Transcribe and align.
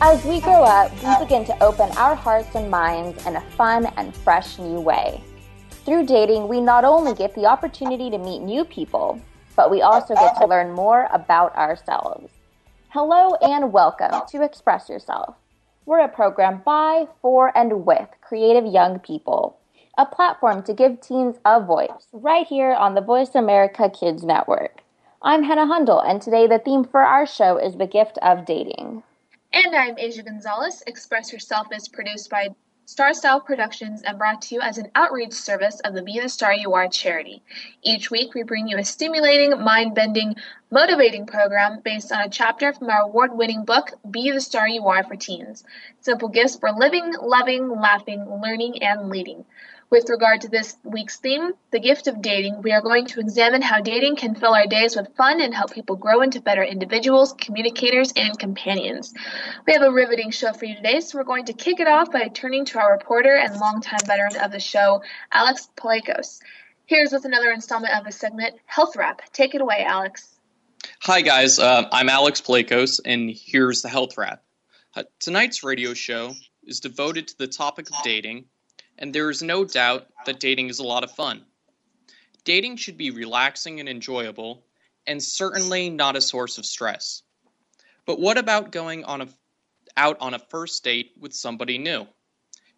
As 0.00 0.24
we 0.24 0.40
grow 0.40 0.62
up, 0.62 0.92
we 1.02 1.24
begin 1.24 1.44
to 1.46 1.60
open 1.60 1.90
our 1.96 2.14
hearts 2.14 2.54
and 2.54 2.70
minds 2.70 3.26
in 3.26 3.34
a 3.34 3.40
fun 3.56 3.86
and 3.96 4.14
fresh 4.14 4.56
new 4.56 4.80
way. 4.80 5.20
Through 5.84 6.06
dating, 6.06 6.46
we 6.46 6.60
not 6.60 6.84
only 6.84 7.14
get 7.14 7.34
the 7.34 7.46
opportunity 7.46 8.08
to 8.08 8.16
meet 8.16 8.38
new 8.38 8.64
people, 8.64 9.20
but 9.56 9.72
we 9.72 9.82
also 9.82 10.14
get 10.14 10.36
to 10.36 10.46
learn 10.46 10.72
more 10.72 11.08
about 11.12 11.52
ourselves. 11.56 12.32
Hello 12.90 13.34
and 13.42 13.72
welcome 13.72 14.22
to 14.28 14.44
Express 14.44 14.88
Yourself. 14.88 15.34
We're 15.84 16.04
a 16.04 16.08
program 16.08 16.62
by, 16.64 17.08
for, 17.20 17.50
and 17.58 17.84
with 17.84 18.08
creative 18.20 18.66
young 18.66 19.00
people, 19.00 19.58
a 19.98 20.06
platform 20.06 20.62
to 20.62 20.74
give 20.74 21.00
teens 21.00 21.38
a 21.44 21.60
voice 21.60 22.06
right 22.12 22.46
here 22.46 22.72
on 22.72 22.94
the 22.94 23.00
Voice 23.00 23.34
America 23.34 23.90
Kids 23.90 24.22
Network. 24.22 24.80
I'm 25.22 25.42
Hannah 25.42 25.66
Hundle, 25.66 25.98
and 25.98 26.22
today 26.22 26.46
the 26.46 26.60
theme 26.60 26.84
for 26.84 27.00
our 27.00 27.26
show 27.26 27.56
is 27.56 27.74
the 27.74 27.88
gift 27.88 28.16
of 28.22 28.46
dating. 28.46 29.02
And 29.50 29.74
I'm 29.74 29.98
Asia 29.98 30.22
Gonzalez. 30.22 30.82
Express 30.86 31.32
Yourself 31.32 31.68
is 31.74 31.88
produced 31.88 32.28
by 32.28 32.50
Star 32.84 33.14
Style 33.14 33.40
Productions 33.40 34.02
and 34.02 34.18
brought 34.18 34.42
to 34.42 34.54
you 34.54 34.60
as 34.60 34.76
an 34.76 34.90
outreach 34.94 35.32
service 35.32 35.80
of 35.80 35.94
the 35.94 36.02
Be 36.02 36.20
the 36.20 36.28
Star 36.28 36.52
You 36.52 36.74
Are 36.74 36.86
charity. 36.86 37.42
Each 37.82 38.10
week, 38.10 38.34
we 38.34 38.42
bring 38.42 38.68
you 38.68 38.76
a 38.76 38.84
stimulating, 38.84 39.58
mind 39.62 39.94
bending, 39.94 40.36
motivating 40.70 41.24
program 41.24 41.80
based 41.82 42.12
on 42.12 42.20
a 42.20 42.28
chapter 42.28 42.74
from 42.74 42.90
our 42.90 43.02
award 43.02 43.36
winning 43.36 43.64
book, 43.64 43.92
Be 44.10 44.30
the 44.30 44.40
Star 44.40 44.68
You 44.68 44.86
Are 44.86 45.02
for 45.02 45.16
Teens 45.16 45.64
Simple 46.00 46.28
Gifts 46.28 46.56
for 46.56 46.70
Living, 46.70 47.14
Loving, 47.18 47.70
Laughing, 47.70 48.26
Learning, 48.42 48.82
and 48.82 49.08
Leading. 49.08 49.46
With 49.90 50.10
regard 50.10 50.42
to 50.42 50.48
this 50.48 50.76
week's 50.84 51.16
theme, 51.16 51.52
the 51.70 51.80
gift 51.80 52.08
of 52.08 52.20
dating, 52.20 52.60
we 52.60 52.72
are 52.72 52.82
going 52.82 53.06
to 53.06 53.20
examine 53.20 53.62
how 53.62 53.80
dating 53.80 54.16
can 54.16 54.34
fill 54.34 54.52
our 54.52 54.66
days 54.66 54.94
with 54.94 55.16
fun 55.16 55.40
and 55.40 55.54
help 55.54 55.72
people 55.72 55.96
grow 55.96 56.20
into 56.20 56.42
better 56.42 56.62
individuals, 56.62 57.32
communicators, 57.32 58.12
and 58.14 58.38
companions. 58.38 59.14
We 59.66 59.72
have 59.72 59.80
a 59.80 59.90
riveting 59.90 60.30
show 60.30 60.52
for 60.52 60.66
you 60.66 60.76
today, 60.76 61.00
so 61.00 61.16
we're 61.16 61.24
going 61.24 61.46
to 61.46 61.54
kick 61.54 61.80
it 61.80 61.88
off 61.88 62.12
by 62.12 62.28
turning 62.28 62.66
to 62.66 62.78
our 62.78 62.92
reporter 62.92 63.34
and 63.34 63.58
longtime 63.58 64.00
veteran 64.04 64.36
of 64.36 64.52
the 64.52 64.60
show, 64.60 65.02
Alex 65.32 65.70
Palekos. 65.74 66.40
Here's 66.84 67.12
with 67.12 67.24
another 67.24 67.50
installment 67.50 67.94
of 67.94 68.04
the 68.04 68.12
segment, 68.12 68.56
Health 68.66 68.94
Wrap. 68.94 69.22
Take 69.32 69.54
it 69.54 69.62
away, 69.62 69.86
Alex. 69.86 70.38
Hi, 71.00 71.22
guys. 71.22 71.58
Uh, 71.58 71.88
I'm 71.90 72.10
Alex 72.10 72.42
Palekos, 72.42 73.00
and 73.06 73.30
here's 73.30 73.80
the 73.80 73.88
Health 73.88 74.18
Wrap. 74.18 74.42
Uh, 74.94 75.04
tonight's 75.18 75.64
radio 75.64 75.94
show 75.94 76.34
is 76.62 76.80
devoted 76.80 77.28
to 77.28 77.38
the 77.38 77.46
topic 77.46 77.88
of 77.88 77.96
dating 78.02 78.44
and 78.98 79.14
there 79.14 79.30
is 79.30 79.42
no 79.42 79.64
doubt 79.64 80.06
that 80.26 80.40
dating 80.40 80.68
is 80.68 80.80
a 80.80 80.84
lot 80.84 81.04
of 81.04 81.10
fun. 81.12 81.44
Dating 82.44 82.76
should 82.76 82.98
be 82.98 83.10
relaxing 83.10 83.80
and 83.80 83.88
enjoyable, 83.88 84.64
and 85.06 85.22
certainly 85.22 85.90
not 85.90 86.16
a 86.16 86.20
source 86.20 86.58
of 86.58 86.66
stress. 86.66 87.22
But 88.06 88.20
what 88.20 88.38
about 88.38 88.72
going 88.72 89.04
on 89.04 89.22
a, 89.22 89.28
out 89.96 90.18
on 90.20 90.34
a 90.34 90.38
first 90.38 90.82
date 90.84 91.12
with 91.18 91.34
somebody 91.34 91.78
new? 91.78 92.06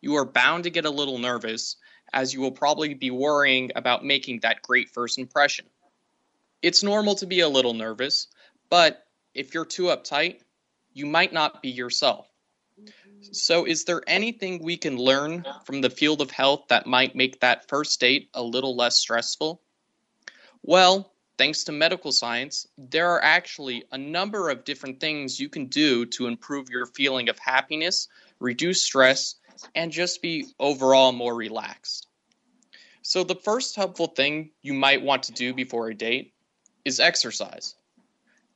You 0.01 0.17
are 0.17 0.25
bound 0.25 0.65
to 0.65 0.71
get 0.71 0.87
a 0.87 0.91
little 0.91 1.19
nervous, 1.19 1.77
as 2.13 2.33
you 2.33 2.41
will 2.41 2.53
probably 2.53 2.95
be 2.95 3.11
worrying 3.11 3.71
about 3.77 4.05
making 4.05 4.41
that 4.41 4.63
great 4.63 4.91
first 4.91 5.19
impression. 5.19 5.67
It's 6.63 6.83
normal 6.83 7.15
to 7.17 7.27
be 7.27 7.41
a 7.41 7.49
little 7.49 7.75
nervous, 7.75 8.29
but 8.69 9.07
if 9.35 9.55
you're 9.55 9.65
too 9.65 9.85
uptight, 9.85 10.41
you 10.93 11.07
might 11.07 11.33
not 11.33 11.63
be 11.63 11.71
yourself. 11.71 12.30
So, 13.33 13.67
is 13.67 13.85
there 13.85 14.03
anything 14.07 14.63
we 14.63 14.77
can 14.77 14.97
learn 14.97 15.45
from 15.65 15.81
the 15.81 15.91
field 15.91 16.21
of 16.21 16.31
health 16.31 16.65
that 16.69 16.87
might 16.87 17.15
make 17.15 17.41
that 17.41 17.69
first 17.69 18.01
date 18.01 18.31
a 18.35 18.43
little 18.43 18.77
less 18.77 18.97
stressful? 18.99 19.61
Well, 20.63 21.13
thanks 21.39 21.65
to 21.65 21.73
medical 21.73 22.13
science, 22.13 22.67
there 22.77 23.09
are 23.09 23.23
actually 23.23 23.85
a 23.93 23.99
number 23.99 24.51
of 24.51 24.65
different 24.65 25.01
things 25.01 25.41
you 25.41 25.49
can 25.49 25.67
do 25.67 26.07
to 26.07 26.27
improve 26.27 26.69
your 26.69 26.87
feeling 26.87 27.29
of 27.29 27.39
happiness, 27.39 28.09
reduce 28.39 28.83
stress, 28.83 29.37
and 29.75 29.93
just 29.93 30.23
be 30.23 30.47
overall 30.59 31.13
more 31.13 31.35
relaxed. 31.35 32.07
So, 33.03 33.25
the 33.25 33.35
first 33.35 33.77
helpful 33.77 34.09
thing 34.09 34.51
you 34.63 34.75
might 34.75 35.03
want 35.03 35.23
to 35.25 35.33
do 35.33 35.55
before 35.55 35.89
a 35.89 35.95
date 35.95 36.35
is 36.85 37.01
exercise. 37.01 37.75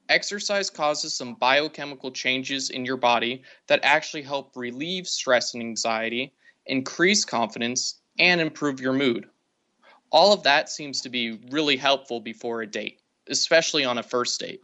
Exercise 0.08 0.68
causes 0.68 1.14
some 1.14 1.34
biochemical 1.34 2.10
changes 2.10 2.70
in 2.70 2.84
your 2.84 2.96
body 2.98 3.42
that 3.68 3.80
actually 3.82 4.22
help 4.22 4.52
relieve 4.54 5.08
stress 5.08 5.54
and 5.54 5.62
anxiety, 5.62 6.32
increase 6.66 7.24
confidence, 7.24 8.00
and 8.18 8.40
improve 8.40 8.80
your 8.80 8.92
mood. 8.92 9.26
All 10.12 10.32
of 10.32 10.42
that 10.42 10.68
seems 10.68 11.00
to 11.00 11.08
be 11.08 11.40
really 11.50 11.76
helpful 11.76 12.20
before 12.20 12.62
a 12.62 12.66
date, 12.66 13.00
especially 13.28 13.84
on 13.84 13.98
a 13.98 14.02
first 14.02 14.38
date. 14.38 14.62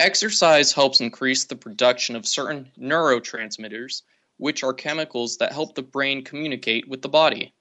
Exercise 0.00 0.72
helps 0.72 1.00
increase 1.00 1.44
the 1.44 1.56
production 1.56 2.16
of 2.16 2.26
certain 2.26 2.70
neurotransmitters, 2.78 4.02
which 4.38 4.62
are 4.62 4.72
chemicals 4.72 5.36
that 5.38 5.52
help 5.52 5.74
the 5.74 5.82
brain 5.82 6.24
communicate 6.24 6.88
with 6.88 7.02
the 7.02 7.08
body. 7.08 7.54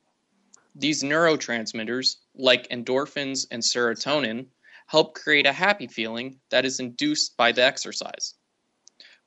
These 0.75 1.03
neurotransmitters, 1.03 2.18
like 2.35 2.69
endorphins 2.69 3.46
and 3.52 3.62
serotonin, 3.62 4.47
help 4.93 5.15
create 5.15 5.47
a 5.47 5.51
happy 5.51 5.87
feeling 5.87 6.39
that 6.51 6.65
is 6.65 6.79
induced 6.79 7.35
by 7.35 7.51
the 7.51 7.63
exercise. 7.63 8.35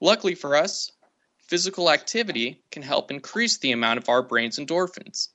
Luckily 0.01 0.37
for 0.37 0.55
us, 0.55 0.93
physical 1.41 1.91
activity 1.91 2.63
can 2.71 2.85
help 2.85 3.11
increase 3.11 3.59
the 3.59 3.73
amount 3.73 3.99
of 3.99 4.09
our 4.09 4.23
brain's 4.23 4.61
endorphins. 4.61 5.31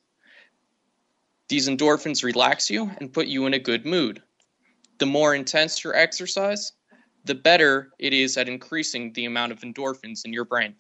These 1.49 1.67
endorphins 1.67 2.23
relax 2.23 2.69
you 2.69 2.89
and 3.01 3.11
put 3.11 3.27
you 3.27 3.45
in 3.45 3.53
a 3.53 3.59
good 3.59 3.85
mood. 3.85 4.23
The 4.99 5.05
more 5.05 5.35
intense 5.35 5.83
your 5.83 5.97
exercise, 5.97 6.71
the 7.25 7.35
better 7.35 7.91
it 7.99 8.13
is 8.13 8.37
at 8.37 8.47
increasing 8.47 9.11
the 9.11 9.25
amount 9.25 9.51
of 9.51 9.59
endorphins 9.59 10.23
in 10.23 10.31
your 10.31 10.45
brain. 10.45 10.75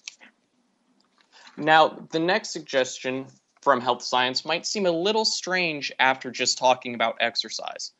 Now, 1.57 2.07
the 2.13 2.19
next 2.19 2.53
suggestion 2.53 3.27
from 3.61 3.81
health 3.81 4.01
science 4.01 4.45
might 4.45 4.65
seem 4.65 4.85
a 4.85 4.91
little 4.91 5.25
strange 5.25 5.91
after 5.99 6.31
just 6.31 6.57
talking 6.57 6.95
about 6.95 7.17
exercise. 7.19 7.91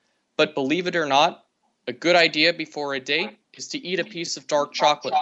But 0.41 0.55
believe 0.55 0.87
it 0.87 0.95
or 0.95 1.05
not, 1.05 1.45
a 1.85 1.93
good 1.93 2.15
idea 2.15 2.51
before 2.51 2.95
a 2.95 2.99
date 2.99 3.37
is 3.53 3.67
to 3.67 3.77
eat 3.77 3.99
a 3.99 4.03
piece 4.03 4.37
of 4.37 4.47
dark 4.47 4.73
chocolate. 4.73 5.13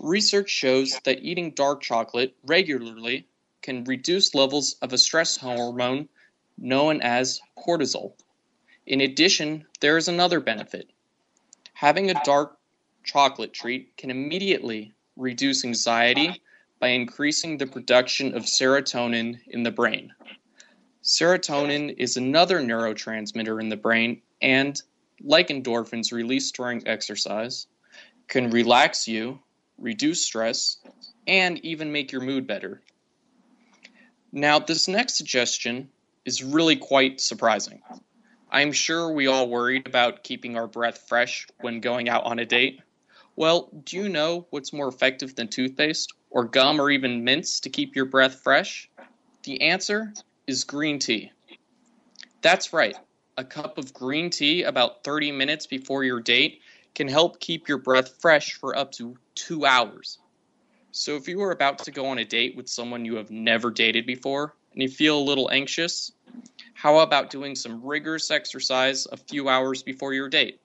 Research 0.00 0.48
shows 0.48 0.98
that 1.04 1.22
eating 1.22 1.50
dark 1.50 1.82
chocolate 1.82 2.34
regularly 2.46 3.28
can 3.60 3.84
reduce 3.84 4.34
levels 4.34 4.76
of 4.80 4.94
a 4.94 4.96
stress 4.96 5.36
hormone 5.36 6.08
known 6.56 7.02
as 7.02 7.42
cortisol. 7.58 8.14
In 8.86 9.02
addition, 9.02 9.66
there 9.80 9.98
is 9.98 10.08
another 10.08 10.40
benefit. 10.40 10.88
Having 11.74 12.10
a 12.10 12.24
dark 12.24 12.56
chocolate 13.04 13.52
treat 13.52 13.98
can 13.98 14.10
immediately 14.10 14.94
reduce 15.14 15.62
anxiety 15.62 16.40
by 16.80 16.88
increasing 16.88 17.58
the 17.58 17.66
production 17.66 18.34
of 18.34 18.44
serotonin 18.44 19.40
in 19.46 19.62
the 19.62 19.70
brain. 19.70 20.14
Serotonin 21.04 21.94
is 21.98 22.16
another 22.16 22.60
neurotransmitter 22.60 23.60
in 23.60 23.68
the 23.68 23.76
brain 23.76 24.22
and, 24.40 24.80
like 25.20 25.48
endorphins 25.48 26.12
released 26.12 26.56
during 26.56 26.88
exercise, 26.88 27.66
can 28.26 28.48
relax 28.48 29.06
you, 29.06 29.38
reduce 29.76 30.24
stress, 30.24 30.78
and 31.26 31.62
even 31.62 31.92
make 31.92 32.10
your 32.10 32.22
mood 32.22 32.46
better. 32.46 32.80
Now, 34.32 34.58
this 34.58 34.88
next 34.88 35.16
suggestion 35.16 35.90
is 36.24 36.42
really 36.42 36.76
quite 36.76 37.20
surprising. 37.20 37.82
I'm 38.50 38.72
sure 38.72 39.12
we 39.12 39.26
all 39.26 39.50
worried 39.50 39.86
about 39.86 40.24
keeping 40.24 40.56
our 40.56 40.66
breath 40.66 41.04
fresh 41.06 41.46
when 41.60 41.80
going 41.80 42.08
out 42.08 42.24
on 42.24 42.38
a 42.38 42.46
date. 42.46 42.80
Well, 43.36 43.68
do 43.84 43.98
you 43.98 44.08
know 44.08 44.46
what's 44.48 44.72
more 44.72 44.88
effective 44.88 45.36
than 45.36 45.48
toothpaste, 45.48 46.14
or 46.30 46.44
gum, 46.44 46.80
or 46.80 46.90
even 46.90 47.24
mints 47.24 47.60
to 47.60 47.68
keep 47.68 47.94
your 47.94 48.06
breath 48.06 48.40
fresh? 48.42 48.88
The 49.42 49.60
answer 49.60 50.14
is 50.46 50.64
green 50.64 50.98
tea. 50.98 51.32
That's 52.42 52.72
right. 52.72 52.96
A 53.36 53.44
cup 53.44 53.78
of 53.78 53.92
green 53.92 54.30
tea 54.30 54.62
about 54.62 55.02
30 55.02 55.32
minutes 55.32 55.66
before 55.66 56.04
your 56.04 56.20
date 56.20 56.60
can 56.94 57.08
help 57.08 57.40
keep 57.40 57.68
your 57.68 57.78
breath 57.78 58.20
fresh 58.20 58.54
for 58.54 58.76
up 58.76 58.92
to 58.92 59.16
two 59.34 59.66
hours. 59.66 60.18
So, 60.92 61.16
if 61.16 61.26
you 61.26 61.42
are 61.42 61.50
about 61.50 61.78
to 61.78 61.90
go 61.90 62.06
on 62.06 62.18
a 62.18 62.24
date 62.24 62.54
with 62.54 62.68
someone 62.68 63.04
you 63.04 63.16
have 63.16 63.30
never 63.30 63.70
dated 63.70 64.06
before 64.06 64.54
and 64.72 64.82
you 64.82 64.88
feel 64.88 65.18
a 65.18 65.28
little 65.28 65.50
anxious, 65.50 66.12
how 66.74 66.98
about 66.98 67.30
doing 67.30 67.56
some 67.56 67.84
rigorous 67.84 68.30
exercise 68.30 69.06
a 69.10 69.16
few 69.16 69.48
hours 69.48 69.82
before 69.82 70.12
your 70.12 70.28
date? 70.28 70.60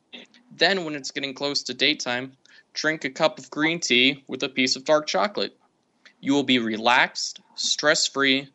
Then, 0.56 0.86
when 0.86 0.94
it's 0.94 1.12
getting 1.12 1.34
close 1.34 1.64
to 1.64 1.74
date 1.74 2.02
time, 2.02 2.34
drink 2.74 3.06
a 3.06 3.10
cup 3.10 3.40
of 3.40 3.50
green 3.50 3.80
tea 3.80 4.24
with 4.28 4.44
a 4.44 4.50
piece 4.50 4.76
of 4.76 4.86
dark 4.86 5.08
chocolate. 5.08 5.58
You 6.20 6.34
will 6.34 6.44
be 6.44 6.60
relaxed, 6.60 7.40
stress 7.56 8.06
free, 8.06 8.50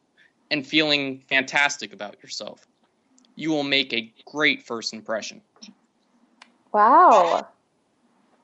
and 0.51 0.67
feeling 0.67 1.23
fantastic 1.29 1.93
about 1.93 2.23
yourself. 2.23 2.67
You 3.37 3.51
will 3.51 3.65
make 3.65 3.93
a 3.93 4.13
great 4.27 4.63
first 4.63 4.95
impression. 4.95 5.41
Wow. 6.73 7.49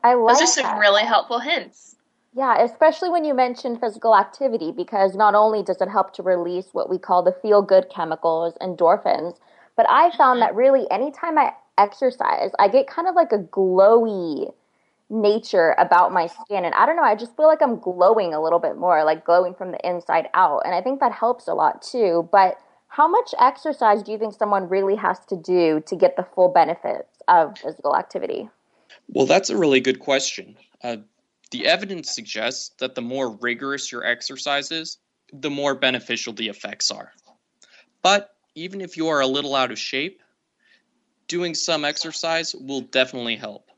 I 0.03 0.15
like 0.15 0.35
Those 0.39 0.43
are 0.43 0.53
some 0.53 0.65
that. 0.65 0.79
really 0.79 1.03
helpful 1.03 1.39
hints. 1.39 1.97
Yeah, 2.35 2.63
especially 2.63 3.11
when 3.11 3.25
you 3.25 3.35
mention 3.35 3.77
physical 3.77 4.17
activity, 4.17 4.71
because 4.71 5.17
not 5.17 5.35
only 5.35 5.63
does 5.63 5.81
it 5.81 5.89
help 5.89 6.15
to 6.15 6.23
release 6.23 6.69
what 6.73 6.89
we 6.89 6.97
call 6.97 7.23
the 7.23 7.33
feel 7.43 7.61
good 7.61 7.89
chemicals, 7.91 8.55
endorphins, 8.61 9.37
but 9.77 9.87
I 9.89 10.17
found 10.17 10.41
uh-huh. 10.41 10.51
that 10.51 10.55
really 10.55 10.89
anytime 10.91 11.39
I 11.39 11.53
exercise, 11.77 12.51
I 12.59 12.69
get 12.69 12.87
kind 12.87 13.09
of 13.09 13.15
like 13.15 13.33
a 13.33 13.39
glowy 13.39 14.53
nature 15.11 15.75
about 15.79 16.13
my 16.13 16.27
skin. 16.27 16.65
And 16.65 16.75
I 16.75 16.87
don't 16.87 16.97
know, 16.97 17.03
I 17.03 17.17
just 17.17 17.37
feel 17.37 17.47
like 17.47 17.61
I'm 17.61 17.79
glowing 17.79 18.33
a 18.33 18.43
little 18.43 18.61
bit 18.61 18.77
more, 18.77 19.05
like 19.05 19.25
glowing 19.25 19.55
from 19.55 19.73
the 19.73 19.89
inside 19.89 20.29
out. 20.35 20.63
And 20.65 20.75
I 20.75 20.81
think 20.81 21.01
that 21.01 21.13
helps 21.13 21.49
a 21.49 21.55
lot 21.55 21.83
too. 21.83 22.29
But 22.33 22.59
how 22.89 23.09
much 23.09 23.35
exercise 23.39 24.03
do 24.03 24.13
you 24.13 24.19
think 24.19 24.35
someone 24.35 24.69
really 24.69 24.97
has 24.97 25.19
to 25.27 25.37
do 25.37 25.83
to 25.87 25.97
get 25.97 26.17
the 26.17 26.27
full 26.35 26.49
benefits 26.49 27.19
of 27.29 27.59
physical 27.59 27.97
activity? 27.97 28.49
Well, 29.09 29.27
that's 29.27 29.51
a 29.51 29.57
really 29.57 29.81
good 29.81 30.01
question. 30.01 30.57
Uh, 30.83 30.99
the 31.51 31.67
evidence 31.67 32.11
suggests 32.11 32.71
that 32.79 32.95
the 32.95 33.03
more 33.03 33.31
rigorous 33.31 33.91
your 33.91 34.05
exercise 34.05 34.71
is, 34.71 34.99
the 35.33 35.51
more 35.51 35.75
beneficial 35.75 36.33
the 36.33 36.49
effects 36.49 36.91
are. 36.91 37.13
But 38.03 38.31
even 38.55 38.81
if 38.81 38.97
you 38.97 39.09
are 39.09 39.21
a 39.21 39.27
little 39.27 39.55
out 39.55 39.71
of 39.71 39.79
shape, 39.79 40.21
doing 41.29 41.55
some 41.55 41.85
exercise 41.85 42.55
will 42.55 42.81
definitely 42.81 43.37
help. 43.37 43.70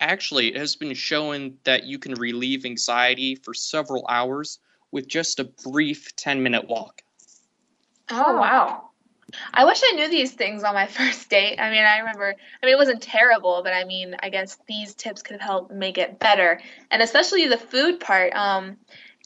Actually, 0.00 0.48
it 0.48 0.56
has 0.56 0.76
been 0.76 0.94
shown 0.94 1.56
that 1.64 1.84
you 1.84 1.98
can 1.98 2.14
relieve 2.14 2.64
anxiety 2.64 3.34
for 3.34 3.54
several 3.54 4.06
hours 4.08 4.58
with 4.90 5.08
just 5.08 5.40
a 5.40 5.44
brief 5.44 6.14
10 6.16 6.42
minute 6.42 6.68
walk. 6.68 7.02
Oh, 8.10 8.36
wow. 8.36 8.90
I 9.52 9.64
wish 9.64 9.80
I 9.82 9.92
knew 9.92 10.08
these 10.08 10.32
things 10.32 10.62
on 10.62 10.74
my 10.74 10.86
first 10.98 11.28
date. 11.28 11.58
I 11.58 11.70
mean, 11.70 11.84
I 11.84 11.98
remember, 11.98 12.34
I 12.62 12.66
mean, 12.66 12.74
it 12.74 12.78
wasn't 12.78 13.02
terrible, 13.02 13.62
but 13.64 13.72
I 13.72 13.84
mean, 13.84 14.16
I 14.22 14.28
guess 14.28 14.58
these 14.68 14.94
tips 14.94 15.22
could 15.22 15.40
help 15.40 15.70
make 15.70 15.98
it 15.98 16.18
better. 16.18 16.60
And 16.90 17.02
especially 17.02 17.48
the 17.48 17.58
food 17.58 18.00
part. 18.00 18.34
Um, 18.34 18.76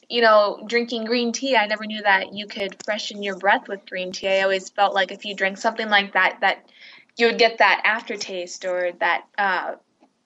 you 0.09 0.21
know, 0.21 0.61
drinking 0.67 1.05
green 1.05 1.31
tea, 1.31 1.55
I 1.55 1.67
never 1.67 1.85
knew 1.85 2.01
that 2.01 2.33
you 2.33 2.45
could 2.45 2.75
freshen 2.83 3.23
your 3.23 3.37
breath 3.37 3.69
with 3.69 3.85
green 3.85 4.11
tea. 4.11 4.27
I 4.27 4.41
always 4.41 4.69
felt 4.69 4.93
like 4.93 5.13
if 5.13 5.23
you 5.23 5.33
drink 5.33 5.57
something 5.57 5.87
like 5.87 6.13
that, 6.13 6.39
that 6.41 6.69
you 7.15 7.27
would 7.27 7.37
get 7.37 7.59
that 7.59 7.81
aftertaste 7.85 8.65
or 8.65 8.91
that 8.99 9.23
uh, 9.37 9.75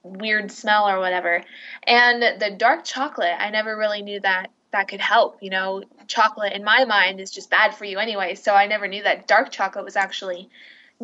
weird 0.06 0.50
smell 0.50 0.88
or 0.88 0.98
whatever. 0.98 1.42
And 1.86 2.22
the 2.40 2.50
dark 2.56 2.84
chocolate, 2.84 3.34
I 3.38 3.50
never 3.50 3.76
really 3.76 4.02
knew 4.02 4.20
that 4.20 4.50
that 4.72 4.88
could 4.88 5.00
help. 5.00 5.38
You 5.42 5.50
know, 5.50 5.82
chocolate 6.06 6.52
in 6.52 6.64
my 6.64 6.84
mind 6.84 7.20
is 7.20 7.30
just 7.30 7.50
bad 7.50 7.74
for 7.74 7.84
you 7.84 7.98
anyway, 7.98 8.34
so 8.34 8.54
I 8.54 8.66
never 8.66 8.88
knew 8.88 9.02
that 9.02 9.26
dark 9.26 9.50
chocolate 9.50 9.84
was 9.84 9.96
actually 9.96 10.48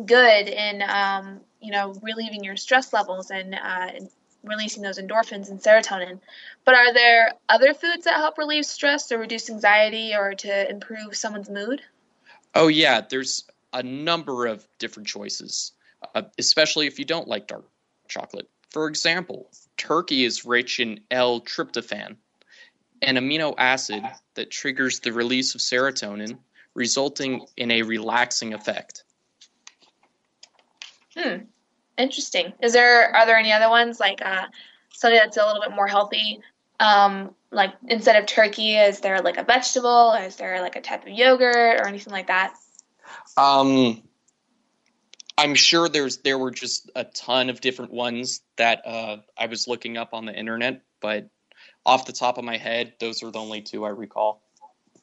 good 0.05 0.47
in, 0.47 0.81
um, 0.81 1.41
you 1.61 1.71
know, 1.71 1.93
relieving 2.01 2.43
your 2.43 2.55
stress 2.55 2.93
levels 2.93 3.31
and 3.31 3.55
uh, 3.55 3.91
releasing 4.43 4.83
those 4.83 4.99
endorphins 4.99 5.49
and 5.49 5.59
serotonin. 5.59 6.19
But 6.65 6.75
are 6.75 6.93
there 6.93 7.33
other 7.49 7.73
foods 7.73 8.05
that 8.05 8.15
help 8.15 8.37
relieve 8.37 8.65
stress 8.65 9.11
or 9.11 9.19
reduce 9.19 9.49
anxiety 9.49 10.13
or 10.15 10.33
to 10.35 10.69
improve 10.69 11.15
someone's 11.15 11.49
mood? 11.49 11.81
Oh, 12.55 12.67
yeah, 12.67 13.01
there's 13.01 13.45
a 13.71 13.83
number 13.83 14.45
of 14.45 14.67
different 14.77 15.07
choices, 15.07 15.71
uh, 16.13 16.23
especially 16.37 16.87
if 16.87 16.99
you 16.99 17.05
don't 17.05 17.27
like 17.27 17.47
dark 17.47 17.65
chocolate. 18.07 18.49
For 18.73 18.87
example, 18.87 19.49
turkey 19.77 20.25
is 20.25 20.45
rich 20.45 20.79
in 20.79 20.99
L 21.11 21.41
tryptophan, 21.41 22.17
an 23.03 23.15
amino 23.15 23.53
acid 23.57 24.03
that 24.33 24.49
triggers 24.49 24.99
the 24.99 25.13
release 25.13 25.53
of 25.53 25.61
serotonin, 25.61 26.39
resulting 26.73 27.45
in 27.55 27.69
a 27.69 27.83
relaxing 27.83 28.55
effect. 28.55 29.03
Hmm. 31.15 31.43
Interesting. 31.99 32.53
Is 32.63 32.73
there 32.73 33.15
are 33.15 33.27
there 33.27 33.37
any 33.37 33.51
other 33.51 33.69
ones 33.69 33.99
like 33.99 34.19
uh, 34.25 34.45
something 34.91 35.19
that's 35.19 35.37
a 35.37 35.45
little 35.45 35.61
bit 35.61 35.75
more 35.75 35.87
healthy? 35.87 36.41
Um, 36.79 37.35
like 37.51 37.75
instead 37.87 38.15
of 38.15 38.25
turkey, 38.25 38.75
is 38.75 39.01
there 39.01 39.21
like 39.21 39.37
a 39.37 39.43
vegetable? 39.43 40.13
Is 40.13 40.37
there 40.37 40.59
like 40.61 40.75
a 40.75 40.81
type 40.81 41.03
of 41.03 41.09
yogurt 41.09 41.79
or 41.79 41.87
anything 41.87 42.11
like 42.11 42.27
that? 42.27 42.55
Um, 43.37 44.01
I'm 45.37 45.55
sure 45.55 45.89
there's 45.89 46.17
there 46.17 46.37
were 46.37 46.51
just 46.51 46.91
a 46.95 47.03
ton 47.03 47.49
of 47.49 47.61
different 47.61 47.91
ones 47.91 48.41
that 48.57 48.85
uh, 48.85 49.17
I 49.37 49.47
was 49.47 49.67
looking 49.67 49.97
up 49.97 50.13
on 50.13 50.25
the 50.25 50.37
internet, 50.37 50.81
but 51.01 51.29
off 51.85 52.05
the 52.05 52.13
top 52.13 52.37
of 52.37 52.45
my 52.45 52.57
head, 52.57 52.93
those 52.99 53.23
are 53.23 53.31
the 53.31 53.39
only 53.39 53.61
two 53.61 53.83
I 53.85 53.89
recall. 53.89 54.41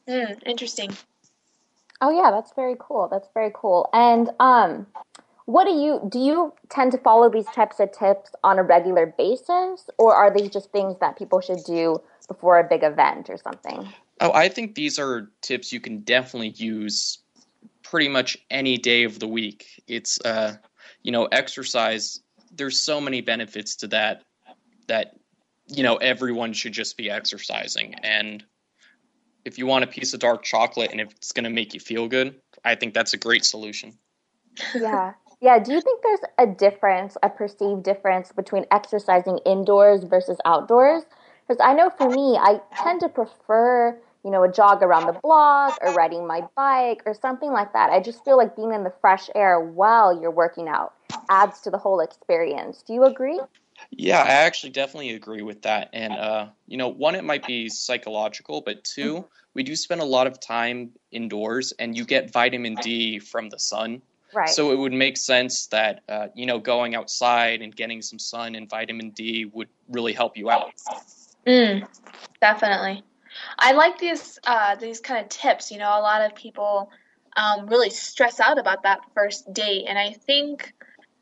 Hmm. 0.08 0.32
Interesting. 0.46 0.96
Oh 2.00 2.10
yeah, 2.10 2.30
that's 2.30 2.52
very 2.54 2.76
cool. 2.78 3.08
That's 3.10 3.28
very 3.34 3.50
cool. 3.54 3.88
And 3.92 4.30
um 4.40 4.86
what 5.44 5.64
do 5.64 5.72
you 5.72 6.00
do 6.08 6.18
you 6.18 6.52
tend 6.68 6.92
to 6.92 6.98
follow 6.98 7.28
these 7.28 7.46
types 7.46 7.80
of 7.80 7.90
tips 7.92 8.30
on 8.44 8.58
a 8.58 8.62
regular 8.62 9.06
basis 9.06 9.90
or 9.98 10.14
are 10.14 10.32
these 10.32 10.50
just 10.50 10.70
things 10.70 10.96
that 11.00 11.18
people 11.18 11.40
should 11.40 11.62
do 11.66 12.00
before 12.28 12.58
a 12.58 12.64
big 12.64 12.84
event 12.84 13.28
or 13.28 13.36
something? 13.36 13.88
Oh, 14.20 14.32
I 14.32 14.48
think 14.48 14.74
these 14.74 14.98
are 14.98 15.30
tips 15.40 15.72
you 15.72 15.80
can 15.80 16.00
definitely 16.00 16.50
use 16.50 17.18
pretty 17.90 18.08
much 18.08 18.38
any 18.50 18.78
day 18.78 19.04
of 19.04 19.18
the 19.18 19.26
week. 19.26 19.66
It's 19.88 20.20
uh, 20.24 20.56
you 21.02 21.12
know, 21.12 21.26
exercise. 21.26 22.20
There's 22.52 22.80
so 22.80 23.00
many 23.00 23.20
benefits 23.20 23.76
to 23.76 23.88
that 23.88 24.22
that 24.86 25.16
you 25.66 25.82
know 25.82 25.96
everyone 25.96 26.52
should 26.52 26.72
just 26.72 26.96
be 26.96 27.10
exercising. 27.10 27.94
And 28.02 28.44
if 29.44 29.58
you 29.58 29.66
want 29.66 29.84
a 29.84 29.86
piece 29.86 30.14
of 30.14 30.20
dark 30.20 30.42
chocolate 30.42 30.92
and 30.92 31.00
if 31.00 31.10
it's 31.12 31.32
going 31.32 31.44
to 31.44 31.50
make 31.50 31.74
you 31.74 31.80
feel 31.80 32.08
good, 32.08 32.36
I 32.64 32.74
think 32.74 32.94
that's 32.94 33.12
a 33.14 33.18
great 33.18 33.44
solution. 33.44 33.98
Yeah. 34.74 35.14
Yeah, 35.42 35.58
do 35.58 35.72
you 35.72 35.80
think 35.80 36.02
there's 36.02 36.20
a 36.36 36.46
difference, 36.46 37.16
a 37.22 37.30
perceived 37.30 37.82
difference 37.82 38.30
between 38.30 38.66
exercising 38.70 39.38
indoors 39.46 40.04
versus 40.04 40.36
outdoors? 40.44 41.04
Because 41.48 41.64
I 41.64 41.72
know 41.72 41.88
for 41.88 42.10
me, 42.10 42.36
I 42.36 42.60
tend 42.76 43.00
to 43.00 43.08
prefer, 43.08 43.98
you 44.24 44.30
know, 44.30 44.42
a 44.42 44.52
jog 44.52 44.82
around 44.82 45.06
the 45.06 45.18
block 45.20 45.78
or 45.80 45.92
riding 45.94 46.26
my 46.26 46.42
bike 46.56 47.02
or 47.06 47.14
something 47.14 47.52
like 47.52 47.72
that. 47.72 47.90
I 47.90 48.00
just 48.00 48.24
feel 48.24 48.36
like 48.36 48.56
being 48.56 48.72
in 48.72 48.84
the 48.84 48.92
fresh 49.00 49.30
air 49.34 49.60
while 49.60 50.20
you're 50.20 50.30
working 50.30 50.68
out 50.68 50.94
adds 51.28 51.60
to 51.62 51.70
the 51.70 51.78
whole 51.78 52.00
experience. 52.00 52.82
Do 52.82 52.92
you 52.92 53.04
agree? 53.04 53.40
Yeah, 53.90 54.22
I 54.22 54.28
actually 54.28 54.70
definitely 54.70 55.10
agree 55.10 55.42
with 55.42 55.62
that. 55.62 55.90
And 55.92 56.12
uh, 56.12 56.48
you 56.66 56.76
know, 56.76 56.88
one, 56.88 57.14
it 57.14 57.24
might 57.24 57.46
be 57.46 57.68
psychological, 57.68 58.60
but 58.60 58.84
2 58.84 59.24
we 59.54 59.62
do 59.62 59.74
spend 59.74 60.00
a 60.00 60.04
lot 60.04 60.26
of 60.26 60.38
time 60.40 60.90
indoors, 61.10 61.72
and 61.78 61.96
you 61.96 62.04
get 62.04 62.32
vitamin 62.32 62.76
D 62.76 63.18
from 63.18 63.50
the 63.50 63.58
sun. 63.58 64.02
Right. 64.32 64.48
So 64.48 64.70
it 64.70 64.76
would 64.76 64.92
make 64.92 65.16
sense 65.16 65.66
that 65.68 66.02
uh, 66.08 66.28
you 66.34 66.46
know 66.46 66.58
going 66.58 66.94
outside 66.94 67.62
and 67.62 67.74
getting 67.74 68.00
some 68.02 68.18
sun 68.18 68.54
and 68.54 68.68
vitamin 68.68 69.10
D 69.10 69.46
would 69.46 69.68
really 69.88 70.12
help 70.12 70.36
you 70.36 70.50
out. 70.50 70.72
Mm, 71.46 71.86
definitely. 72.40 73.02
I 73.58 73.72
like 73.72 73.98
these 73.98 74.38
uh, 74.44 74.76
these 74.76 75.00
kind 75.00 75.22
of 75.22 75.28
tips. 75.28 75.70
You 75.70 75.78
know, 75.78 75.90
a 75.90 76.00
lot 76.02 76.22
of 76.22 76.34
people 76.34 76.90
um, 77.36 77.66
really 77.66 77.90
stress 77.90 78.40
out 78.40 78.58
about 78.58 78.82
that 78.82 79.00
first 79.14 79.52
date, 79.52 79.86
and 79.88 79.98
I 79.98 80.12
think 80.12 80.72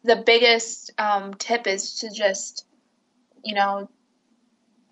the 0.04 0.16
biggest 0.16 0.92
um, 0.98 1.34
tip 1.34 1.66
is 1.66 2.00
to 2.00 2.10
just, 2.10 2.64
you 3.44 3.54
know, 3.54 3.88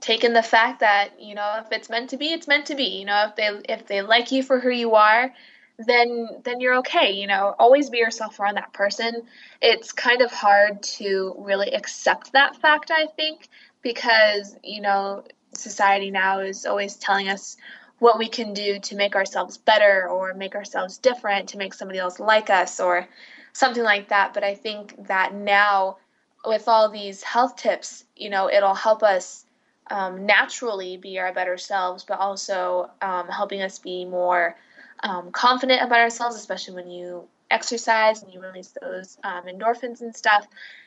take 0.00 0.25
in 0.25 0.33
the 0.33 0.42
fact 0.42 0.80
that 0.80 1.21
you 1.21 1.35
know 1.35 1.61
if 1.64 1.73
it's 1.73 1.88
meant 1.90 2.11
to 2.11 2.16
be, 2.16 2.33
it's 2.33 2.49
meant 2.49 2.66
to 2.66 2.75
be. 2.75 2.85
You 2.99 3.04
know, 3.06 3.26
if 3.28 3.37
they 3.37 3.73
if 3.73 3.87
they 3.87 4.02
like 4.02 4.33
you 4.33 4.42
for 4.42 4.61
who 4.61 4.71
you 4.71 4.95
are, 4.95 5.33
then 5.78 6.28
then 6.45 6.61
you're 6.61 6.76
okay. 6.78 7.12
You 7.12 7.26
know, 7.26 7.54
always 7.59 7.90
be 7.90 7.99
yourself 7.99 8.38
around 8.40 8.56
that 8.56 8.73
person. 8.73 9.23
It's 9.61 9.92
kind 9.92 10.23
of 10.23 10.30
hard 10.30 10.83
to 10.99 11.35
really 11.38 11.73
accept 11.73 12.33
that 12.33 12.56
fact, 12.56 12.90
I 12.90 13.06
think, 13.16 13.49
because 13.83 14.56
you 14.62 14.80
know 14.80 15.25
society 15.56 16.10
now 16.10 16.40
is 16.40 16.66
always 16.66 16.96
telling 16.96 17.28
us 17.28 17.56
what 17.98 18.18
we 18.18 18.28
can 18.28 18.52
do 18.52 18.78
to 18.78 18.96
make 18.96 19.16
ourselves 19.16 19.56
better 19.56 20.08
or 20.08 20.34
make 20.34 20.54
ourselves 20.54 20.98
different 20.98 21.48
to 21.48 21.58
make 21.58 21.72
somebody 21.72 21.98
else 21.98 22.20
like 22.20 22.50
us 22.50 22.78
or 22.78 23.08
something 23.52 23.82
like 23.82 24.08
that. 24.08 24.34
But 24.34 24.44
I 24.44 24.54
think 24.54 25.06
that 25.06 25.34
now, 25.34 25.96
with 26.44 26.68
all 26.68 26.90
these 26.90 27.22
health 27.22 27.56
tips, 27.56 28.04
you 28.14 28.30
know, 28.30 28.50
it'll 28.50 28.75
help 28.75 29.02
us 29.02 29.44
um, 29.90 30.26
naturally 30.26 30.96
be 30.96 31.18
our 31.18 31.32
better 31.32 31.56
selves, 31.56 32.04
but 32.04 32.18
also 32.18 32.90
um, 33.00 33.28
helping 33.28 33.62
us 33.62 33.78
be 33.78 34.04
more 34.04 34.56
um, 35.02 35.30
confident 35.30 35.82
about 35.82 36.00
ourselves, 36.00 36.36
especially 36.36 36.75
when 36.75 36.90
you 36.90 37.25
exercise 37.50 38.22
and 38.22 38.32
you 38.32 38.40
release 38.40 38.75
those 38.80 39.18
um, 39.25 39.44
endorphins 39.44 40.00
and 40.00 40.14
stuff, 40.14 40.46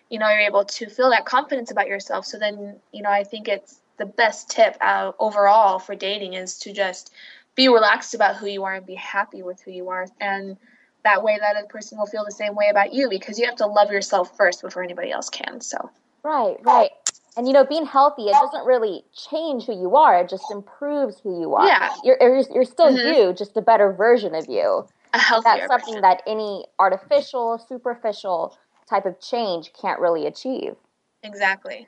you 0.10 0.20
know, 0.20 0.30
you're 0.30 0.40
able 0.40 0.66
to 0.66 0.90
feel 0.90 1.10
that 1.12 1.26
confidence 1.26 1.72
about 1.72 1.88
yourself. 1.88 2.26
So 2.26 2.38
then, 2.38 2.76
you 2.92 3.02
know, 3.02 3.10
I 3.10 3.24
think 3.24 3.48
it's 3.48 3.79
the 4.00 4.06
best 4.06 4.50
tip 4.50 4.76
uh, 4.82 5.12
overall 5.20 5.78
for 5.78 5.94
dating 5.94 6.34
is 6.34 6.58
to 6.60 6.74
just 6.74 7.14
be 7.56 7.68
relaxed 7.68 8.16
about 8.16 8.38
who 8.38 8.48
you 8.48 8.64
are 8.64 8.76
and 8.76 8.86
be 8.86 8.96
happy 8.96 9.44
with 9.44 9.62
who 9.62 9.72
you 9.72 9.90
are. 9.90 10.08
And 10.20 10.58
that 11.04 11.24
way, 11.24 11.38
that 11.40 11.56
other 11.58 11.68
person 11.68 11.98
will 11.98 12.08
feel 12.08 12.26
the 12.26 12.32
same 12.32 12.56
way 12.56 12.70
about 12.72 12.94
you 12.94 13.10
because 13.10 13.38
you 13.38 13.46
have 13.46 13.58
to 13.58 13.68
love 13.68 13.92
yourself 13.92 14.36
first 14.36 14.62
before 14.62 14.84
anybody 14.84 15.12
else 15.12 15.30
can. 15.30 15.62
So, 15.62 15.92
right, 16.24 16.58
right. 16.64 16.90
And 17.38 17.48
you 17.48 17.54
know, 17.54 17.64
being 17.66 17.86
healthy, 17.86 18.24
it 18.24 18.34
doesn't 18.34 18.66
really 18.66 19.04
change 19.16 19.66
who 19.66 19.74
you 19.74 19.96
are. 19.96 20.22
It 20.22 20.30
just 20.30 20.50
improves 20.52 21.20
who 21.20 21.40
you 21.40 21.54
are. 21.56 21.68
Yeah. 21.68 21.94
You're, 22.04 22.18
you're, 22.20 22.44
you're 22.54 22.66
still 22.66 22.92
mm-hmm. 22.92 23.14
you, 23.14 23.34
just 23.34 23.56
a 23.56 23.62
better 23.62 23.94
version 23.94 24.36
of 24.36 24.48
you. 24.50 24.88
A 25.14 25.20
healthier 25.20 25.54
That's 25.56 25.68
something 25.68 25.94
version. 25.96 26.02
that 26.02 26.22
any 26.28 26.66
artificial, 26.80 27.58
superficial 27.58 28.58
type 28.90 29.06
of 29.06 29.22
change 29.22 29.72
can't 29.80 30.00
really 30.00 30.26
achieve. 30.26 30.76
Exactly. 31.24 31.88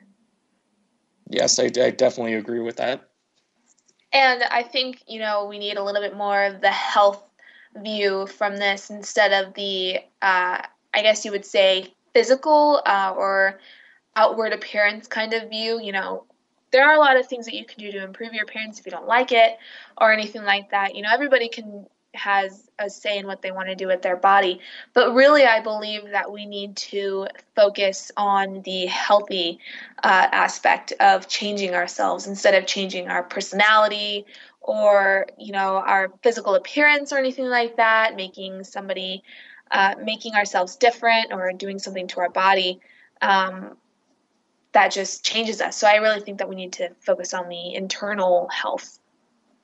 Yes, 1.32 1.58
I, 1.58 1.64
I 1.64 1.90
definitely 1.90 2.34
agree 2.34 2.60
with 2.60 2.76
that. 2.76 3.08
And 4.12 4.42
I 4.42 4.62
think, 4.62 5.02
you 5.08 5.18
know, 5.18 5.46
we 5.46 5.58
need 5.58 5.78
a 5.78 5.82
little 5.82 6.02
bit 6.02 6.14
more 6.14 6.44
of 6.44 6.60
the 6.60 6.70
health 6.70 7.22
view 7.74 8.26
from 8.26 8.58
this 8.58 8.90
instead 8.90 9.32
of 9.32 9.54
the, 9.54 9.96
uh, 10.20 10.60
I 10.92 11.02
guess 11.02 11.24
you 11.24 11.30
would 11.30 11.46
say, 11.46 11.94
physical 12.12 12.82
uh, 12.84 13.14
or 13.16 13.58
outward 14.14 14.52
appearance 14.52 15.06
kind 15.06 15.32
of 15.32 15.48
view. 15.48 15.80
You 15.80 15.92
know, 15.92 16.26
there 16.70 16.86
are 16.86 16.94
a 16.94 16.98
lot 16.98 17.16
of 17.16 17.26
things 17.26 17.46
that 17.46 17.54
you 17.54 17.64
can 17.64 17.78
do 17.78 17.90
to 17.92 18.04
improve 18.04 18.34
your 18.34 18.44
appearance 18.44 18.78
if 18.78 18.84
you 18.84 18.92
don't 18.92 19.08
like 19.08 19.32
it 19.32 19.56
or 19.98 20.12
anything 20.12 20.44
like 20.44 20.70
that. 20.72 20.94
You 20.94 21.00
know, 21.00 21.10
everybody 21.10 21.48
can 21.48 21.86
has 22.14 22.68
a 22.78 22.90
say 22.90 23.18
in 23.18 23.26
what 23.26 23.42
they 23.42 23.50
want 23.50 23.68
to 23.68 23.74
do 23.74 23.86
with 23.86 24.02
their 24.02 24.16
body. 24.16 24.60
But 24.92 25.14
really, 25.14 25.44
I 25.44 25.60
believe 25.60 26.10
that 26.10 26.30
we 26.30 26.46
need 26.46 26.76
to 26.76 27.28
focus 27.56 28.10
on 28.16 28.62
the 28.62 28.86
healthy 28.86 29.58
uh, 30.02 30.28
aspect 30.32 30.92
of 31.00 31.28
changing 31.28 31.74
ourselves 31.74 32.26
instead 32.26 32.54
of 32.54 32.66
changing 32.66 33.08
our 33.08 33.22
personality 33.22 34.26
or 34.60 35.26
you 35.38 35.52
know 35.52 35.76
our 35.76 36.12
physical 36.22 36.54
appearance 36.54 37.12
or 37.12 37.18
anything 37.18 37.46
like 37.46 37.76
that. 37.76 38.14
Making 38.14 38.64
somebody, 38.64 39.22
uh, 39.70 39.94
making 40.02 40.34
ourselves 40.34 40.76
different 40.76 41.32
or 41.32 41.52
doing 41.52 41.78
something 41.78 42.08
to 42.08 42.20
our 42.20 42.30
body. 42.30 42.80
Um, 43.20 43.76
that 44.72 44.90
just 44.90 45.22
changes 45.22 45.60
us. 45.60 45.76
So 45.76 45.86
I 45.86 45.96
really 45.96 46.20
think 46.20 46.38
that 46.38 46.48
we 46.48 46.56
need 46.56 46.72
to 46.74 46.90
focus 47.00 47.34
on 47.34 47.50
the 47.50 47.74
internal 47.74 48.48
health 48.48 48.98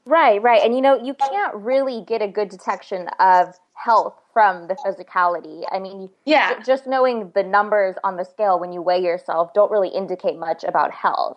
Right, 0.09 0.43
right. 0.43 0.63
And 0.65 0.75
you 0.75 0.81
know, 0.81 0.99
you 0.99 1.13
can't 1.13 1.55
really 1.55 2.03
get 2.09 2.23
a 2.23 2.29
good 2.29 2.49
detection 2.49 3.09
of 3.21 3.55
health 3.75 4.15
from 4.33 4.67
the 4.67 4.75
physicality. 4.75 5.65
I 5.71 5.79
mean, 5.79 6.09
yeah. 6.25 6.63
just 6.63 6.87
knowing 6.87 7.31
the 7.35 7.43
numbers 7.43 7.95
on 8.03 8.17
the 8.17 8.25
scale 8.25 8.59
when 8.59 8.73
you 8.73 8.81
weigh 8.81 9.03
yourself 9.03 9.53
don't 9.53 9.71
really 9.71 9.91
indicate 9.91 10.39
much 10.39 10.65
about 10.65 10.93
health. 10.93 11.37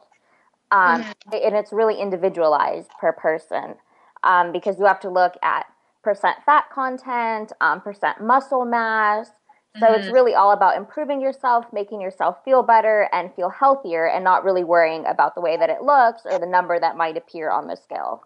Um, 0.72 1.04
mm-hmm. 1.04 1.34
And 1.34 1.54
it's 1.54 1.74
really 1.74 2.00
individualized 2.00 2.92
per 2.98 3.12
person 3.12 3.76
um, 4.24 4.54
because 4.54 4.80
you 4.80 4.86
have 4.86 5.02
to 5.02 5.10
look 5.10 5.34
at 5.44 5.66
percent 6.02 6.38
fat 6.46 6.70
content, 6.74 7.52
um, 7.60 7.82
percent 7.82 8.22
muscle 8.22 8.64
mass. 8.64 9.32
So 9.80 9.86
mm-hmm. 9.86 10.02
it's 10.02 10.14
really 10.14 10.34
all 10.34 10.52
about 10.52 10.78
improving 10.78 11.20
yourself, 11.20 11.66
making 11.74 12.00
yourself 12.00 12.38
feel 12.46 12.64
better 12.64 13.10
and 13.12 13.34
feel 13.36 13.50
healthier, 13.50 14.08
and 14.08 14.24
not 14.24 14.46
really 14.46 14.64
worrying 14.64 15.06
about 15.08 15.36
the 15.36 15.42
way 15.42 15.58
that 15.58 15.70
it 15.70 15.82
looks 15.82 16.22
or 16.24 16.40
the 16.40 16.46
number 16.46 16.80
that 16.80 16.96
might 16.96 17.18
appear 17.18 17.52
on 17.52 17.68
the 17.68 17.76
scale. 17.76 18.24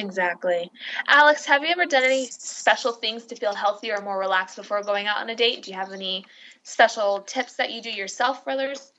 Exactly. 0.00 0.70
Alex, 1.08 1.44
have 1.44 1.62
you 1.62 1.68
ever 1.68 1.84
done 1.84 2.04
any 2.04 2.26
special 2.26 2.92
things 2.92 3.24
to 3.26 3.36
feel 3.36 3.54
healthier 3.54 3.98
or 3.98 4.02
more 4.02 4.18
relaxed 4.18 4.56
before 4.56 4.82
going 4.82 5.06
out 5.06 5.18
on 5.18 5.28
a 5.28 5.36
date? 5.36 5.62
Do 5.62 5.70
you 5.70 5.76
have 5.76 5.92
any 5.92 6.24
special 6.62 7.20
tips 7.20 7.56
that 7.56 7.70
you 7.70 7.82
do 7.82 7.90
yourself 7.90 8.42
for 8.42 8.50
others? 8.50 8.92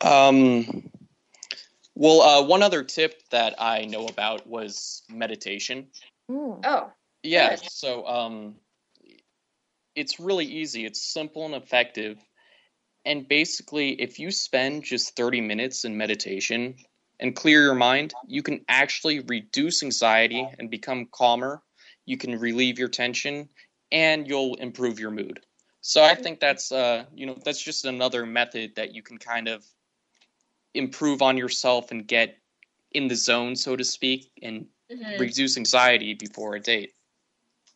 Um, 0.00 0.90
well, 1.94 2.22
uh, 2.22 2.42
one 2.46 2.62
other 2.62 2.82
tip 2.82 3.22
that 3.30 3.54
I 3.58 3.84
know 3.84 4.06
about 4.06 4.46
was 4.46 5.02
meditation. 5.10 5.88
Mm. 6.30 6.60
Oh. 6.64 6.90
Yeah, 7.22 7.50
good. 7.50 7.70
so 7.70 8.06
um, 8.06 8.54
it's 9.94 10.18
really 10.18 10.46
easy, 10.46 10.84
it's 10.86 11.02
simple 11.02 11.44
and 11.44 11.54
effective. 11.54 12.18
And 13.06 13.28
basically, 13.28 14.00
if 14.00 14.18
you 14.18 14.30
spend 14.30 14.84
just 14.84 15.14
30 15.16 15.42
minutes 15.42 15.84
in 15.84 15.96
meditation, 15.96 16.76
and 17.20 17.34
clear 17.34 17.62
your 17.62 17.74
mind, 17.74 18.12
you 18.26 18.42
can 18.42 18.64
actually 18.68 19.20
reduce 19.20 19.82
anxiety 19.82 20.48
and 20.58 20.70
become 20.70 21.06
calmer. 21.12 21.62
You 22.06 22.16
can 22.16 22.38
relieve 22.38 22.78
your 22.78 22.88
tension 22.88 23.48
and 23.92 24.26
you'll 24.26 24.56
improve 24.56 24.98
your 24.98 25.10
mood. 25.10 25.40
So 25.80 26.02
I 26.02 26.14
think 26.14 26.40
that's 26.40 26.72
uh, 26.72 27.04
you 27.14 27.26
know 27.26 27.38
that's 27.44 27.62
just 27.62 27.84
another 27.84 28.24
method 28.24 28.76
that 28.76 28.94
you 28.94 29.02
can 29.02 29.18
kind 29.18 29.48
of 29.48 29.64
improve 30.72 31.22
on 31.22 31.36
yourself 31.36 31.90
and 31.90 32.06
get 32.06 32.38
in 32.92 33.08
the 33.08 33.14
zone, 33.14 33.54
so 33.54 33.76
to 33.76 33.84
speak, 33.84 34.30
and 34.42 34.66
mm-hmm. 34.90 35.20
reduce 35.20 35.56
anxiety 35.56 36.14
before 36.14 36.54
a 36.54 36.60
date. 36.60 36.94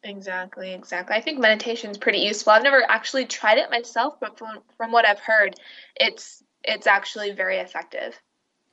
Exactly, 0.02 0.73
exactly. 0.73 1.16
I 1.16 1.21
think 1.21 1.38
meditation 1.38 1.90
is 1.90 1.99
pretty 1.99 2.21
useful. 2.21 2.52
I've 2.52 2.62
never 2.62 2.83
actually 2.88 3.26
tried 3.26 3.59
it 3.59 3.71
myself, 3.71 4.18
but 4.21 4.38
from 4.38 4.61
from 4.76 4.92
what 4.92 5.07
I've 5.07 5.21
heard, 5.21 5.57
it's 5.97 6.42
it's 6.64 6.87
actually 6.87 7.33
very 7.33 7.59
effective. 7.59 8.18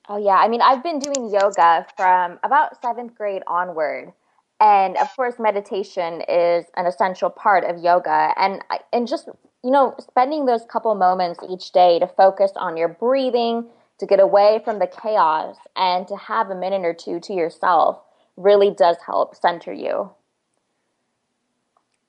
Oh, 0.07 0.17
yeah. 0.17 0.35
I 0.35 0.47
mean, 0.47 0.61
I've 0.61 0.83
been 0.83 0.99
doing 0.99 1.29
yoga 1.33 1.85
from 1.97 2.39
about 2.43 2.79
seventh 2.81 3.15
grade 3.15 3.41
onward. 3.47 4.13
And 4.61 4.95
of 4.97 5.13
course, 5.15 5.35
meditation 5.39 6.21
is 6.29 6.65
an 6.77 6.85
essential 6.85 7.29
part 7.29 7.63
of 7.63 7.83
yoga. 7.83 8.33
And, 8.37 8.63
and 8.93 9.07
just, 9.07 9.27
you 9.63 9.71
know, 9.71 9.95
spending 9.99 10.45
those 10.45 10.63
couple 10.71 10.93
moments 10.95 11.39
each 11.49 11.71
day 11.71 11.99
to 11.99 12.07
focus 12.07 12.51
on 12.55 12.77
your 12.77 12.87
breathing, 12.87 13.67
to 13.99 14.05
get 14.05 14.19
away 14.19 14.61
from 14.63 14.79
the 14.79 14.87
chaos, 14.87 15.57
and 15.75 16.07
to 16.07 16.15
have 16.15 16.49
a 16.49 16.55
minute 16.55 16.85
or 16.85 16.93
two 16.93 17.19
to 17.21 17.33
yourself 17.33 17.99
really 18.37 18.69
does 18.69 18.97
help 19.05 19.35
center 19.35 19.73
you. 19.73 20.11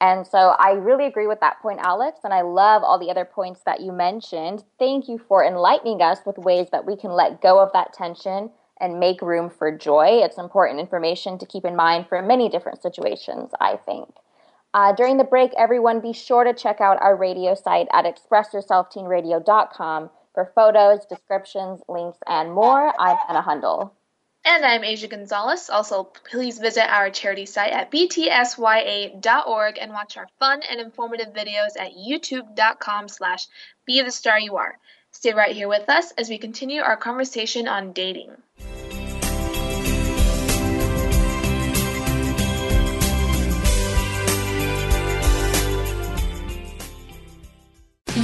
And 0.00 0.26
so 0.26 0.54
I 0.58 0.72
really 0.72 1.06
agree 1.06 1.26
with 1.26 1.40
that 1.40 1.60
point, 1.62 1.80
Alex, 1.80 2.20
and 2.22 2.34
I 2.34 2.42
love 2.42 2.82
all 2.82 2.98
the 2.98 3.10
other 3.10 3.24
points 3.24 3.62
that 3.64 3.80
you 3.80 3.92
mentioned. 3.92 4.62
Thank 4.78 5.08
you 5.08 5.18
for 5.18 5.42
enlightening 5.44 6.02
us 6.02 6.18
with 6.26 6.36
ways 6.36 6.68
that 6.70 6.84
we 6.84 6.96
can 6.96 7.12
let 7.12 7.40
go 7.40 7.58
of 7.58 7.72
that 7.72 7.94
tension 7.94 8.50
and 8.78 9.00
make 9.00 9.22
room 9.22 9.48
for 9.48 9.72
joy. 9.72 10.20
It's 10.22 10.36
important 10.36 10.80
information 10.80 11.38
to 11.38 11.46
keep 11.46 11.64
in 11.64 11.74
mind 11.74 12.08
for 12.08 12.20
many 12.20 12.50
different 12.50 12.82
situations, 12.82 13.52
I 13.58 13.76
think. 13.76 14.10
Uh, 14.74 14.92
during 14.92 15.16
the 15.16 15.24
break, 15.24 15.52
everyone 15.56 16.00
be 16.00 16.12
sure 16.12 16.44
to 16.44 16.52
check 16.52 16.82
out 16.82 17.00
our 17.00 17.16
radio 17.16 17.54
site 17.54 17.88
at 17.94 18.04
expressyourselfteenradio.com 18.04 20.10
for 20.34 20.52
photos, 20.54 21.06
descriptions, 21.06 21.80
links, 21.88 22.18
and 22.26 22.52
more. 22.52 22.92
I'm 23.00 23.16
Anna 23.30 23.40
Hundle. 23.40 23.95
And 24.48 24.64
I'm 24.64 24.84
Asia 24.84 25.08
Gonzalez. 25.08 25.68
Also, 25.68 26.04
please 26.04 26.60
visit 26.60 26.88
our 26.88 27.10
charity 27.10 27.46
site 27.46 27.72
at 27.72 27.90
btsya.org 27.90 29.78
and 29.80 29.92
watch 29.92 30.16
our 30.16 30.28
fun 30.38 30.62
and 30.70 30.80
informative 30.80 31.34
videos 31.34 31.76
at 31.76 31.96
youtube.com 31.96 33.08
slash 33.08 33.48
be 33.86 34.00
the 34.02 34.12
star 34.12 34.38
you 34.38 34.56
are. 34.56 34.78
Stay 35.10 35.32
right 35.32 35.56
here 35.56 35.66
with 35.66 35.88
us 35.88 36.12
as 36.12 36.28
we 36.28 36.38
continue 36.38 36.80
our 36.80 36.96
conversation 36.96 37.66
on 37.66 37.92
dating. 37.92 38.36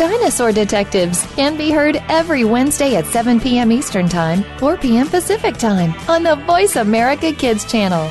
Dinosaur 0.00 0.50
Detectives 0.50 1.26
can 1.34 1.58
be 1.58 1.70
heard 1.70 1.96
every 2.08 2.42
Wednesday 2.42 2.96
at 2.96 3.04
7 3.04 3.38
p.m. 3.38 3.70
Eastern 3.70 4.08
Time, 4.08 4.44
4 4.56 4.78
p.m. 4.78 5.06
Pacific 5.06 5.58
Time 5.58 5.92
on 6.08 6.22
the 6.22 6.36
Voice 6.46 6.76
America 6.76 7.34
Kids 7.34 7.70
channel. 7.70 8.10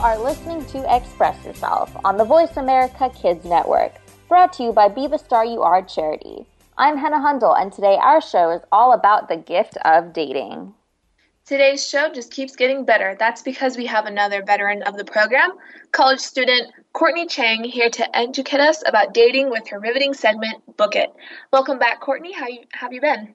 Are 0.00 0.18
listening 0.18 0.64
to 0.68 0.96
Express 0.96 1.44
Yourself 1.44 1.94
on 2.06 2.16
the 2.16 2.24
Voice 2.24 2.56
America 2.56 3.10
Kids 3.14 3.44
Network, 3.44 3.92
brought 4.28 4.50
to 4.54 4.62
you 4.62 4.72
by 4.72 4.88
Be 4.88 5.06
the 5.06 5.18
Star 5.18 5.44
You 5.44 5.60
Are 5.60 5.82
charity. 5.82 6.46
I'm 6.78 6.96
Hannah 6.96 7.20
Hundle, 7.20 7.52
and 7.52 7.70
today 7.70 7.98
our 8.00 8.22
show 8.22 8.48
is 8.50 8.62
all 8.72 8.94
about 8.94 9.28
the 9.28 9.36
gift 9.36 9.76
of 9.84 10.14
dating. 10.14 10.72
Today's 11.44 11.86
show 11.86 12.10
just 12.10 12.32
keeps 12.32 12.56
getting 12.56 12.86
better. 12.86 13.14
That's 13.18 13.42
because 13.42 13.76
we 13.76 13.84
have 13.86 14.06
another 14.06 14.42
veteran 14.42 14.82
of 14.84 14.96
the 14.96 15.04
program, 15.04 15.50
college 15.92 16.20
student 16.20 16.72
Courtney 16.94 17.26
Chang, 17.26 17.62
here 17.62 17.90
to 17.90 18.16
educate 18.16 18.60
us 18.60 18.82
about 18.86 19.12
dating 19.12 19.50
with 19.50 19.68
her 19.68 19.78
riveting 19.78 20.14
segment, 20.14 20.78
Book 20.78 20.96
It. 20.96 21.10
Welcome 21.52 21.78
back, 21.78 22.00
Courtney. 22.00 22.32
How 22.32 22.48
you, 22.48 22.60
have 22.72 22.94
you 22.94 23.02
been? 23.02 23.34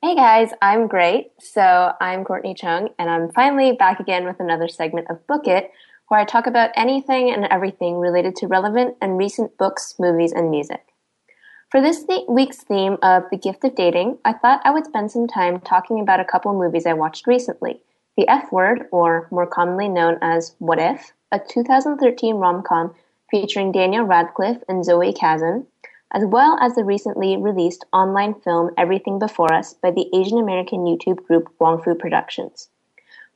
Hey 0.00 0.14
guys, 0.14 0.50
I'm 0.62 0.86
great. 0.86 1.32
So 1.40 1.92
I'm 2.00 2.22
Courtney 2.24 2.54
Chung, 2.54 2.90
and 3.00 3.10
I'm 3.10 3.32
finally 3.32 3.72
back 3.72 3.98
again 3.98 4.26
with 4.26 4.38
another 4.38 4.68
segment 4.68 5.08
of 5.10 5.26
Book 5.26 5.48
It, 5.48 5.72
where 6.08 6.20
I 6.20 6.24
talk 6.24 6.46
about 6.46 6.70
anything 6.76 7.30
and 7.30 7.46
everything 7.46 7.98
related 7.98 8.36
to 8.36 8.46
relevant 8.46 8.96
and 9.00 9.18
recent 9.18 9.56
books, 9.56 9.94
movies, 9.98 10.32
and 10.32 10.50
music. 10.50 10.84
For 11.70 11.80
this 11.80 12.04
week's 12.28 12.62
theme 12.62 12.98
of 13.02 13.24
The 13.30 13.36
Gift 13.36 13.64
of 13.64 13.74
Dating, 13.74 14.18
I 14.24 14.32
thought 14.32 14.60
I 14.64 14.70
would 14.70 14.84
spend 14.84 15.10
some 15.10 15.26
time 15.26 15.60
talking 15.60 15.98
about 15.98 16.20
a 16.20 16.24
couple 16.24 16.52
movies 16.52 16.86
I 16.86 16.92
watched 16.92 17.26
recently. 17.26 17.80
The 18.16 18.28
F 18.28 18.52
Word, 18.52 18.86
or 18.92 19.26
more 19.32 19.46
commonly 19.46 19.88
known 19.88 20.18
as 20.22 20.54
What 20.58 20.78
If, 20.78 21.12
a 21.32 21.40
2013 21.40 22.36
rom 22.36 22.62
com 22.62 22.94
featuring 23.28 23.72
Daniel 23.72 24.04
Radcliffe 24.04 24.62
and 24.68 24.84
Zoe 24.84 25.12
Kazan, 25.12 25.66
as 26.12 26.24
well 26.24 26.56
as 26.60 26.76
the 26.76 26.84
recently 26.84 27.36
released 27.36 27.84
online 27.92 28.34
film 28.34 28.70
Everything 28.78 29.18
Before 29.18 29.52
Us 29.52 29.74
by 29.74 29.90
the 29.90 30.08
Asian 30.14 30.38
American 30.38 30.84
YouTube 30.84 31.24
group 31.26 31.52
Wong 31.58 31.82
Fu 31.82 31.96
Productions. 31.96 32.68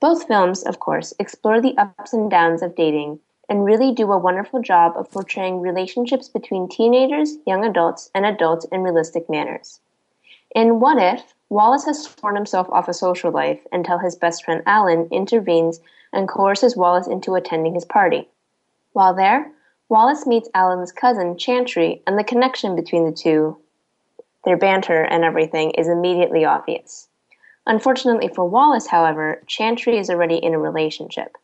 Both 0.00 0.28
films, 0.28 0.62
of 0.62 0.78
course, 0.78 1.12
explore 1.18 1.60
the 1.60 1.76
ups 1.76 2.12
and 2.12 2.30
downs 2.30 2.62
of 2.62 2.76
dating 2.76 3.18
and 3.48 3.64
really 3.64 3.92
do 3.92 4.12
a 4.12 4.18
wonderful 4.18 4.60
job 4.60 4.92
of 4.96 5.10
portraying 5.10 5.60
relationships 5.60 6.28
between 6.28 6.68
teenagers, 6.68 7.36
young 7.46 7.64
adults, 7.64 8.10
and 8.14 8.24
adults 8.24 8.66
in 8.66 8.82
realistic 8.82 9.28
manners. 9.28 9.80
In 10.54 10.80
What 10.80 11.02
If, 11.02 11.34
Wallace 11.48 11.86
has 11.86 12.04
sworn 12.04 12.36
himself 12.36 12.68
off 12.70 12.88
a 12.88 12.94
social 12.94 13.30
life 13.30 13.66
until 13.72 13.98
his 13.98 14.16
best 14.16 14.44
friend 14.44 14.62
Alan 14.66 15.08
intervenes 15.10 15.80
and 16.12 16.28
coerces 16.28 16.76
Wallace 16.76 17.06
into 17.06 17.34
attending 17.34 17.74
his 17.74 17.84
party. 17.84 18.28
While 18.92 19.14
there, 19.14 19.50
Wallace 19.88 20.26
meets 20.26 20.50
Alan's 20.54 20.92
cousin, 20.92 21.38
Chantry, 21.38 22.02
and 22.06 22.18
the 22.18 22.24
connection 22.24 22.76
between 22.76 23.04
the 23.04 23.12
two, 23.12 23.58
their 24.44 24.56
banter 24.56 25.02
and 25.02 25.24
everything, 25.24 25.70
is 25.72 25.88
immediately 25.88 26.44
obvious. 26.44 27.07
Unfortunately 27.68 28.28
for 28.28 28.48
Wallace, 28.48 28.86
however, 28.86 29.42
Chantry 29.46 29.98
is 29.98 30.08
already 30.08 30.36
in 30.36 30.54
a 30.54 30.58
relationship. 30.58 31.36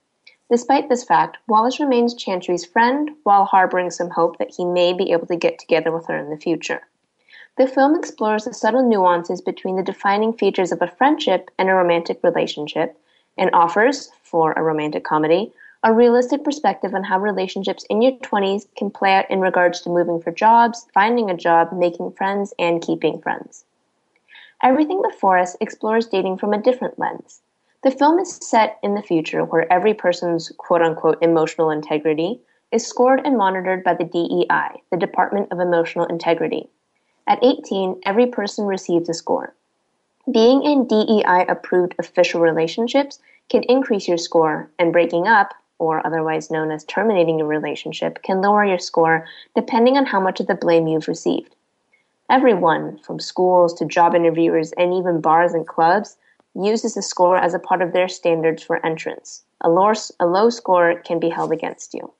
Despite 0.50 0.88
this 0.88 1.04
fact, 1.04 1.36
Wallace 1.48 1.78
remains 1.78 2.14
Chantry's 2.14 2.64
friend 2.64 3.10
while 3.24 3.44
harboring 3.44 3.90
some 3.90 4.08
hope 4.08 4.38
that 4.38 4.54
he 4.56 4.64
may 4.64 4.94
be 4.94 5.12
able 5.12 5.26
to 5.26 5.36
get 5.36 5.58
together 5.58 5.92
with 5.92 6.06
her 6.06 6.16
in 6.16 6.30
the 6.30 6.38
future. 6.38 6.80
The 7.58 7.66
film 7.66 7.94
explores 7.94 8.46
the 8.46 8.54
subtle 8.54 8.88
nuances 8.88 9.42
between 9.42 9.76
the 9.76 9.82
defining 9.82 10.32
features 10.32 10.72
of 10.72 10.80
a 10.80 10.88
friendship 10.88 11.50
and 11.58 11.68
a 11.68 11.74
romantic 11.74 12.20
relationship 12.22 12.98
and 13.36 13.50
offers, 13.52 14.10
for 14.22 14.52
a 14.52 14.62
romantic 14.62 15.04
comedy, 15.04 15.52
a 15.82 15.92
realistic 15.92 16.42
perspective 16.42 16.94
on 16.94 17.04
how 17.04 17.18
relationships 17.18 17.84
in 17.90 18.00
your 18.00 18.12
20s 18.12 18.66
can 18.78 18.90
play 18.90 19.12
out 19.12 19.30
in 19.30 19.40
regards 19.40 19.82
to 19.82 19.90
moving 19.90 20.22
for 20.22 20.32
jobs, 20.32 20.86
finding 20.94 21.28
a 21.28 21.36
job, 21.36 21.70
making 21.70 22.12
friends, 22.12 22.54
and 22.58 22.80
keeping 22.80 23.20
friends. 23.20 23.63
Everything 24.62 25.02
Before 25.02 25.38
Us 25.38 25.56
explores 25.60 26.06
dating 26.06 26.38
from 26.38 26.52
a 26.52 26.62
different 26.62 26.98
lens. 26.98 27.42
The 27.82 27.90
film 27.90 28.18
is 28.18 28.36
set 28.36 28.78
in 28.82 28.94
the 28.94 29.02
future 29.02 29.44
where 29.44 29.70
every 29.70 29.92
person's 29.92 30.50
quote 30.56 30.80
unquote 30.80 31.18
emotional 31.22 31.70
integrity 31.70 32.40
is 32.72 32.86
scored 32.86 33.20
and 33.24 33.36
monitored 33.36 33.84
by 33.84 33.94
the 33.94 34.04
DEI, 34.04 34.80
the 34.90 34.96
Department 34.96 35.52
of 35.52 35.60
Emotional 35.60 36.06
Integrity. 36.06 36.68
At 37.26 37.42
18, 37.42 38.00
every 38.04 38.26
person 38.26 38.66
receives 38.66 39.08
a 39.08 39.14
score. 39.14 39.54
Being 40.30 40.62
in 40.62 40.86
DEI 40.86 41.44
approved 41.48 41.94
official 41.98 42.40
relationships 42.40 43.20
can 43.50 43.62
increase 43.64 44.08
your 44.08 44.16
score, 44.16 44.70
and 44.78 44.92
breaking 44.92 45.28
up, 45.28 45.52
or 45.78 46.06
otherwise 46.06 46.50
known 46.50 46.70
as 46.70 46.84
terminating 46.84 47.40
a 47.40 47.44
relationship, 47.44 48.22
can 48.22 48.40
lower 48.40 48.64
your 48.64 48.78
score 48.78 49.26
depending 49.54 49.96
on 49.98 50.06
how 50.06 50.20
much 50.20 50.40
of 50.40 50.46
the 50.46 50.54
blame 50.54 50.86
you've 50.86 51.08
received. 51.08 51.53
Everyone, 52.30 52.98
from 52.98 53.20
schools 53.20 53.74
to 53.74 53.84
job 53.84 54.14
interviewers 54.14 54.72
and 54.72 54.94
even 54.94 55.20
bars 55.20 55.52
and 55.52 55.66
clubs, 55.66 56.16
uses 56.54 56.94
the 56.94 57.02
score 57.02 57.36
as 57.36 57.52
a 57.52 57.58
part 57.58 57.82
of 57.82 57.92
their 57.92 58.08
standards 58.08 58.62
for 58.62 58.84
entrance. 58.84 59.44
A 59.60 59.68
low, 59.68 59.92
a 60.18 60.26
low 60.26 60.48
score 60.48 61.00
can 61.04 61.18
be 61.18 61.28
held 61.28 61.52
against 61.52 61.92
you. 61.92 62.12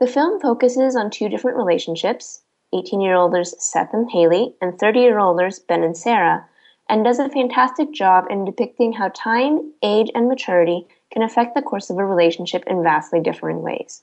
The 0.00 0.08
film 0.08 0.40
focuses 0.40 0.96
on 0.96 1.10
two 1.10 1.28
different 1.28 1.56
relationships 1.56 2.42
18 2.74 3.00
year 3.00 3.14
olders 3.14 3.54
Seth 3.62 3.92
and 3.92 4.10
Haley, 4.10 4.54
and 4.60 4.78
30 4.78 5.00
year 5.00 5.18
olders 5.18 5.58
Ben 5.58 5.84
and 5.84 5.96
Sarah, 5.96 6.48
and 6.88 7.04
does 7.04 7.18
a 7.18 7.28
fantastic 7.28 7.92
job 7.92 8.24
in 8.30 8.44
depicting 8.44 8.94
how 8.94 9.10
time, 9.14 9.72
age, 9.82 10.10
and 10.14 10.26
maturity 10.26 10.86
can 11.12 11.22
affect 11.22 11.54
the 11.54 11.62
course 11.62 11.90
of 11.90 11.98
a 11.98 12.04
relationship 12.04 12.64
in 12.66 12.82
vastly 12.82 13.20
differing 13.20 13.62
ways. 13.62 14.02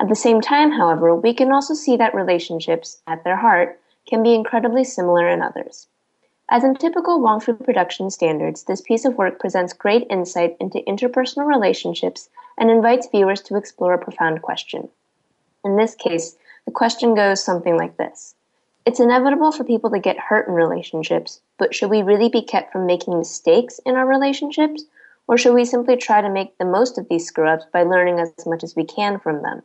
At 0.00 0.08
the 0.08 0.14
same 0.14 0.40
time, 0.40 0.72
however, 0.72 1.14
we 1.14 1.32
can 1.32 1.52
also 1.52 1.74
see 1.74 1.96
that 1.96 2.14
relationships, 2.14 3.00
at 3.06 3.22
their 3.24 3.36
heart, 3.36 3.78
can 4.08 4.22
be 4.22 4.34
incredibly 4.34 4.84
similar 4.84 5.28
in 5.28 5.42
others. 5.42 5.88
As 6.48 6.64
in 6.64 6.74
typical 6.74 7.20
Wong 7.20 7.40
Fu 7.40 7.54
production 7.54 8.10
standards, 8.10 8.64
this 8.64 8.80
piece 8.80 9.04
of 9.04 9.16
work 9.16 9.38
presents 9.38 9.72
great 9.72 10.06
insight 10.10 10.56
into 10.60 10.84
interpersonal 10.86 11.46
relationships 11.46 12.28
and 12.58 12.70
invites 12.70 13.08
viewers 13.08 13.40
to 13.42 13.56
explore 13.56 13.94
a 13.94 13.98
profound 13.98 14.42
question. 14.42 14.88
In 15.64 15.76
this 15.76 15.94
case, 15.94 16.36
the 16.66 16.72
question 16.72 17.14
goes 17.14 17.42
something 17.42 17.76
like 17.76 17.96
this. 17.96 18.34
It's 18.84 19.00
inevitable 19.00 19.52
for 19.52 19.64
people 19.64 19.90
to 19.90 19.98
get 19.98 20.18
hurt 20.18 20.48
in 20.48 20.54
relationships, 20.54 21.40
but 21.56 21.74
should 21.74 21.88
we 21.88 22.02
really 22.02 22.28
be 22.28 22.42
kept 22.42 22.72
from 22.72 22.84
making 22.84 23.16
mistakes 23.16 23.78
in 23.86 23.94
our 23.94 24.06
relationships? 24.06 24.84
Or 25.28 25.38
should 25.38 25.54
we 25.54 25.64
simply 25.64 25.96
try 25.96 26.20
to 26.20 26.28
make 26.28 26.58
the 26.58 26.64
most 26.64 26.98
of 26.98 27.08
these 27.08 27.26
screw 27.26 27.48
ups 27.48 27.64
by 27.72 27.84
learning 27.84 28.18
as 28.18 28.44
much 28.44 28.64
as 28.64 28.74
we 28.74 28.84
can 28.84 29.20
from 29.20 29.42
them? 29.42 29.62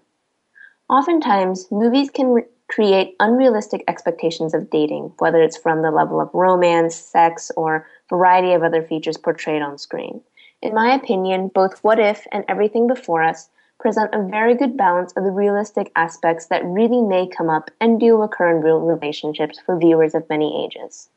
Oftentimes, 0.88 1.69
movies 1.71 2.12
can 2.12 2.45
create 2.68 3.16
unrealistic 3.20 3.84
expectations 3.88 4.54
of 4.54 4.70
dating, 4.70 5.14
whether 5.20 5.42
it's 5.42 5.58
from 5.58 5.82
the 5.82 5.92
level 5.92 6.20
of 6.20 6.30
romance, 6.34 6.96
sex, 6.96 7.52
or 7.56 7.88
variety 8.10 8.54
of 8.54 8.64
other 8.64 8.84
features 8.84 9.18
portrayed 9.18 9.62
on 9.62 9.78
screen. 9.78 10.22
In 10.62 10.74
my 10.74 10.94
opinion, 10.94 11.50
both 11.54 11.84
What 11.84 12.00
If 12.00 12.26
and 12.32 12.44
Everything 12.48 12.88
Before 12.88 13.24
Us 13.24 13.50
present 13.80 14.14
a 14.14 14.28
very 14.28 14.56
good 14.56 14.76
balance 14.76 15.14
of 15.16 15.24
the 15.24 15.32
realistic 15.32 15.92
aspects 15.96 16.48
that 16.48 16.66
really 16.66 17.02
may 17.02 17.28
come 17.28 17.50
up 17.50 17.70
and 17.80 18.00
do 18.00 18.22
occur 18.22 18.56
in 18.56 18.64
real 18.64 18.80
relationships 18.80 19.60
for 19.66 19.78
viewers 19.78 20.16
of 20.16 20.28
many 20.30 20.66
ages. 20.66 21.10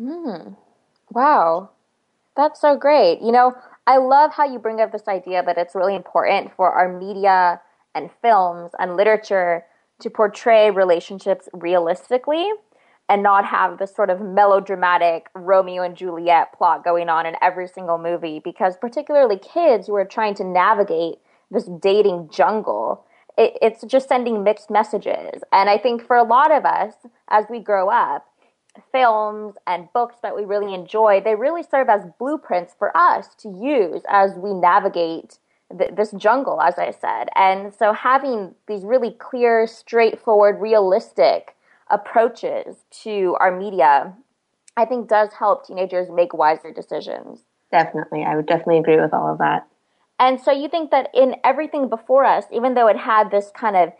Mm. 0.00 0.56
Wow. 1.12 1.70
That's 2.36 2.60
so 2.60 2.76
great. 2.76 3.20
You 3.20 3.32
know, 3.32 3.54
I 3.86 3.98
love 3.98 4.32
how 4.32 4.50
you 4.50 4.58
bring 4.58 4.80
up 4.80 4.92
this 4.92 5.08
idea 5.08 5.42
that 5.44 5.58
it's 5.58 5.74
really 5.74 5.94
important 5.94 6.52
for 6.56 6.70
our 6.70 6.88
media 6.88 7.60
and 7.94 8.10
films 8.22 8.70
and 8.78 8.96
literature 8.96 9.66
to 10.00 10.10
portray 10.10 10.70
relationships 10.70 11.48
realistically 11.52 12.50
and 13.08 13.22
not 13.22 13.44
have 13.44 13.78
this 13.78 13.94
sort 13.94 14.08
of 14.08 14.20
melodramatic 14.20 15.26
Romeo 15.34 15.82
and 15.82 15.96
Juliet 15.96 16.52
plot 16.56 16.84
going 16.84 17.08
on 17.08 17.26
in 17.26 17.34
every 17.42 17.66
single 17.66 17.98
movie 17.98 18.40
because 18.42 18.76
particularly 18.76 19.38
kids 19.38 19.86
who 19.86 19.94
are 19.96 20.04
trying 20.04 20.34
to 20.34 20.44
navigate 20.44 21.16
this 21.50 21.68
dating 21.80 22.30
jungle 22.32 23.04
it, 23.36 23.56
it's 23.62 23.82
just 23.84 24.08
sending 24.08 24.44
mixed 24.44 24.70
messages. 24.70 25.42
And 25.52 25.70
I 25.70 25.78
think 25.78 26.06
for 26.06 26.16
a 26.16 26.22
lot 26.22 26.52
of 26.52 26.64
us 26.64 26.94
as 27.28 27.46
we 27.50 27.58
grow 27.60 27.88
up 27.88 28.26
films 28.92 29.54
and 29.66 29.88
books 29.92 30.16
that 30.22 30.36
we 30.36 30.44
really 30.44 30.72
enjoy 30.72 31.20
they 31.24 31.34
really 31.34 31.62
serve 31.62 31.88
as 31.88 32.02
blueprints 32.20 32.72
for 32.78 32.96
us 32.96 33.34
to 33.34 33.48
use 33.48 34.02
as 34.08 34.34
we 34.36 34.54
navigate 34.54 35.38
th- 35.76 35.94
this 35.94 36.12
jungle 36.12 36.60
as 36.60 36.78
I 36.78 36.90
said 36.90 37.28
and 37.36 37.72
so 37.74 37.92
having 37.92 38.54
these 38.66 38.82
really 38.82 39.12
clear 39.12 39.66
straightforward 39.66 40.60
realistic 40.60 41.56
approaches 41.90 42.84
to 43.02 43.36
our 43.40 43.56
media, 43.56 44.14
I 44.76 44.84
think 44.84 45.08
does 45.08 45.32
help 45.38 45.66
teenagers 45.66 46.08
make 46.10 46.32
wiser 46.32 46.72
decisions. 46.72 47.44
Definitely. 47.70 48.24
I 48.24 48.36
would 48.36 48.46
definitely 48.46 48.78
agree 48.78 49.00
with 49.00 49.12
all 49.12 49.30
of 49.30 49.38
that. 49.38 49.66
And 50.18 50.40
so 50.40 50.52
you 50.52 50.68
think 50.68 50.90
that 50.90 51.08
in 51.14 51.36
everything 51.44 51.88
before 51.88 52.24
us, 52.24 52.44
even 52.52 52.74
though 52.74 52.88
it 52.88 52.96
had 52.96 53.30
this 53.30 53.50
kind 53.54 53.76
of 53.76 53.92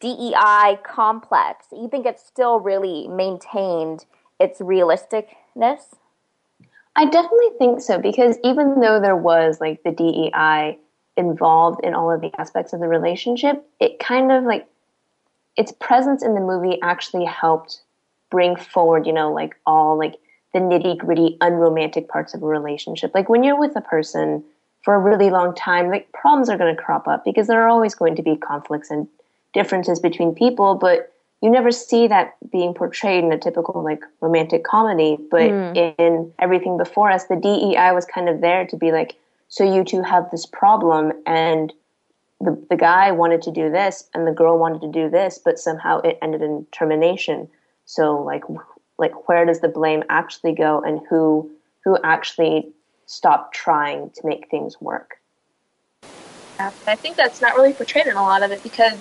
DEI 0.00 0.78
complex, 0.84 1.66
you 1.72 1.88
think 1.88 2.06
it 2.06 2.20
still 2.20 2.60
really 2.60 3.08
maintained 3.08 4.04
its 4.38 4.60
realisticness? 4.60 5.96
I 6.94 7.06
definitely 7.06 7.50
think 7.58 7.80
so 7.80 7.98
because 7.98 8.38
even 8.44 8.80
though 8.80 9.00
there 9.00 9.16
was 9.16 9.60
like 9.60 9.82
the 9.82 9.92
DEI 9.92 10.78
involved 11.16 11.84
in 11.84 11.94
all 11.94 12.10
of 12.10 12.20
the 12.20 12.30
aspects 12.40 12.72
of 12.72 12.80
the 12.80 12.88
relationship, 12.88 13.64
it 13.80 13.98
kind 13.98 14.32
of 14.32 14.44
like 14.44 14.66
its 15.56 15.72
presence 15.80 16.22
in 16.22 16.34
the 16.34 16.40
movie 16.40 16.80
actually 16.82 17.24
helped 17.24 17.80
bring 18.30 18.56
forward, 18.56 19.06
you 19.06 19.12
know, 19.12 19.32
like 19.32 19.54
all 19.66 19.98
like 19.98 20.16
the 20.52 20.58
nitty 20.58 20.98
gritty, 20.98 21.36
unromantic 21.40 22.08
parts 22.08 22.34
of 22.34 22.42
a 22.42 22.46
relationship. 22.46 23.12
Like 23.14 23.28
when 23.28 23.42
you're 23.42 23.58
with 23.58 23.76
a 23.76 23.80
person 23.80 24.42
for 24.82 24.94
a 24.94 24.98
really 24.98 25.30
long 25.30 25.54
time, 25.54 25.88
like 25.88 26.10
problems 26.12 26.48
are 26.48 26.58
going 26.58 26.74
to 26.74 26.82
crop 26.82 27.06
up 27.06 27.24
because 27.24 27.46
there 27.46 27.62
are 27.62 27.68
always 27.68 27.94
going 27.94 28.16
to 28.16 28.22
be 28.22 28.36
conflicts 28.36 28.90
and 28.90 29.06
differences 29.52 30.00
between 30.00 30.34
people, 30.34 30.74
but 30.74 31.12
you 31.42 31.50
never 31.50 31.70
see 31.70 32.06
that 32.06 32.36
being 32.50 32.72
portrayed 32.72 33.24
in 33.24 33.32
a 33.32 33.38
typical 33.38 33.82
like 33.82 34.02
romantic 34.20 34.64
comedy. 34.64 35.18
But 35.30 35.50
mm. 35.50 35.94
in 35.98 36.32
everything 36.38 36.78
before 36.78 37.10
us, 37.10 37.26
the 37.26 37.36
DEI 37.36 37.92
was 37.92 38.04
kind 38.04 38.28
of 38.28 38.40
there 38.40 38.66
to 38.66 38.76
be 38.76 38.92
like, 38.92 39.16
so 39.52 39.64
you 39.64 39.84
two 39.84 40.00
have 40.00 40.30
this 40.30 40.46
problem 40.46 41.12
and 41.26 41.74
the, 42.40 42.58
the 42.70 42.76
guy 42.76 43.12
wanted 43.12 43.42
to 43.42 43.50
do 43.50 43.70
this 43.70 44.08
and 44.14 44.26
the 44.26 44.32
girl 44.32 44.58
wanted 44.58 44.80
to 44.80 44.90
do 44.90 45.10
this, 45.10 45.38
but 45.44 45.58
somehow 45.58 46.00
it 46.00 46.18
ended 46.22 46.40
in 46.40 46.66
termination. 46.72 47.50
So 47.84 48.18
like 48.18 48.44
like 48.96 49.28
where 49.28 49.44
does 49.44 49.60
the 49.60 49.68
blame 49.68 50.04
actually 50.08 50.54
go 50.54 50.80
and 50.80 51.02
who 51.10 51.50
who 51.84 51.98
actually 52.02 52.70
stopped 53.04 53.54
trying 53.54 54.08
to 54.12 54.26
make 54.26 54.48
things 54.48 54.80
work? 54.80 55.18
Yeah, 56.58 56.72
I 56.86 56.94
think 56.94 57.16
that's 57.16 57.42
not 57.42 57.54
really 57.54 57.74
portrayed 57.74 58.06
in 58.06 58.16
a 58.16 58.22
lot 58.22 58.42
of 58.42 58.52
it 58.52 58.62
because, 58.62 58.98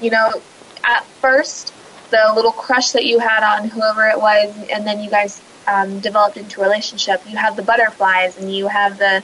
you 0.00 0.10
know, 0.10 0.42
at 0.82 1.04
first 1.04 1.72
the 2.10 2.32
little 2.34 2.50
crush 2.50 2.90
that 2.90 3.04
you 3.04 3.20
had 3.20 3.44
on 3.44 3.68
whoever 3.68 4.08
it 4.08 4.20
was, 4.20 4.52
and 4.72 4.84
then 4.84 5.00
you 5.00 5.08
guys 5.08 5.40
um, 5.68 6.00
developed 6.00 6.36
into 6.36 6.62
a 6.62 6.64
relationship. 6.64 7.22
You 7.28 7.36
have 7.36 7.54
the 7.54 7.62
butterflies 7.62 8.36
and 8.36 8.52
you 8.52 8.66
have 8.66 8.98
the 8.98 9.22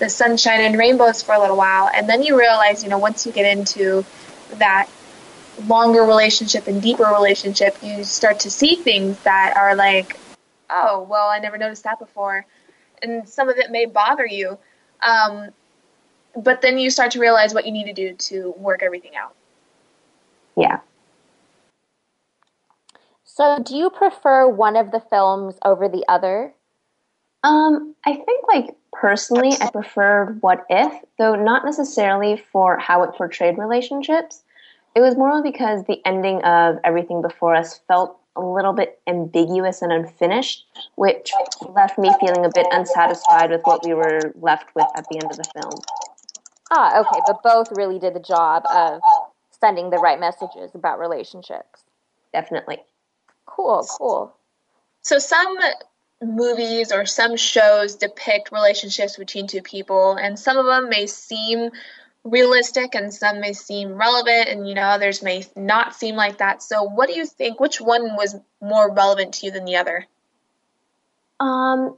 the 0.00 0.08
sunshine 0.08 0.62
and 0.62 0.76
rainbows 0.76 1.22
for 1.22 1.34
a 1.34 1.38
little 1.38 1.56
while, 1.56 1.88
and 1.94 2.08
then 2.08 2.22
you 2.22 2.36
realize, 2.36 2.82
you 2.82 2.88
know, 2.88 2.98
once 2.98 3.24
you 3.24 3.32
get 3.32 3.46
into 3.56 4.04
that 4.54 4.88
longer 5.66 6.02
relationship 6.02 6.66
and 6.66 6.82
deeper 6.82 7.04
relationship, 7.04 7.76
you 7.82 8.02
start 8.02 8.40
to 8.40 8.50
see 8.50 8.74
things 8.74 9.22
that 9.22 9.56
are 9.56 9.76
like, 9.76 10.18
oh, 10.70 11.06
well, 11.08 11.28
I 11.28 11.38
never 11.38 11.58
noticed 11.58 11.84
that 11.84 11.98
before, 11.98 12.44
and 13.02 13.28
some 13.28 13.48
of 13.48 13.58
it 13.58 13.70
may 13.70 13.86
bother 13.86 14.26
you. 14.26 14.58
Um, 15.02 15.50
but 16.34 16.62
then 16.62 16.78
you 16.78 16.90
start 16.90 17.12
to 17.12 17.20
realize 17.20 17.54
what 17.54 17.66
you 17.66 17.72
need 17.72 17.84
to 17.84 17.92
do 17.92 18.14
to 18.14 18.54
work 18.56 18.82
everything 18.82 19.16
out. 19.16 19.34
Yeah. 20.56 20.80
So, 23.24 23.58
do 23.62 23.76
you 23.76 23.90
prefer 23.90 24.48
one 24.48 24.76
of 24.76 24.90
the 24.90 25.00
films 25.00 25.56
over 25.64 25.88
the 25.88 26.04
other? 26.08 26.52
Um, 27.42 27.94
I 28.04 28.14
think 28.14 28.46
like 28.48 28.76
personally, 28.92 29.56
I 29.60 29.70
preferred 29.70 30.38
What 30.40 30.64
If, 30.68 30.92
though 31.18 31.34
not 31.34 31.64
necessarily 31.64 32.42
for 32.52 32.78
how 32.78 33.02
it 33.02 33.14
portrayed 33.14 33.58
relationships. 33.58 34.42
It 34.94 35.00
was 35.00 35.16
more 35.16 35.42
because 35.42 35.84
the 35.84 36.00
ending 36.04 36.42
of 36.42 36.78
Everything 36.84 37.22
Before 37.22 37.54
Us 37.54 37.80
felt 37.86 38.18
a 38.36 38.40
little 38.40 38.72
bit 38.72 39.00
ambiguous 39.06 39.82
and 39.82 39.92
unfinished, 39.92 40.64
which 40.96 41.32
left 41.68 41.98
me 41.98 42.12
feeling 42.20 42.44
a 42.44 42.50
bit 42.54 42.66
unsatisfied 42.70 43.50
with 43.50 43.62
what 43.64 43.84
we 43.84 43.94
were 43.94 44.32
left 44.40 44.74
with 44.74 44.86
at 44.96 45.04
the 45.10 45.16
end 45.16 45.30
of 45.30 45.36
the 45.36 45.44
film. 45.54 45.80
Ah, 46.70 47.00
okay, 47.00 47.20
but 47.26 47.42
both 47.42 47.68
really 47.72 47.98
did 47.98 48.14
the 48.14 48.20
job 48.20 48.64
of 48.72 49.00
sending 49.50 49.90
the 49.90 49.98
right 49.98 50.20
messages 50.20 50.74
about 50.74 50.98
relationships. 50.98 51.84
Definitely. 52.32 52.78
Cool, 53.46 53.86
cool. 53.98 54.34
So 55.02 55.18
some 55.18 55.56
movies 56.22 56.92
or 56.92 57.06
some 57.06 57.36
shows 57.36 57.96
depict 57.96 58.52
relationships 58.52 59.16
between 59.16 59.46
two 59.46 59.62
people, 59.62 60.12
and 60.12 60.38
some 60.38 60.56
of 60.56 60.66
them 60.66 60.88
may 60.88 61.06
seem 61.06 61.70
realistic 62.24 62.94
and 62.94 63.12
some 63.12 63.40
may 63.40 63.52
seem 63.52 63.94
relevant, 63.94 64.48
and 64.48 64.68
you 64.68 64.74
know, 64.74 64.82
others 64.82 65.22
may 65.22 65.44
not 65.56 65.94
seem 65.94 66.16
like 66.16 66.38
that. 66.38 66.62
So, 66.62 66.82
what 66.82 67.08
do 67.08 67.14
you 67.14 67.24
think? 67.24 67.58
Which 67.58 67.80
one 67.80 68.16
was 68.16 68.36
more 68.60 68.92
relevant 68.92 69.34
to 69.34 69.46
you 69.46 69.52
than 69.52 69.64
the 69.64 69.76
other? 69.76 70.06
Um, 71.38 71.96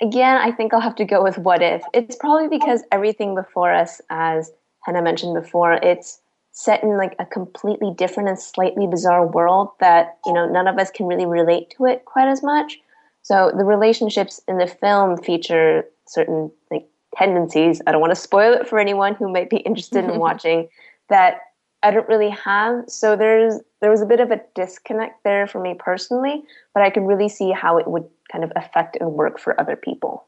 again, 0.00 0.36
I 0.36 0.52
think 0.52 0.72
I'll 0.72 0.80
have 0.80 0.96
to 0.96 1.04
go 1.04 1.22
with 1.22 1.38
what 1.38 1.62
if. 1.62 1.82
It's 1.92 2.16
probably 2.16 2.56
because 2.56 2.82
everything 2.92 3.34
before 3.34 3.74
us, 3.74 4.00
as 4.10 4.52
Hannah 4.84 5.02
mentioned 5.02 5.34
before, 5.34 5.72
it's 5.72 6.20
set 6.52 6.82
in 6.84 6.96
like 6.96 7.16
a 7.18 7.26
completely 7.26 7.92
different 7.96 8.28
and 8.28 8.38
slightly 8.38 8.86
bizarre 8.86 9.26
world 9.26 9.70
that 9.80 10.18
you 10.26 10.32
know 10.32 10.46
none 10.46 10.68
of 10.68 10.78
us 10.78 10.90
can 10.90 11.06
really 11.06 11.26
relate 11.26 11.70
to 11.70 11.86
it 11.86 12.04
quite 12.04 12.28
as 12.28 12.42
much 12.42 12.78
so 13.22 13.52
the 13.56 13.64
relationships 13.64 14.40
in 14.48 14.58
the 14.58 14.66
film 14.66 15.16
feature 15.16 15.84
certain 16.06 16.50
like 16.70 16.86
tendencies. 17.16 17.80
I 17.86 17.92
don't 17.92 18.00
want 18.00 18.12
to 18.12 18.20
spoil 18.20 18.52
it 18.54 18.68
for 18.68 18.78
anyone 18.78 19.14
who 19.14 19.32
might 19.32 19.50
be 19.50 19.58
interested 19.58 20.04
in 20.04 20.18
watching 20.18 20.68
that 21.08 21.40
I 21.82 21.90
don't 21.90 22.08
really 22.08 22.30
have. 22.30 22.84
So 22.88 23.16
there's 23.16 23.60
there 23.80 23.90
was 23.90 24.00
a 24.00 24.06
bit 24.06 24.20
of 24.20 24.30
a 24.30 24.40
disconnect 24.54 25.24
there 25.24 25.46
for 25.46 25.60
me 25.60 25.74
personally, 25.78 26.44
but 26.74 26.82
I 26.82 26.90
could 26.90 27.02
really 27.02 27.28
see 27.28 27.50
how 27.50 27.78
it 27.78 27.88
would 27.88 28.04
kind 28.30 28.44
of 28.44 28.52
affect 28.56 28.96
and 29.00 29.12
work 29.12 29.38
for 29.38 29.60
other 29.60 29.76
people. 29.76 30.26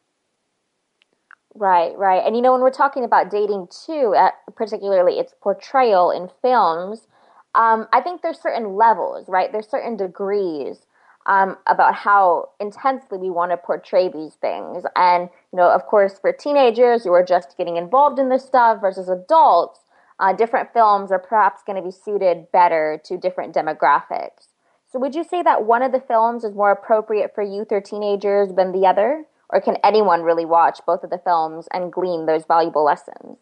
Right, 1.54 1.96
right. 1.96 2.22
And 2.26 2.35
you 2.35 2.42
know, 2.42 2.52
when 2.52 2.62
we're 2.62 2.70
talking 2.70 3.04
about 3.04 3.30
dating 3.30 3.68
too, 3.87 4.14
at, 4.16 4.35
particularly 4.57 5.20
its 5.20 5.33
portrayal 5.40 6.11
in 6.11 6.28
films, 6.42 7.07
um, 7.54 7.87
I 7.92 8.00
think 8.00 8.22
there's 8.22 8.40
certain 8.40 8.74
levels, 8.74 9.28
right? 9.28 9.52
There's 9.52 9.68
certain 9.68 9.96
degrees 9.96 10.78
um, 11.26 11.56
about 11.66 11.94
how 11.94 12.50
intensely 12.60 13.18
we 13.18 13.30
want 13.30 13.50
to 13.50 13.56
portray 13.56 14.08
these 14.08 14.34
things. 14.34 14.84
And, 14.94 15.30
you 15.52 15.56
know, 15.56 15.70
of 15.70 15.87
course, 15.87 16.18
for 16.18 16.32
teenagers 16.32 17.04
who 17.04 17.12
are 17.12 17.24
just 17.24 17.56
getting 17.56 17.76
involved 17.76 18.18
in 18.18 18.28
this 18.28 18.44
stuff 18.44 18.80
versus 18.80 19.08
adults, 19.08 19.80
uh, 20.20 20.32
different 20.32 20.72
films 20.72 21.10
are 21.10 21.18
perhaps 21.18 21.62
going 21.66 21.76
to 21.76 21.82
be 21.82 21.90
suited 21.90 22.50
better 22.52 23.00
to 23.04 23.16
different 23.16 23.54
demographics. 23.54 24.48
So, 24.90 25.00
would 25.00 25.14
you 25.14 25.24
say 25.24 25.42
that 25.42 25.64
one 25.64 25.82
of 25.82 25.90
the 25.90 26.00
films 26.00 26.44
is 26.44 26.54
more 26.54 26.70
appropriate 26.70 27.34
for 27.34 27.42
youth 27.42 27.72
or 27.72 27.80
teenagers 27.80 28.50
than 28.54 28.70
the 28.72 28.87
other? 28.87 29.24
Or 29.50 29.60
can 29.60 29.76
anyone 29.82 30.22
really 30.22 30.44
watch 30.44 30.80
both 30.87 31.02
of 31.04 31.10
the 31.10 31.18
films 31.18 31.68
and 31.72 31.92
glean 31.92 32.26
those 32.26 32.44
valuable 32.44 32.84
lessons? 32.84 33.38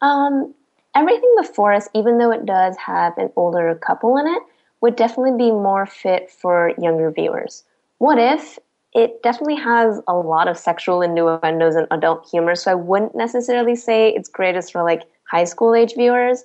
Um, 0.00 0.54
everything 0.94 1.32
before 1.40 1.72
us, 1.72 1.88
even 1.94 2.18
though 2.18 2.32
it 2.32 2.46
does 2.46 2.76
have 2.78 3.16
an 3.18 3.30
older 3.36 3.74
couple 3.74 4.16
in 4.16 4.26
it, 4.26 4.42
would 4.82 4.96
definitely 4.96 5.38
be 5.38 5.50
more 5.50 5.86
fit 5.86 6.30
for 6.30 6.72
younger 6.78 7.10
viewers. 7.10 7.64
What 7.98 8.18
if 8.18 8.58
it 8.92 9.22
definitely 9.22 9.56
has 9.56 10.00
a 10.06 10.14
lot 10.14 10.48
of 10.48 10.58
sexual 10.58 11.00
innuendos 11.00 11.76
and 11.76 11.86
adult 11.90 12.28
humor, 12.28 12.54
so 12.54 12.72
I 12.72 12.74
wouldn't 12.74 13.14
necessarily 13.14 13.74
say 13.74 14.10
it's 14.10 14.28
greatest 14.28 14.72
for 14.72 14.82
like 14.82 15.04
high 15.24 15.44
school 15.44 15.74
age 15.74 15.94
viewers. 15.94 16.44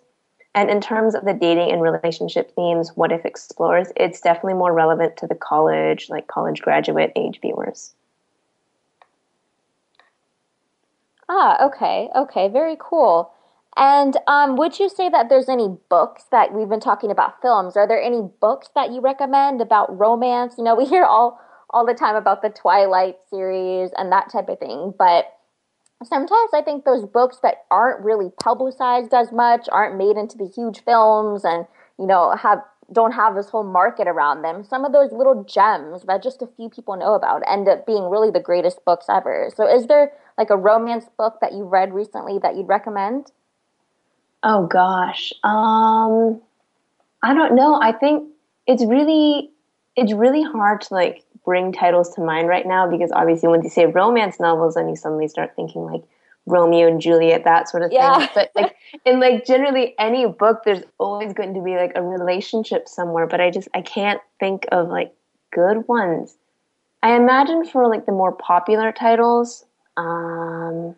And 0.56 0.70
in 0.70 0.80
terms 0.80 1.14
of 1.14 1.26
the 1.26 1.34
dating 1.34 1.72
and 1.72 1.82
relationship 1.82 2.56
themes, 2.56 2.96
What 2.96 3.12
If 3.12 3.26
explores, 3.26 3.90
it's 3.96 4.22
definitely 4.22 4.54
more 4.54 4.74
relevant 4.74 5.18
to 5.18 5.28
the 5.28 5.36
college, 5.36 6.10
like 6.10 6.28
college 6.28 6.62
graduate 6.62 7.12
age 7.16 7.40
viewers. 7.42 7.94
Ah, 11.30 11.66
okay, 11.66 12.10
okay, 12.16 12.48
very 12.48 12.78
cool. 12.80 13.34
And 13.78 14.18
um, 14.26 14.56
would 14.56 14.80
you 14.80 14.90
say 14.90 15.08
that 15.10 15.30
there's 15.30 15.48
any 15.48 15.78
books 15.88 16.26
that 16.32 16.52
we've 16.52 16.68
been 16.68 16.80
talking 16.80 17.12
about 17.12 17.40
films? 17.44 17.78
Are 17.78 17.88
there 17.88 18.02
any 18.02 18.28
books 18.42 18.70
that 18.74 18.92
you 18.92 19.02
recommend 19.02 19.62
about 19.62 19.96
romance? 19.98 20.56
You 20.58 20.64
know, 20.64 20.76
we 20.76 20.86
hear 20.86 21.04
all 21.04 21.40
all 21.70 21.86
the 21.86 21.94
time 21.94 22.16
about 22.16 22.42
the 22.42 22.50
Twilight 22.50 23.18
series 23.30 23.92
and 23.98 24.12
that 24.12 24.32
type 24.32 24.48
of 24.50 24.58
thing, 24.58 24.94
but 24.98 25.38
sometimes 26.04 26.52
I 26.54 26.62
think 26.62 26.86
those 26.86 27.06
books 27.06 27.40
that 27.44 27.66
aren't 27.70 28.04
really 28.04 28.32
publicized 28.42 29.14
as 29.14 29.34
much, 29.34 29.68
aren't 29.72 29.98
made 29.98 30.16
into 30.16 30.38
the 30.38 30.48
huge 30.48 30.84
films, 30.84 31.44
and 31.44 31.68
you 32.00 32.08
know 32.08 32.36
have 32.36 32.64
don't 32.92 33.12
have 33.12 33.36
this 33.36 33.50
whole 33.50 33.64
market 33.64 34.08
around 34.08 34.42
them. 34.42 34.64
Some 34.64 34.86
of 34.86 34.94
those 34.94 35.12
little 35.12 35.44
gems 35.44 36.04
that 36.04 36.24
just 36.24 36.42
a 36.42 36.48
few 36.48 36.70
people 36.70 36.96
know 36.96 37.14
about 37.14 37.44
end 37.46 37.68
up 37.68 37.86
being 37.86 38.10
really 38.10 38.32
the 38.32 38.40
greatest 38.40 38.84
books 38.86 39.06
ever. 39.10 39.52
So, 39.56 39.68
is 39.68 39.86
there 39.86 40.14
like 40.38 40.50
a 40.50 40.58
romance 40.58 41.06
book 41.18 41.40
that 41.42 41.52
you 41.54 41.64
read 41.64 41.94
recently 41.94 42.40
that 42.40 42.56
you'd 42.56 42.70
recommend? 42.70 43.32
Oh 44.50 44.66
gosh, 44.66 45.34
um, 45.44 46.42
I 47.22 47.34
don't 47.34 47.54
know. 47.54 47.82
I 47.82 47.92
think 47.92 48.30
it's 48.66 48.86
really 48.86 49.50
it's 49.98 50.14
really 50.14 50.42
hard 50.42 50.80
to 50.82 50.94
like 50.94 51.26
bring 51.44 51.74
titles 51.74 52.16
to 52.16 52.22
mind 52.22 52.48
right 52.48 52.66
now 52.66 52.90
because 52.90 53.12
obviously 53.12 53.50
when 53.50 53.62
you 53.62 53.70
say 53.70 53.88
romance 53.88 54.40
novels, 54.40 54.76
then 54.76 54.88
you 54.88 54.96
suddenly 54.96 55.28
start 55.28 55.54
thinking 55.58 55.82
like 55.82 56.02
Romeo 56.46 56.88
and 56.88 57.02
Juliet, 57.02 57.44
that 57.44 57.68
sort 57.68 57.84
of 57.84 57.92
Yeah. 57.92 58.20
thing. 58.20 58.30
But 58.34 58.52
like 58.56 58.78
in 59.06 59.20
like 59.20 59.46
generally 59.46 59.94
any 60.00 60.26
book, 60.26 60.62
there's 60.64 60.84
always 60.98 61.34
going 61.34 61.54
to 61.54 61.62
be 61.62 61.76
like 61.76 61.92
a 61.96 62.02
relationship 62.02 62.88
somewhere. 62.88 63.28
But 63.28 63.42
I 63.42 63.52
just 63.52 63.68
I 63.74 63.82
can't 63.82 64.22
think 64.40 64.66
of 64.72 64.88
like 64.88 65.14
good 65.52 65.90
ones. 65.90 66.38
I 67.04 67.18
imagine 67.18 67.66
for 67.66 67.90
like 67.90 68.06
the 68.06 68.14
more 68.14 68.32
popular 68.32 68.94
titles, 68.94 69.66
um, 69.98 70.96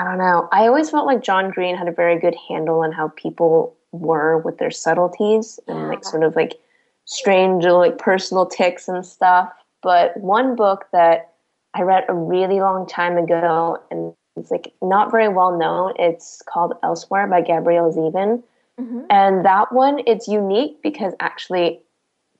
I 0.00 0.04
don't 0.04 0.16
know. 0.16 0.48
I 0.50 0.66
always 0.66 0.88
felt 0.88 1.04
like 1.04 1.22
John 1.22 1.50
Green 1.50 1.76
had 1.76 1.86
a 1.86 1.92
very 1.92 2.18
good 2.18 2.34
handle 2.48 2.80
on 2.80 2.90
how 2.90 3.08
people 3.08 3.76
were 3.92 4.38
with 4.38 4.56
their 4.56 4.70
subtleties 4.70 5.60
and 5.68 5.88
like 5.88 6.04
sort 6.04 6.22
of 6.22 6.34
like 6.34 6.58
strange 7.04 7.64
like 7.66 7.98
personal 7.98 8.46
ticks 8.46 8.88
and 8.88 9.04
stuff. 9.04 9.52
But 9.82 10.16
one 10.16 10.56
book 10.56 10.86
that 10.92 11.34
I 11.74 11.82
read 11.82 12.04
a 12.08 12.14
really 12.14 12.60
long 12.60 12.86
time 12.86 13.18
ago 13.18 13.78
and 13.90 14.14
it's 14.36 14.50
like 14.50 14.72
not 14.80 15.10
very 15.10 15.28
well 15.28 15.58
known. 15.58 15.92
It's 15.98 16.40
called 16.48 16.72
Elsewhere 16.82 17.26
by 17.26 17.42
Gabrielle 17.42 17.92
Zevin. 17.92 18.42
Mm-hmm. 18.80 19.00
And 19.10 19.44
that 19.44 19.70
one, 19.70 20.00
it's 20.06 20.26
unique 20.26 20.80
because 20.82 21.12
actually 21.20 21.78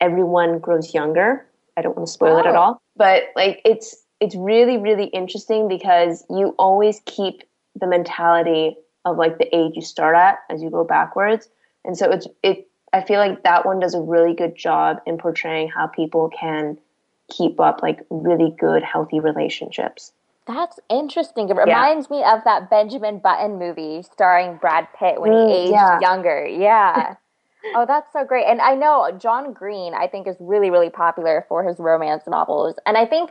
everyone 0.00 0.60
grows 0.60 0.94
younger. 0.94 1.44
I 1.76 1.82
don't 1.82 1.94
want 1.94 2.06
to 2.06 2.12
spoil 2.12 2.38
it 2.38 2.46
at 2.46 2.56
Oh. 2.56 2.58
all, 2.58 2.82
but 2.96 3.24
like 3.36 3.60
it's 3.66 3.96
it's 4.20 4.34
really 4.34 4.78
really 4.78 5.06
interesting 5.06 5.68
because 5.68 6.24
you 6.30 6.54
always 6.58 7.02
keep 7.04 7.42
the 7.78 7.86
mentality 7.86 8.76
of 9.04 9.16
like 9.16 9.38
the 9.38 9.54
age 9.54 9.72
you 9.76 9.82
start 9.82 10.16
at 10.16 10.38
as 10.50 10.62
you 10.62 10.70
go 10.70 10.84
backwards, 10.84 11.48
and 11.84 11.96
so 11.96 12.10
it's 12.10 12.26
it. 12.42 12.66
I 12.92 13.02
feel 13.02 13.18
like 13.20 13.44
that 13.44 13.64
one 13.64 13.78
does 13.78 13.94
a 13.94 14.00
really 14.00 14.34
good 14.34 14.56
job 14.56 15.00
in 15.06 15.16
portraying 15.18 15.68
how 15.68 15.86
people 15.86 16.28
can 16.28 16.76
keep 17.30 17.60
up 17.60 17.82
like 17.82 18.00
really 18.10 18.54
good 18.58 18.82
healthy 18.82 19.20
relationships. 19.20 20.12
That's 20.46 20.80
interesting. 20.88 21.48
It 21.48 21.54
reminds 21.56 22.10
me 22.10 22.24
of 22.24 22.42
that 22.44 22.68
Benjamin 22.68 23.18
Button 23.20 23.58
movie 23.60 24.02
starring 24.02 24.56
Brad 24.56 24.88
Pitt 24.98 25.20
when 25.20 25.30
Mm, 25.30 25.48
he 25.48 25.54
aged 25.54 25.72
yeah. 25.72 26.00
younger. 26.00 26.44
Yeah. 26.44 27.14
oh, 27.76 27.86
that's 27.86 28.12
so 28.12 28.24
great. 28.24 28.46
And 28.46 28.60
I 28.60 28.74
know 28.74 29.16
John 29.16 29.52
Green, 29.52 29.94
I 29.94 30.08
think, 30.08 30.26
is 30.26 30.34
really, 30.40 30.70
really 30.70 30.90
popular 30.90 31.44
for 31.48 31.62
his 31.62 31.78
romance 31.78 32.24
novels. 32.26 32.74
And 32.84 32.96
I 32.96 33.06
think, 33.06 33.30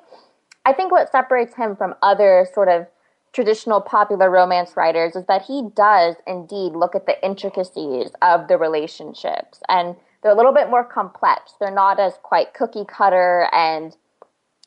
I 0.64 0.72
think 0.72 0.94
what 0.94 1.12
separates 1.12 1.56
him 1.56 1.76
from 1.76 1.94
other 2.02 2.48
sort 2.54 2.70
of 2.70 2.88
traditional 3.34 3.82
popular 3.82 4.30
romance 4.30 4.76
writers 4.76 5.16
is 5.16 5.26
that 5.28 5.44
he 5.44 5.70
does 5.76 6.16
indeed 6.26 6.74
look 6.74 6.96
at 6.96 7.06
the 7.06 7.24
intricacies 7.24 8.12
of 8.22 8.48
the 8.48 8.58
relationships, 8.58 9.62
and 9.70 9.96
they're 10.22 10.32
a 10.32 10.36
little 10.36 10.54
bit 10.54 10.70
more 10.70 10.84
complex. 10.84 11.54
They're 11.60 11.72
not 11.72 12.00
as 12.00 12.14
quite 12.22 12.54
cookie 12.54 12.86
cutter 12.86 13.48
and 13.54 13.96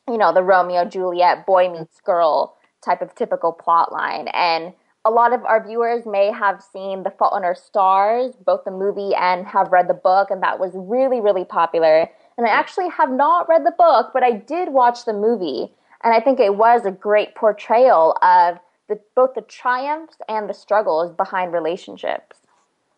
you 0.07 0.17
know, 0.17 0.33
the 0.33 0.43
Romeo 0.43 0.85
Juliet 0.85 1.45
boy 1.45 1.69
meets 1.69 2.01
girl 2.01 2.57
type 2.83 3.01
of 3.01 3.15
typical 3.15 3.53
plot 3.53 3.91
line. 3.91 4.27
And 4.33 4.73
a 5.05 5.11
lot 5.11 5.33
of 5.33 5.43
our 5.45 5.65
viewers 5.65 6.05
may 6.05 6.31
have 6.31 6.61
seen 6.61 7.03
The 7.03 7.11
Fault 7.11 7.35
in 7.37 7.43
Our 7.43 7.55
Stars, 7.55 8.33
both 8.45 8.63
the 8.65 8.71
movie 8.71 9.13
and 9.15 9.45
have 9.47 9.71
read 9.71 9.87
the 9.87 9.93
book, 9.93 10.31
and 10.31 10.41
that 10.43 10.59
was 10.59 10.71
really, 10.75 11.21
really 11.21 11.45
popular. 11.45 12.09
And 12.37 12.47
I 12.47 12.49
actually 12.49 12.89
have 12.89 13.11
not 13.11 13.47
read 13.47 13.65
the 13.65 13.73
book, 13.77 14.11
but 14.13 14.23
I 14.23 14.31
did 14.31 14.69
watch 14.69 15.05
the 15.05 15.13
movie, 15.13 15.71
and 16.03 16.13
I 16.13 16.19
think 16.19 16.39
it 16.39 16.55
was 16.55 16.85
a 16.85 16.91
great 16.91 17.35
portrayal 17.35 18.17
of 18.21 18.59
the, 18.89 18.99
both 19.15 19.33
the 19.35 19.41
triumphs 19.41 20.17
and 20.27 20.49
the 20.49 20.53
struggles 20.53 21.11
behind 21.11 21.53
relationships. 21.53 22.37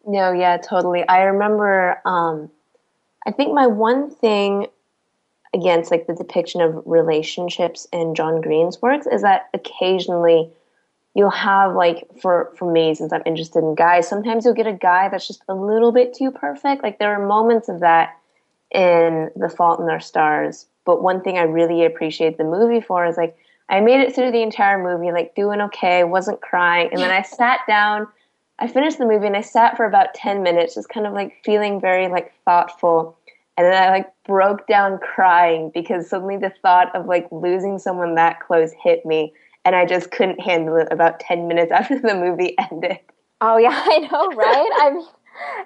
No, 0.06 0.32
yeah, 0.32 0.58
totally. 0.58 1.08
I 1.08 1.24
remember 1.24 2.02
um 2.06 2.50
I 3.26 3.32
think 3.32 3.54
my 3.54 3.68
one 3.68 4.10
thing 4.10 4.68
against 5.54 5.90
like 5.90 6.06
the 6.06 6.14
depiction 6.14 6.62
of 6.62 6.84
relationships 6.86 7.88
in 7.92 8.14
John 8.14 8.42
Green's 8.42 8.82
works 8.82 9.08
is 9.08 9.22
that 9.22 9.50
occasionally 9.54 10.50
you'll 11.16 11.30
have 11.30 11.74
like 11.74 12.08
for 12.22 12.52
for 12.58 12.72
me 12.72 12.94
since 12.94 13.14
I'm 13.14 13.24
interested 13.26 13.60
in 13.60 13.74
guys, 13.74 14.08
sometimes 14.08 14.46
you'll 14.46 14.54
get 14.54 14.68
a 14.68 14.74
guy 14.74 15.10
that's 15.10 15.28
just 15.28 15.44
a 15.48 15.56
little 15.56 15.92
bit 15.92 16.14
too 16.14 16.30
perfect. 16.30 16.84
Like 16.84 17.00
there 17.00 17.14
are 17.14 17.26
moments 17.26 17.70
of 17.70 17.80
that 17.80 18.18
in 18.72 19.32
The 19.36 19.50
Fault 19.50 19.80
in 19.80 19.90
Our 19.90 20.02
Stars. 20.02 20.68
But 20.86 21.02
one 21.02 21.22
thing 21.22 21.38
I 21.38 21.44
really 21.44 21.84
appreciate 21.86 22.38
the 22.38 22.44
movie 22.44 22.82
for 22.82 23.06
is 23.06 23.18
like 23.18 23.38
I 23.70 23.82
made 23.82 24.00
it 24.00 24.14
through 24.14 24.32
the 24.32 24.44
entire 24.44 24.82
movie, 24.82 25.12
like 25.12 25.36
doing 25.36 25.60
okay, 25.62 26.04
wasn't 26.04 26.42
crying, 26.42 26.90
and 26.92 27.02
then 27.02 27.12
I 27.12 27.24
sat 27.24 27.62
down 27.68 28.08
I 28.60 28.68
finished 28.68 28.98
the 28.98 29.06
movie 29.06 29.28
and 29.28 29.36
I 29.36 29.42
sat 29.42 29.76
for 29.76 29.86
about 29.86 30.14
10 30.14 30.42
minutes 30.42 30.76
just 30.76 30.90
kind 30.90 31.06
of 31.06 31.14
like 31.14 31.34
feeling 31.44 31.82
very 31.82 32.08
like 32.08 32.34
thoughtful. 32.46 33.18
And 33.58 33.66
then 33.66 33.82
I 33.82 33.90
like 33.90 34.12
broke 34.26 34.68
down 34.68 35.00
crying 35.00 35.72
because 35.74 36.10
suddenly 36.10 36.38
the 36.38 36.54
thought 36.62 36.94
of 36.96 37.06
like 37.06 37.28
losing 37.32 37.80
someone 37.80 38.16
that 38.16 38.40
close 38.40 38.72
hit 38.82 39.06
me 39.06 39.34
and 39.66 39.76
I 39.76 39.86
just 39.86 40.12
couldn't 40.12 40.40
handle 40.40 40.78
it 40.78 40.88
about 40.92 41.20
10 41.20 41.48
minutes 41.48 41.72
after 41.74 42.00
the 42.00 42.16
movie 42.16 42.56
ended. 42.72 43.00
Oh 43.42 43.58
yeah, 43.58 43.72
I 43.86 44.00
know, 44.00 44.28
right? 44.30 44.70
I 44.82 44.92
mean, 44.92 45.08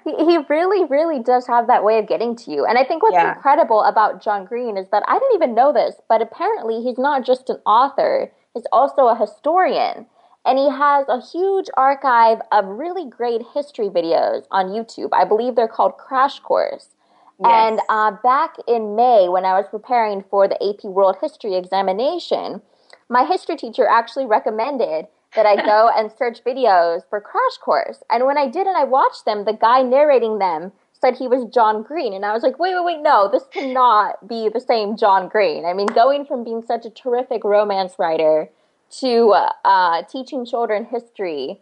he, 0.04 0.38
really, 0.48 0.84
really 0.84 1.22
does 1.22 1.46
have 1.46 1.66
that 1.66 1.84
way 1.84 1.98
of 1.98 2.06
getting 2.08 2.36
to 2.36 2.50
you. 2.50 2.64
And 2.64 2.78
I 2.78 2.84
think 2.84 3.02
what's 3.02 3.14
Yeah. 3.14 3.34
incredible 3.34 3.82
about 3.82 4.20
John 4.20 4.44
Green 4.44 4.76
is 4.76 4.88
that 4.90 5.02
I 5.06 5.18
didn't 5.18 5.34
even 5.34 5.54
know 5.54 5.72
this, 5.72 6.00
but 6.08 6.22
apparently 6.22 6.80
he's 6.82 6.98
not 6.98 7.22
just 7.22 7.50
an 7.50 7.60
author; 7.66 8.32
he's 8.54 8.66
also 8.72 9.08
a 9.08 9.14
historian, 9.14 10.06
and 10.44 10.58
he 10.58 10.70
has 10.70 11.06
a 11.08 11.20
huge 11.20 11.68
archive 11.76 12.40
of 12.50 12.66
really 12.66 13.04
great 13.04 13.42
history 13.54 13.88
videos 13.88 14.46
on 14.50 14.68
YouTube. 14.68 15.10
I 15.12 15.24
believe 15.24 15.54
they're 15.54 15.68
called 15.68 15.96
Crash 15.96 16.40
Course. 16.40 16.94
And 17.42 17.80
uh, 17.88 18.10
back 18.22 18.56
in 18.68 18.96
May, 18.96 19.28
when 19.30 19.46
I 19.46 19.54
was 19.54 19.64
preparing 19.70 20.22
for 20.22 20.46
the 20.46 20.62
AP 20.62 20.84
World 20.84 21.16
History 21.22 21.54
examination, 21.54 22.60
my 23.08 23.24
history 23.24 23.56
teacher 23.56 23.86
actually 23.86 24.26
recommended 24.26 25.06
that 25.34 25.46
I 25.46 25.56
go 25.56 25.90
and 25.94 26.10
search 26.10 26.44
videos 26.44 27.02
for 27.08 27.20
Crash 27.20 27.56
Course. 27.60 28.02
And 28.10 28.26
when 28.26 28.38
I 28.38 28.48
did 28.48 28.66
and 28.66 28.76
I 28.76 28.84
watched 28.84 29.24
them, 29.24 29.44
the 29.44 29.52
guy 29.52 29.82
narrating 29.82 30.38
them 30.38 30.72
said 30.92 31.16
he 31.16 31.28
was 31.28 31.44
John 31.52 31.82
Green. 31.82 32.12
And 32.12 32.24
I 32.24 32.32
was 32.32 32.42
like, 32.42 32.58
wait, 32.58 32.74
wait, 32.74 32.84
wait, 32.84 33.02
no, 33.02 33.28
this 33.30 33.44
cannot 33.52 34.28
be 34.28 34.48
the 34.48 34.60
same 34.60 34.96
John 34.96 35.28
Green. 35.28 35.64
I 35.64 35.72
mean, 35.72 35.86
going 35.86 36.24
from 36.26 36.44
being 36.44 36.62
such 36.62 36.84
a 36.84 36.90
terrific 36.90 37.44
romance 37.44 37.94
writer 37.98 38.50
to 38.98 39.30
uh, 39.30 39.52
uh, 39.64 40.02
teaching 40.02 40.44
children 40.44 40.84
history. 40.84 41.60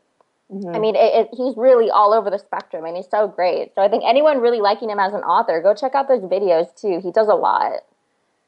I 0.51 0.79
mean, 0.79 0.97
it, 0.97 1.15
it, 1.15 1.29
he's 1.37 1.59
really 1.59 1.91
all 1.91 2.15
over 2.15 2.31
the 2.31 2.39
spectrum, 2.39 2.87
and 2.87 2.97
he's 2.97 3.07
so 3.11 3.29
great. 3.29 3.75
So 3.75 3.83
I 3.83 3.89
think 3.89 4.03
anyone 4.07 4.41
really 4.41 4.63
liking 4.63 4.89
him 4.89 4.99
as 4.99 5.13
an 5.13 5.21
author, 5.21 5.61
go 5.61 5.75
check 5.75 5.95
out 5.95 6.09
those 6.09 6.23
videos 6.23 6.75
too. 6.75 7.01
He 7.03 7.13
does 7.13 7.29
a 7.29 7.35
lot 7.35 7.83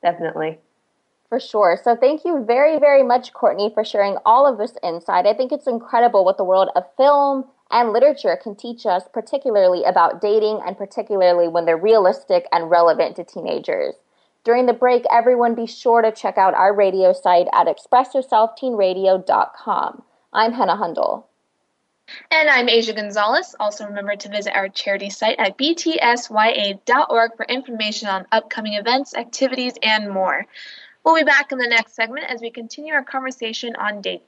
Definitely. 0.02 0.58
For 1.30 1.40
sure. 1.40 1.80
So 1.82 1.96
thank 1.96 2.26
you 2.26 2.44
very, 2.44 2.78
very 2.78 3.02
much, 3.04 3.32
Courtney, 3.32 3.70
for 3.72 3.84
sharing 3.84 4.18
all 4.26 4.46
of 4.46 4.58
this 4.58 4.74
insight. 4.82 5.26
I 5.26 5.32
think 5.32 5.52
it's 5.52 5.68
incredible 5.68 6.24
what 6.24 6.36
the 6.36 6.44
world 6.44 6.70
of 6.74 6.84
film 6.96 7.44
and 7.70 7.92
literature 7.92 8.36
can 8.42 8.56
teach 8.56 8.84
us, 8.84 9.04
particularly 9.12 9.84
about 9.84 10.20
dating 10.20 10.60
and 10.66 10.76
particularly 10.76 11.46
when 11.46 11.64
they're 11.64 11.76
realistic 11.76 12.48
and 12.50 12.68
relevant 12.68 13.14
to 13.16 13.24
teenagers. 13.24 13.94
During 14.42 14.66
the 14.66 14.72
break, 14.72 15.04
everyone 15.10 15.54
be 15.54 15.66
sure 15.66 16.02
to 16.02 16.10
check 16.10 16.36
out 16.36 16.54
our 16.54 16.74
radio 16.74 17.12
site 17.12 17.46
at 17.52 17.68
expressyourselfteenradio.com. 17.68 20.02
I'm 20.32 20.52
Hannah 20.52 20.76
Hundle. 20.76 21.26
And 22.32 22.50
I'm 22.50 22.68
Asia 22.68 22.92
Gonzalez. 22.92 23.54
Also, 23.60 23.86
remember 23.86 24.16
to 24.16 24.28
visit 24.28 24.56
our 24.56 24.68
charity 24.68 25.10
site 25.10 25.38
at 25.38 25.56
btsya.org 25.56 27.36
for 27.36 27.46
information 27.46 28.08
on 28.08 28.26
upcoming 28.32 28.74
events, 28.74 29.14
activities, 29.14 29.74
and 29.80 30.10
more. 30.10 30.44
We'll 31.04 31.16
be 31.16 31.24
back 31.24 31.50
in 31.52 31.58
the 31.58 31.66
next 31.66 31.94
segment 31.94 32.26
as 32.28 32.40
we 32.40 32.50
continue 32.50 32.92
our 32.92 33.04
conversation 33.04 33.74
on 33.76 34.02
dating. 34.02 34.26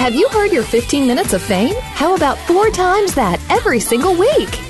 Have 0.00 0.14
you 0.14 0.28
heard 0.30 0.50
your 0.50 0.62
15 0.62 1.06
minutes 1.06 1.34
of 1.34 1.42
fame? 1.42 1.74
How 1.80 2.16
about 2.16 2.38
four 2.38 2.70
times 2.70 3.14
that 3.14 3.38
every 3.50 3.80
single 3.80 4.14
week? 4.16 4.69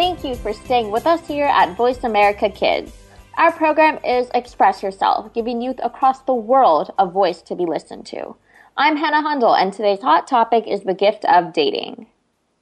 Thank 0.00 0.24
you 0.24 0.34
for 0.34 0.54
staying 0.54 0.90
with 0.90 1.06
us 1.06 1.28
here 1.28 1.44
at 1.44 1.76
Voice 1.76 2.04
America 2.04 2.48
Kids. 2.48 2.90
Our 3.36 3.52
program 3.52 4.02
is 4.02 4.30
Express 4.32 4.82
Yourself, 4.82 5.34
giving 5.34 5.60
youth 5.60 5.78
across 5.82 6.22
the 6.22 6.32
world 6.32 6.90
a 6.98 7.04
voice 7.04 7.42
to 7.42 7.54
be 7.54 7.66
listened 7.66 8.06
to. 8.06 8.34
I'm 8.78 8.96
Hannah 8.96 9.20
Hundle, 9.20 9.54
and 9.54 9.74
today's 9.74 10.00
hot 10.00 10.26
topic 10.26 10.66
is 10.66 10.84
the 10.84 10.94
gift 10.94 11.26
of 11.26 11.52
dating. 11.52 12.06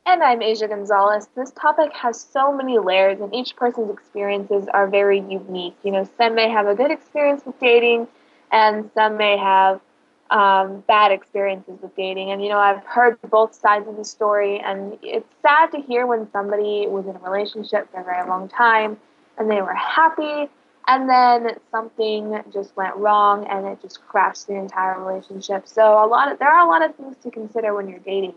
And 0.04 0.20
I'm 0.20 0.42
Asia 0.42 0.66
Gonzalez. 0.66 1.28
This 1.36 1.52
topic 1.52 1.92
has 1.94 2.20
so 2.20 2.52
many 2.52 2.76
layers, 2.80 3.20
and 3.20 3.32
each 3.32 3.54
person's 3.54 3.92
experiences 3.92 4.66
are 4.74 4.88
very 4.88 5.20
unique. 5.20 5.76
You 5.84 5.92
know, 5.92 6.10
some 6.18 6.34
may 6.34 6.50
have 6.50 6.66
a 6.66 6.74
good 6.74 6.90
experience 6.90 7.46
with 7.46 7.60
dating, 7.60 8.08
and 8.50 8.90
some 8.94 9.16
may 9.16 9.38
have 9.38 9.80
um, 10.30 10.84
bad 10.86 11.12
experiences 11.12 11.78
with 11.80 11.94
dating. 11.96 12.30
And, 12.30 12.42
you 12.42 12.48
know, 12.48 12.58
I've 12.58 12.84
heard 12.84 13.18
both 13.30 13.54
sides 13.54 13.88
of 13.88 13.96
the 13.96 14.04
story, 14.04 14.60
and 14.60 14.98
it's 15.02 15.28
sad 15.42 15.66
to 15.72 15.80
hear 15.80 16.06
when 16.06 16.30
somebody 16.32 16.86
was 16.86 17.06
in 17.06 17.16
a 17.16 17.18
relationship 17.18 17.90
for 17.90 18.00
a 18.00 18.04
very 18.04 18.26
long 18.28 18.48
time 18.48 18.98
and 19.38 19.50
they 19.50 19.62
were 19.62 19.74
happy, 19.74 20.50
and 20.88 21.08
then 21.08 21.56
something 21.70 22.42
just 22.52 22.76
went 22.76 22.96
wrong 22.96 23.46
and 23.46 23.66
it 23.66 23.80
just 23.80 24.04
crashed 24.08 24.48
the 24.48 24.54
entire 24.54 25.00
relationship. 25.00 25.68
So, 25.68 26.04
a 26.04 26.06
lot 26.06 26.32
of, 26.32 26.38
there 26.38 26.48
are 26.48 26.66
a 26.66 26.68
lot 26.68 26.84
of 26.84 26.94
things 26.96 27.16
to 27.22 27.30
consider 27.30 27.74
when 27.74 27.88
you're 27.88 28.00
dating. 28.00 28.34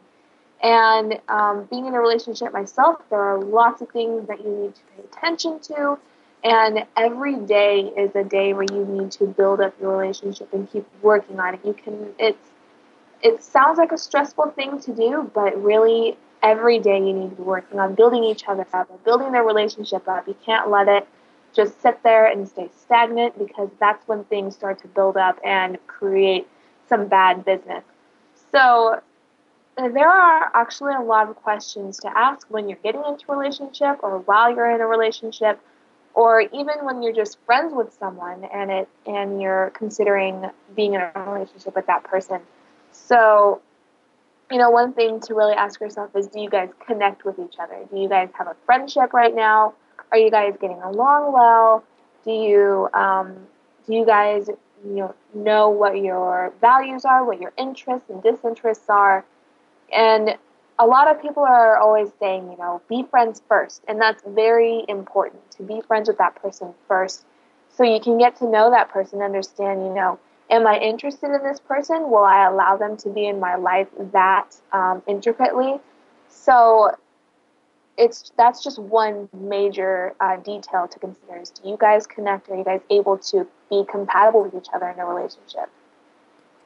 And 0.61 1.19
um, 1.27 1.67
being 1.71 1.87
in 1.87 1.95
a 1.95 1.99
relationship 1.99 2.53
myself, 2.53 3.01
there 3.09 3.19
are 3.19 3.41
lots 3.41 3.81
of 3.81 3.89
things 3.89 4.27
that 4.27 4.43
you 4.43 4.51
need 4.51 4.75
to 4.75 4.81
pay 4.95 5.03
attention 5.11 5.59
to 5.61 5.97
and 6.43 6.85
every 6.97 7.35
day 7.35 7.91
is 7.97 8.15
a 8.15 8.23
day 8.23 8.53
where 8.53 8.65
you 8.71 8.85
need 8.85 9.11
to 9.11 9.25
build 9.25 9.61
up 9.61 9.73
your 9.79 9.97
relationship 9.97 10.51
and 10.53 10.71
keep 10.71 10.85
working 11.01 11.39
on 11.39 11.55
it. 11.55 11.59
You 11.63 11.73
can 11.73 12.13
it's 12.17 12.49
it 13.21 13.43
sounds 13.43 13.77
like 13.77 13.91
a 13.91 13.97
stressful 13.97 14.51
thing 14.51 14.79
to 14.81 14.93
do, 14.93 15.29
but 15.33 15.61
really 15.61 16.17
every 16.41 16.79
day 16.79 16.97
you 16.97 17.13
need 17.13 17.29
to 17.29 17.35
be 17.35 17.43
working 17.43 17.79
on 17.79 17.93
building 17.93 18.23
each 18.23 18.47
other 18.47 18.65
up 18.73 18.89
or 18.89 18.97
building 18.99 19.31
their 19.31 19.43
relationship 19.43 20.07
up. 20.07 20.27
You 20.27 20.35
can't 20.43 20.71
let 20.71 20.87
it 20.87 21.07
just 21.53 21.79
sit 21.81 22.01
there 22.03 22.25
and 22.25 22.47
stay 22.47 22.69
stagnant 22.75 23.37
because 23.37 23.69
that's 23.79 24.07
when 24.07 24.23
things 24.23 24.55
start 24.55 24.81
to 24.81 24.87
build 24.87 25.17
up 25.17 25.37
and 25.43 25.77
create 25.85 26.47
some 26.87 27.07
bad 27.07 27.45
business. 27.45 27.83
So 28.51 28.99
uh, 29.77 29.89
there 29.89 30.09
are 30.09 30.49
actually 30.53 30.93
a 30.95 31.01
lot 31.01 31.29
of 31.29 31.35
questions 31.35 31.97
to 31.99 32.17
ask 32.17 32.47
when 32.49 32.67
you're 32.67 32.79
getting 32.83 33.03
into 33.07 33.31
a 33.31 33.37
relationship 33.37 33.99
or 34.01 34.19
while 34.19 34.53
you're 34.53 34.71
in 34.71 34.81
a 34.81 34.87
relationship 34.87 35.59
or 36.13 36.41
even 36.41 36.83
when 36.83 37.01
you're 37.01 37.13
just 37.13 37.37
friends 37.45 37.73
with 37.73 37.93
someone 37.93 38.43
and 38.45 38.71
it 38.71 38.89
and 39.05 39.41
you're 39.41 39.71
considering 39.71 40.49
being 40.75 40.93
in 40.93 41.01
a 41.01 41.11
relationship 41.31 41.75
with 41.75 41.85
that 41.87 42.03
person. 42.03 42.39
So, 42.91 43.61
you 44.49 44.57
know, 44.57 44.69
one 44.69 44.93
thing 44.93 45.19
to 45.21 45.33
really 45.33 45.53
ask 45.53 45.79
yourself 45.79 46.15
is 46.15 46.27
do 46.27 46.39
you 46.39 46.49
guys 46.49 46.69
connect 46.85 47.23
with 47.25 47.39
each 47.39 47.55
other? 47.59 47.85
Do 47.91 47.99
you 47.99 48.09
guys 48.09 48.29
have 48.33 48.47
a 48.47 48.55
friendship 48.65 49.13
right 49.13 49.33
now? 49.33 49.73
Are 50.11 50.17
you 50.17 50.29
guys 50.29 50.55
getting 50.59 50.81
along 50.81 51.33
well? 51.33 51.83
Do 52.25 52.31
you 52.31 52.89
um, 52.93 53.47
do 53.87 53.93
you 53.93 54.05
guys 54.05 54.47
you 54.85 54.95
know 54.95 55.15
know 55.33 55.69
what 55.69 55.97
your 55.97 56.53
values 56.59 57.05
are, 57.05 57.23
what 57.25 57.39
your 57.39 57.53
interests 57.57 58.09
and 58.09 58.21
disinterests 58.21 58.89
are? 58.89 59.25
And 59.93 60.37
a 60.81 60.85
lot 60.85 61.07
of 61.07 61.21
people 61.21 61.43
are 61.43 61.77
always 61.77 62.09
saying, 62.19 62.51
you 62.51 62.57
know, 62.57 62.81
be 62.89 63.03
friends 63.03 63.41
first. 63.47 63.83
And 63.87 64.01
that's 64.01 64.23
very 64.25 64.83
important 64.89 65.51
to 65.51 65.63
be 65.63 65.79
friends 65.87 66.09
with 66.09 66.17
that 66.17 66.35
person 66.41 66.73
first 66.87 67.23
so 67.69 67.83
you 67.83 67.99
can 67.99 68.17
get 68.17 68.35
to 68.37 68.49
know 68.49 68.71
that 68.71 68.89
person, 68.89 69.21
understand, 69.21 69.85
you 69.85 69.93
know, 69.93 70.19
am 70.49 70.65
I 70.67 70.77
interested 70.79 71.33
in 71.33 71.43
this 71.43 71.59
person? 71.59 72.09
Will 72.09 72.25
I 72.25 72.45
allow 72.47 72.77
them 72.77 72.97
to 72.97 73.09
be 73.09 73.27
in 73.27 73.39
my 73.39 73.55
life 73.55 73.87
that 74.11 74.55
um, 74.73 75.03
intricately? 75.07 75.79
So 76.27 76.97
it's 77.97 78.31
that's 78.37 78.63
just 78.63 78.79
one 78.79 79.29
major 79.33 80.15
uh, 80.19 80.37
detail 80.37 80.87
to 80.87 80.97
consider 80.97 81.37
is 81.37 81.51
do 81.51 81.69
you 81.69 81.77
guys 81.77 82.07
connect 82.07 82.49
are 82.49 82.57
you 82.57 82.63
guys 82.63 82.79
able 82.89 83.17
to 83.17 83.45
be 83.69 83.83
compatible 83.87 84.43
with 84.43 84.55
each 84.55 84.69
other 84.73 84.87
in 84.87 84.97
a 84.97 85.05
relationship 85.05 85.69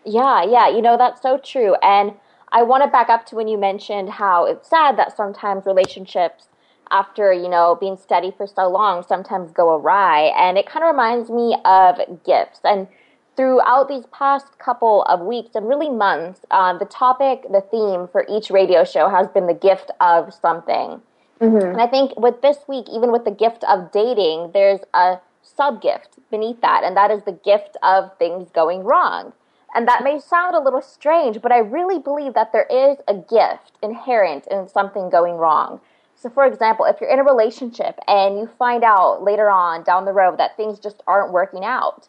yeah 0.06 0.44
yeah 0.44 0.70
you 0.70 0.84
know 0.84 0.96
that's 0.96 1.24
so 1.24 1.40
true 1.40 1.74
and 1.82 2.14
I 2.56 2.64
want 2.64 2.86
to 2.86 2.90
back 2.90 3.10
up 3.10 3.26
to 3.28 3.36
when 3.36 3.50
you 3.50 3.58
mentioned 3.58 4.10
how 4.12 4.46
it's 4.46 4.70
sad 4.70 4.98
that 4.98 5.16
sometimes 5.16 5.66
relationships, 5.66 6.48
after 6.90 7.34
you 7.34 7.50
know 7.50 7.76
being 7.78 7.98
steady 7.98 8.32
for 8.32 8.48
so 8.48 8.70
long, 8.70 9.04
sometimes 9.04 9.52
go 9.52 9.76
awry, 9.76 10.32
and 10.38 10.58
it 10.58 10.66
kind 10.66 10.86
of 10.86 10.92
reminds 10.92 11.30
me 11.30 11.58
of 11.66 12.24
gifts. 12.24 12.62
And 12.64 12.88
throughout 13.36 13.90
these 13.90 14.06
past 14.14 14.58
couple 14.58 15.04
of 15.04 15.20
weeks 15.20 15.54
and 15.54 15.68
really 15.68 15.90
months, 15.90 16.46
uh, 16.50 16.78
the 16.78 16.86
topic, 16.86 17.44
the 17.52 17.60
theme 17.60 18.08
for 18.08 18.26
each 18.30 18.50
radio 18.50 18.86
show 18.86 19.10
has 19.10 19.28
been 19.28 19.48
the 19.48 19.54
gift 19.54 19.92
of 20.00 20.34
something. 20.34 21.02
Mm-hmm. 21.42 21.58
And 21.58 21.82
I 21.82 21.88
think 21.88 22.18
with 22.18 22.42
this 22.42 22.60
week, 22.70 22.86
even 22.90 23.12
with 23.12 23.26
the 23.26 23.32
gift 23.32 23.66
of 23.66 23.92
dating, 23.92 24.52
there's 24.54 24.80
a 24.94 25.18
sub 25.44 25.82
gift 25.82 26.20
beneath 26.32 26.62
that, 26.62 26.86
and 26.86 26.96
that 26.96 27.12
is 27.12 27.24
the 27.24 27.34
gift 27.34 27.76
of 27.84 28.18
things 28.18 28.50
going 28.52 28.86
wrong. 28.86 29.34
And 29.76 29.86
that 29.90 30.06
may 30.06 30.20
sound 30.20 30.56
a 30.56 30.60
little 30.60 30.82
strange, 30.82 31.42
but 31.42 31.52
I 31.52 31.58
really 31.58 32.00
believe 32.00 32.34
that 32.34 32.54
there 32.54 32.66
is 32.70 32.98
a 33.10 33.14
gift 33.14 33.74
inherent 33.84 34.48
in 34.48 34.70
something 34.70 35.10
going 35.10 35.36
wrong. 35.36 35.82
So, 36.16 36.30
for 36.30 36.46
example, 36.46 36.86
if 36.86 37.02
you're 37.02 37.10
in 37.10 37.20
a 37.20 37.26
relationship 37.26 38.00
and 38.08 38.40
you 38.40 38.50
find 38.58 38.86
out 38.86 39.22
later 39.22 39.50
on 39.50 39.84
down 39.84 40.06
the 40.06 40.14
road 40.14 40.40
that 40.40 40.56
things 40.56 40.80
just 40.80 41.04
aren't 41.06 41.34
working 41.34 41.66
out, 41.66 42.08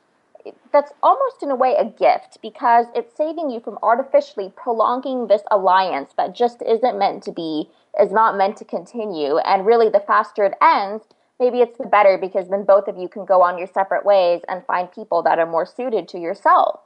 that's 0.73 0.93
almost 1.03 1.43
in 1.43 1.51
a 1.51 1.57
way 1.57 1.75
a 1.77 1.85
gift 1.85 2.39
because 2.41 2.87
it's 2.95 3.17
saving 3.17 3.51
you 3.51 3.59
from 3.59 3.81
artificially 3.83 4.53
prolonging 4.55 5.27
this 5.27 5.43
alliance 5.51 6.13
that 6.17 6.37
just 6.37 6.63
isn't 6.63 6.97
meant 6.97 7.25
to 7.25 7.33
be, 7.33 7.69
is 8.01 8.13
not 8.13 8.37
meant 8.37 8.57
to 8.59 8.65
continue. 8.65 9.39
And 9.39 9.67
really, 9.67 9.89
the 9.89 10.05
faster 10.07 10.45
it 10.45 10.55
ends, 10.63 11.03
maybe 11.41 11.63
it's 11.63 11.79
the 11.79 11.89
better 11.89 12.17
because 12.17 12.49
then 12.49 12.63
both 12.63 12.87
of 12.87 12.97
you 12.97 13.09
can 13.09 13.25
go 13.25 13.43
on 13.43 13.59
your 13.59 13.67
separate 13.67 14.07
ways 14.07 14.43
and 14.49 14.65
find 14.67 14.93
people 14.93 15.21
that 15.25 15.41
are 15.41 15.51
more 15.51 15.67
suited 15.67 16.07
to 16.09 16.21
yourself. 16.21 16.86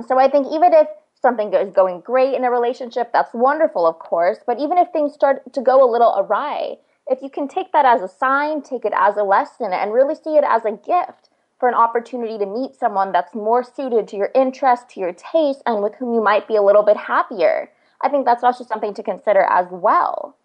So 0.00 0.18
I 0.18 0.28
think 0.28 0.46
even 0.52 0.72
if 0.72 0.88
something 1.20 1.52
is 1.52 1.70
going 1.70 2.00
great 2.00 2.34
in 2.34 2.44
a 2.44 2.50
relationship, 2.50 3.12
that's 3.12 3.34
wonderful, 3.34 3.86
of 3.86 3.98
course. 3.98 4.38
But 4.46 4.58
even 4.58 4.78
if 4.78 4.88
things 4.90 5.12
start 5.12 5.52
to 5.52 5.60
go 5.60 5.84
a 5.84 5.90
little 5.90 6.14
awry, 6.16 6.76
if 7.06 7.20
you 7.20 7.28
can 7.28 7.46
take 7.46 7.72
that 7.72 7.84
as 7.84 8.00
a 8.00 8.08
sign, 8.08 8.62
take 8.62 8.84
it 8.84 8.92
as 8.96 9.16
a 9.16 9.22
lesson, 9.22 9.72
and 9.72 9.92
really 9.92 10.14
see 10.14 10.36
it 10.36 10.44
as 10.46 10.64
a 10.64 10.72
gift 10.72 11.28
for 11.60 11.68
an 11.68 11.74
opportunity 11.74 12.38
to 12.38 12.46
meet 12.46 12.74
someone 12.74 13.12
that's 13.12 13.34
more 13.34 13.62
suited 13.62 14.08
to 14.08 14.16
your 14.16 14.30
interest, 14.34 14.88
to 14.90 15.00
your 15.00 15.12
taste, 15.12 15.62
and 15.66 15.82
with 15.82 15.94
whom 15.96 16.14
you 16.14 16.22
might 16.22 16.48
be 16.48 16.56
a 16.56 16.62
little 16.62 16.82
bit 16.82 16.96
happier, 16.96 17.70
I 18.00 18.08
think 18.08 18.24
that's 18.24 18.42
also 18.42 18.64
something 18.64 18.94
to 18.94 19.02
consider 19.02 19.42
as 19.42 19.66
well. 19.70 20.36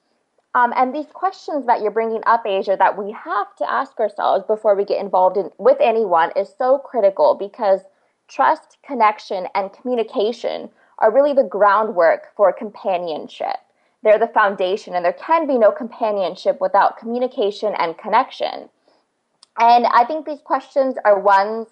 Um, 0.53 0.73
and 0.75 0.93
these 0.93 1.07
questions 1.13 1.65
that 1.67 1.81
you're 1.81 1.91
bringing 1.91 2.21
up, 2.27 2.45
Asia, 2.45 2.75
that 2.77 2.97
we 2.97 3.11
have 3.13 3.55
to 3.57 3.69
ask 3.69 3.99
ourselves 3.99 4.43
before 4.45 4.75
we 4.75 4.85
get 4.85 5.01
involved 5.01 5.37
in, 5.37 5.51
with 5.57 5.77
anyone 5.79 6.31
is 6.35 6.53
so 6.55 6.77
critical 6.79 7.33
because– 7.33 7.81
Trust, 8.27 8.77
connection, 8.85 9.47
and 9.55 9.71
communication 9.73 10.69
are 10.99 11.13
really 11.13 11.33
the 11.33 11.43
groundwork 11.43 12.35
for 12.35 12.51
companionship. 12.51 13.57
They're 14.03 14.19
the 14.19 14.27
foundation, 14.27 14.95
and 14.95 15.03
there 15.03 15.13
can 15.13 15.47
be 15.47 15.57
no 15.57 15.71
companionship 15.71 16.59
without 16.61 16.97
communication 16.97 17.73
and 17.77 17.97
connection. 17.97 18.69
And 19.59 19.85
I 19.87 20.05
think 20.05 20.25
these 20.25 20.41
questions 20.41 20.95
are 21.03 21.19
ones 21.19 21.67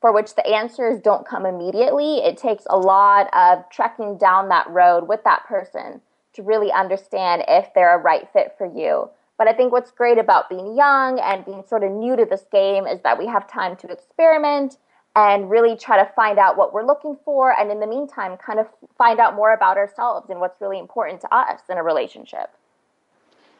for 0.00 0.12
which 0.12 0.34
the 0.34 0.46
answers 0.46 1.00
don't 1.00 1.26
come 1.26 1.44
immediately. 1.44 2.18
It 2.18 2.36
takes 2.36 2.64
a 2.70 2.76
lot 2.76 3.28
of 3.34 3.68
trekking 3.70 4.16
down 4.16 4.48
that 4.48 4.68
road 4.70 5.08
with 5.08 5.24
that 5.24 5.44
person 5.46 6.00
to 6.34 6.42
really 6.42 6.70
understand 6.70 7.44
if 7.48 7.72
they're 7.74 7.98
a 7.98 8.02
right 8.02 8.28
fit 8.32 8.54
for 8.56 8.66
you. 8.66 9.10
But 9.36 9.48
I 9.48 9.52
think 9.52 9.72
what's 9.72 9.90
great 9.90 10.18
about 10.18 10.48
being 10.48 10.76
young 10.76 11.20
and 11.20 11.44
being 11.44 11.62
sort 11.66 11.84
of 11.84 11.92
new 11.92 12.16
to 12.16 12.24
this 12.24 12.44
game 12.50 12.86
is 12.86 13.00
that 13.02 13.18
we 13.18 13.26
have 13.26 13.48
time 13.48 13.76
to 13.76 13.88
experiment 13.88 14.78
and 15.18 15.50
really 15.50 15.76
try 15.76 15.96
to 16.02 16.08
find 16.12 16.38
out 16.38 16.56
what 16.56 16.72
we're 16.72 16.86
looking 16.86 17.16
for. 17.24 17.58
And 17.58 17.72
in 17.72 17.80
the 17.80 17.86
meantime, 17.86 18.36
kind 18.36 18.60
of 18.60 18.68
find 18.96 19.18
out 19.18 19.34
more 19.34 19.52
about 19.52 19.76
ourselves 19.76 20.30
and 20.30 20.38
what's 20.38 20.60
really 20.60 20.78
important 20.78 21.20
to 21.22 21.34
us 21.34 21.60
in 21.68 21.76
a 21.76 21.82
relationship. 21.82 22.50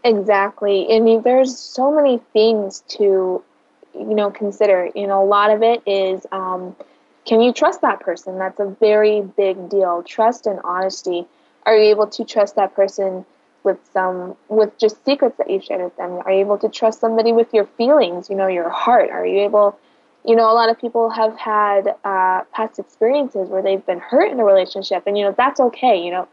Exactly. 0.05 0.87
I 0.95 1.01
mean, 1.01 1.23
there's 1.23 1.59
so 1.59 1.91
many 1.93 2.21
things 2.33 2.85
to, 2.97 3.43
you 3.93 4.15
know, 4.15 4.31
consider. 4.31 4.89
You 4.95 5.09
know, 5.09 5.21
a 5.23 5.27
lot 5.27 5.51
of 5.51 5.63
it 5.63 5.83
is, 5.85 6.25
um, 6.31 6.77
can 7.27 7.41
you 7.41 7.53
trust 7.53 7.81
that 7.81 7.99
person? 8.01 8.39
That's 8.39 8.61
a 8.61 8.77
very 8.79 9.23
big 9.23 9.69
deal. 9.69 10.05
Trust 10.05 10.47
and 10.47 10.61
honesty. 10.63 11.27
Are 11.67 11.77
you 11.77 11.91
able 11.91 12.07
to 12.07 12.25
trust 12.25 12.55
that 12.55 12.77
person 12.77 13.27
with 13.65 13.79
some, 13.93 14.37
with 14.49 14.79
just 14.79 15.05
secrets 15.05 15.37
that 15.39 15.51
you've 15.51 15.65
shared 15.65 15.83
with 15.83 15.97
them? 15.97 16.13
Are 16.25 16.31
you 16.31 16.41
able 16.41 16.59
to 16.59 16.69
trust 16.69 17.01
somebody 17.01 17.33
with 17.33 17.53
your 17.53 17.67
feelings? 17.67 18.31
You 18.31 18.37
know, 18.37 18.47
your 18.47 18.71
heart. 18.71 19.11
Are 19.11 19.27
you 19.27 19.41
able, 19.41 19.77
you 20.29 20.37
know, 20.37 20.53
a 20.53 20.53
lot 20.53 20.69
of 20.69 20.79
people 20.79 21.09
have 21.09 21.35
had 21.39 21.95
uh, 22.05 22.43
past 22.53 22.79
experiences 22.79 23.49
where 23.49 23.63
they've 23.63 23.85
been 23.87 23.99
hurt 23.99 24.31
in 24.31 24.39
a 24.39 24.45
relationship, 24.45 25.05
and 25.07 25.17
you 25.17 25.25
know 25.25 25.35
that's 25.37 25.59
okay. 25.59 26.05
You 26.05 26.11
know, 26.11 26.29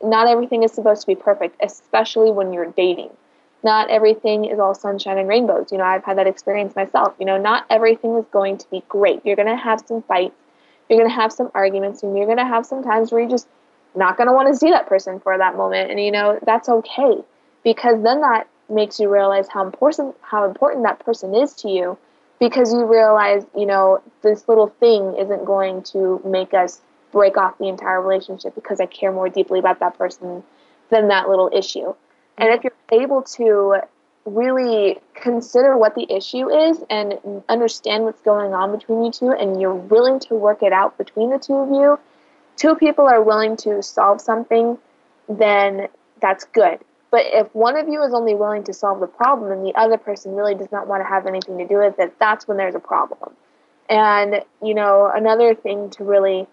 not 0.00 0.28
everything 0.28 0.62
is 0.62 0.72
supposed 0.72 1.00
to 1.00 1.06
be 1.08 1.16
perfect, 1.16 1.56
especially 1.60 2.30
when 2.30 2.52
you're 2.52 2.70
dating. 2.76 3.10
Not 3.64 3.90
everything 3.90 4.44
is 4.44 4.60
all 4.60 4.74
sunshine 4.74 5.18
and 5.18 5.28
rainbows. 5.28 5.72
You 5.72 5.78
know, 5.78 5.84
I've 5.84 6.04
had 6.04 6.16
that 6.18 6.28
experience 6.28 6.76
myself. 6.76 7.14
You 7.18 7.26
know, 7.26 7.38
not 7.38 7.66
everything 7.68 8.14
is 8.14 8.24
going 8.30 8.56
to 8.58 8.70
be 8.70 8.84
great. 8.88 9.20
You're 9.26 9.34
going 9.34 9.48
to 9.48 9.56
have 9.56 9.82
some 9.84 10.02
fights, 10.02 10.36
you're 10.88 11.00
going 11.00 11.10
to 11.10 11.16
have 11.16 11.32
some 11.32 11.50
arguments, 11.52 12.04
and 12.04 12.16
you're 12.16 12.26
going 12.26 12.38
to 12.38 12.44
have 12.44 12.64
some 12.64 12.84
times 12.84 13.10
where 13.10 13.20
you're 13.20 13.30
just 13.30 13.48
not 13.96 14.16
going 14.16 14.28
to 14.28 14.32
want 14.32 14.46
to 14.46 14.54
see 14.56 14.70
that 14.70 14.86
person 14.86 15.18
for 15.18 15.36
that 15.36 15.56
moment. 15.56 15.90
And, 15.90 15.98
you 15.98 16.12
know, 16.12 16.38
that's 16.46 16.68
okay 16.68 17.16
because 17.64 18.00
then 18.04 18.20
that 18.20 18.46
makes 18.68 19.00
you 19.00 19.12
realize 19.12 19.48
how 19.48 19.64
important 19.64 20.14
how 20.22 20.44
important 20.48 20.84
that 20.84 21.00
person 21.00 21.34
is 21.34 21.52
to 21.54 21.68
you 21.68 21.98
because 22.40 22.72
you 22.72 22.86
realize, 22.86 23.44
you 23.56 23.66
know, 23.66 24.02
this 24.22 24.48
little 24.48 24.68
thing 24.80 25.14
isn't 25.18 25.44
going 25.44 25.82
to 25.82 26.20
make 26.24 26.54
us 26.54 26.80
break 27.12 27.36
off 27.36 27.58
the 27.58 27.68
entire 27.68 28.00
relationship 28.00 28.54
because 28.54 28.80
I 28.80 28.86
care 28.86 29.12
more 29.12 29.28
deeply 29.28 29.58
about 29.58 29.80
that 29.80 29.96
person 29.98 30.42
than 30.88 31.08
that 31.08 31.28
little 31.28 31.50
issue. 31.54 31.94
And 32.38 32.48
if 32.52 32.64
you're 32.64 33.00
able 33.02 33.22
to 33.22 33.80
really 34.24 34.98
consider 35.14 35.76
what 35.76 35.94
the 35.94 36.06
issue 36.10 36.48
is 36.48 36.82
and 36.88 37.18
understand 37.48 38.04
what's 38.04 38.20
going 38.22 38.54
on 38.54 38.72
between 38.72 39.04
you 39.04 39.10
two, 39.10 39.32
and 39.32 39.60
you're 39.60 39.74
willing 39.74 40.18
to 40.20 40.34
work 40.34 40.62
it 40.62 40.72
out 40.72 40.96
between 40.96 41.30
the 41.30 41.38
two 41.38 41.54
of 41.54 41.68
you, 41.68 41.98
two 42.56 42.74
people 42.74 43.06
are 43.06 43.22
willing 43.22 43.56
to 43.56 43.82
solve 43.82 44.20
something, 44.20 44.78
then 45.28 45.88
that's 46.20 46.44
good. 46.44 46.78
But 47.10 47.26
if 47.26 47.52
one 47.54 47.76
of 47.76 47.88
you 47.88 48.02
is 48.04 48.14
only 48.14 48.34
willing 48.34 48.62
to 48.64 48.72
solve 48.72 49.00
the 49.00 49.06
problem 49.06 49.50
and 49.50 49.66
the 49.66 49.74
other 49.74 49.98
person 49.98 50.34
really 50.34 50.54
does 50.54 50.70
not 50.70 50.86
want 50.86 51.02
to 51.02 51.08
have 51.08 51.26
anything 51.26 51.58
to 51.58 51.66
do 51.66 51.78
with 51.78 51.98
it, 51.98 52.18
that's 52.18 52.46
when 52.46 52.56
there's 52.56 52.74
a 52.74 52.80
problem. 52.80 53.34
And, 53.88 54.44
you 54.62 54.74
know, 54.74 55.10
another 55.12 55.54
thing 55.54 55.90
to 55.90 56.04
really 56.04 56.46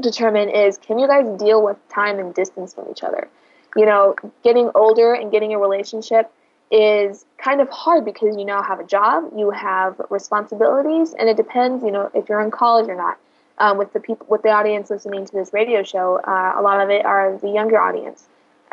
determine 0.00 0.48
is 0.48 0.78
can 0.78 0.98
you 0.98 1.08
guys 1.08 1.26
deal 1.38 1.62
with 1.62 1.76
time 1.88 2.18
and 2.18 2.32
distance 2.34 2.74
from 2.74 2.86
each 2.90 3.02
other? 3.02 3.28
You 3.76 3.86
know, 3.86 4.14
getting 4.44 4.70
older 4.76 5.14
and 5.14 5.32
getting 5.32 5.52
a 5.52 5.58
relationship 5.58 6.32
is 6.70 7.24
kind 7.38 7.60
of 7.60 7.68
hard 7.68 8.04
because 8.04 8.36
you 8.36 8.44
now 8.44 8.62
have 8.62 8.78
a 8.78 8.84
job, 8.84 9.32
you 9.36 9.50
have 9.50 10.00
responsibilities, 10.10 11.14
and 11.18 11.28
it 11.28 11.36
depends, 11.36 11.84
you 11.84 11.90
know, 11.90 12.10
if 12.14 12.28
you're 12.28 12.40
in 12.40 12.50
college 12.50 12.88
or 12.88 12.96
not. 12.96 13.18
Um, 13.58 13.78
with 13.78 13.92
the 13.92 14.00
people, 14.00 14.26
with 14.28 14.42
the 14.42 14.50
audience 14.50 14.90
listening 14.90 15.26
to 15.26 15.32
this 15.32 15.52
radio 15.52 15.84
show, 15.84 16.18
uh, 16.18 16.54
a 16.56 16.62
lot 16.62 16.80
of 16.80 16.90
it 16.90 17.04
are 17.04 17.38
the 17.38 17.50
younger 17.50 17.80
audience. 17.80 18.24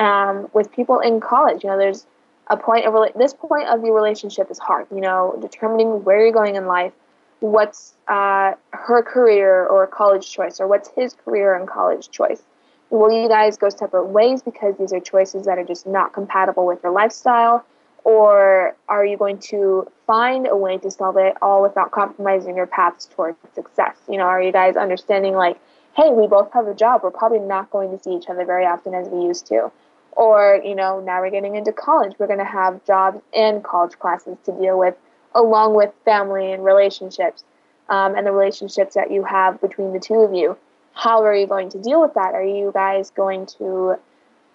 Um, 0.02 0.50
with 0.54 0.72
people 0.72 1.00
in 1.00 1.20
college, 1.20 1.64
you 1.64 1.70
know, 1.70 1.78
there's 1.78 2.08
a 2.48 2.58
point 2.58 2.86
of 2.86 2.96
this 3.16 3.34
point 3.34 3.68
of 3.68 3.82
the 3.82 3.92
relationship 3.92 4.50
is 4.50 4.58
hard. 4.58 4.88
You 4.90 5.02
know, 5.02 5.38
determining 5.40 6.04
where 6.04 6.22
you're 6.22 6.34
going 6.34 6.56
in 6.56 6.66
life, 6.66 6.94
what's 7.40 7.94
uh, 8.08 8.54
her 8.72 9.04
career 9.04 9.68
or 9.68 9.86
college 9.86 10.32
choice, 10.32 10.60
or 10.60 10.68
what's 10.68 10.90
his 10.96 11.14
career 11.14 11.56
and 11.56 11.68
college 11.68 12.10
choice. 12.10 12.42
Will 12.90 13.12
you 13.12 13.30
guys 13.30 13.58
go 13.58 13.70
separate 13.70 14.08
ways 14.08 14.42
because 14.42 14.76
these 14.78 14.92
are 14.92 15.00
choices 15.00 15.46
that 15.46 15.58
are 15.58 15.64
just 15.64 15.86
not 15.86 16.14
compatible 16.14 16.66
with 16.66 16.80
your 16.84 16.92
lifestyle? 16.92 17.64
Or 18.04 18.76
are 18.90 19.06
you 19.06 19.18
going 19.18 19.38
to 19.52 19.88
find 20.08 20.48
a 20.48 20.58
way 20.58 20.78
to 20.80 20.90
solve 20.90 21.18
it 21.18 21.38
all 21.42 21.62
without 21.62 21.92
compromising 21.92 22.56
your 22.56 22.66
paths 22.66 23.06
towards 23.06 23.38
success? 23.54 23.98
You 24.10 24.18
know, 24.18 24.26
are 24.26 24.42
you 24.42 24.52
guys 24.52 24.76
understanding 24.76 25.36
like, 25.36 25.60
hey, 25.96 26.10
we 26.10 26.26
both 26.26 26.52
have 26.54 26.68
a 26.68 26.74
job, 26.74 27.02
we're 27.04 27.12
probably 27.12 27.40
not 27.40 27.70
going 27.70 27.96
to 27.96 28.02
see 28.02 28.12
each 28.12 28.28
other 28.30 28.46
very 28.46 28.66
often 28.66 28.94
as 28.94 29.08
we 29.10 29.24
used 29.24 29.46
to. 29.48 29.72
Or, 30.14 30.62
you 30.64 30.76
know, 30.76 31.00
now 31.00 31.22
we're 31.22 31.32
getting 31.32 31.56
into 31.56 31.72
college, 31.72 32.14
we're 32.20 32.28
going 32.28 32.40
to 32.40 32.46
have 32.46 32.84
jobs 32.86 33.22
and 33.34 33.64
college 33.64 33.98
classes 33.98 34.38
to 34.46 34.52
deal 34.52 34.78
with, 34.78 34.96
along 35.34 35.76
with 35.76 35.92
family 36.06 36.52
and 36.52 36.64
relationships, 36.64 37.44
um, 37.90 38.16
and 38.16 38.28
the 38.28 38.32
relationships 38.32 38.96
that 38.96 39.12
you 39.12 39.24
have 39.24 39.62
between 39.62 39.94
the 39.94 40.00
two 40.00 40.16
of 40.16 40.34
you 40.34 40.58
how 40.94 41.24
are 41.24 41.36
you 41.36 41.48
going 41.48 41.70
to 41.70 41.82
deal 41.82 42.02
with 42.02 42.14
that? 42.14 42.34
Are 42.34 42.44
you 42.44 42.72
guys 42.74 43.10
going 43.12 43.46
to 43.58 43.96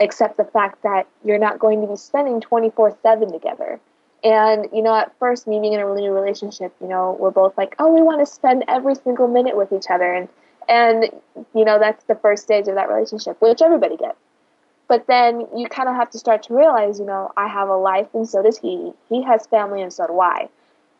accept 0.00 0.36
the 0.36 0.44
fact 0.44 0.82
that 0.82 1.07
you're 1.24 1.38
not 1.38 1.59
going 1.59 1.80
to 1.80 1.86
be 1.86 1.96
spending 1.96 2.40
24 2.40 2.98
7 3.02 3.32
together? 3.32 3.80
And, 4.24 4.66
you 4.72 4.82
know, 4.82 4.94
at 4.94 5.12
first, 5.18 5.46
meeting 5.46 5.72
in 5.72 5.80
a 5.80 5.94
new 5.94 6.11
relationship, 6.11 6.74
you 6.80 6.88
know, 6.88 7.16
we're 7.18 7.30
both 7.30 7.57
like, 7.57 7.76
oh, 7.78 7.92
we 7.92 8.02
want 8.02 8.20
to 8.20 8.26
spend 8.26 8.64
every 8.66 8.94
single 8.94 9.28
minute 9.28 9.57
with 9.57 9.72
each 9.72 9.86
other. 9.90 10.12
And, 10.12 10.28
and, 10.68 11.11
you 11.54 11.64
know, 11.64 11.78
that's 11.78 12.04
the 12.04 12.16
first 12.16 12.42
stage 12.42 12.66
of 12.66 12.74
that 12.74 12.88
relationship, 12.88 13.40
which 13.40 13.62
everybody 13.62 13.96
gets. 13.96 14.18
But 14.89 15.07
then 15.09 15.47
you 15.57 15.66
kind 15.68 15.89
of 15.89 15.97
have 15.97 16.11
to 16.11 16.18
start 16.18 16.45
to 16.45 16.55
realize, 16.55 17.01
you 17.01 17.07
know, 17.07 17.32
I 17.37 17.49
have 17.49 17.68
a 17.68 17.76
life 17.76 18.09
and 18.14 18.28
so 18.28 18.43
does 18.43 18.59
he. 18.59 18.93
He 19.09 19.22
has 19.24 19.47
family 19.47 19.82
and 19.82 19.93
so 19.93 20.07
do 20.07 20.20
I 20.20 20.49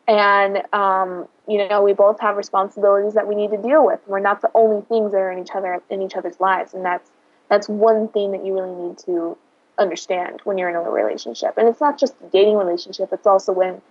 and 0.07 0.63
um, 0.73 1.27
you 1.47 1.67
know 1.67 1.83
we 1.83 1.93
both 1.93 2.19
have 2.19 2.37
responsibilities 2.37 3.13
that 3.13 3.27
we 3.27 3.35
need 3.35 3.51
to 3.51 3.57
deal 3.57 3.85
with. 3.85 3.99
We're 4.07 4.19
not 4.19 4.41
the 4.41 4.49
only 4.53 4.81
things 4.85 5.11
that 5.11 5.17
are 5.17 5.31
in 5.31 5.39
each 5.39 5.51
other 5.53 5.81
in 5.89 6.01
each 6.01 6.15
other's 6.15 6.39
lives, 6.39 6.73
and 6.73 6.83
that's 6.83 7.11
that's 7.49 7.67
one 7.67 8.07
thing 8.09 8.31
that 8.31 8.45
you 8.45 8.53
really 8.53 8.73
need 8.87 8.97
to 8.99 9.37
understand 9.77 10.41
when 10.43 10.57
you're 10.57 10.69
in 10.69 10.75
a 10.75 10.81
relationship. 10.81 11.57
And 11.57 11.67
it's 11.67 11.81
not 11.81 11.99
just 11.99 12.15
a 12.25 12.29
dating 12.29 12.55
relationship; 12.55 13.09
it's 13.11 13.27
also 13.27 13.51
when 13.51 13.81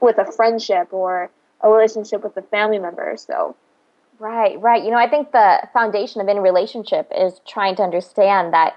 with 0.00 0.18
a 0.18 0.30
friendship 0.30 0.92
or 0.92 1.30
a 1.60 1.68
relationship 1.68 2.22
with 2.22 2.36
a 2.36 2.42
family 2.42 2.78
member. 2.78 3.14
So. 3.16 3.56
Right, 4.20 4.60
right. 4.60 4.82
You 4.84 4.92
know, 4.92 4.96
I 4.96 5.08
think 5.10 5.32
the 5.32 5.68
foundation 5.72 6.20
of 6.20 6.28
any 6.28 6.38
relationship 6.38 7.10
is 7.14 7.40
trying 7.48 7.74
to 7.76 7.82
understand 7.82 8.54
that 8.54 8.76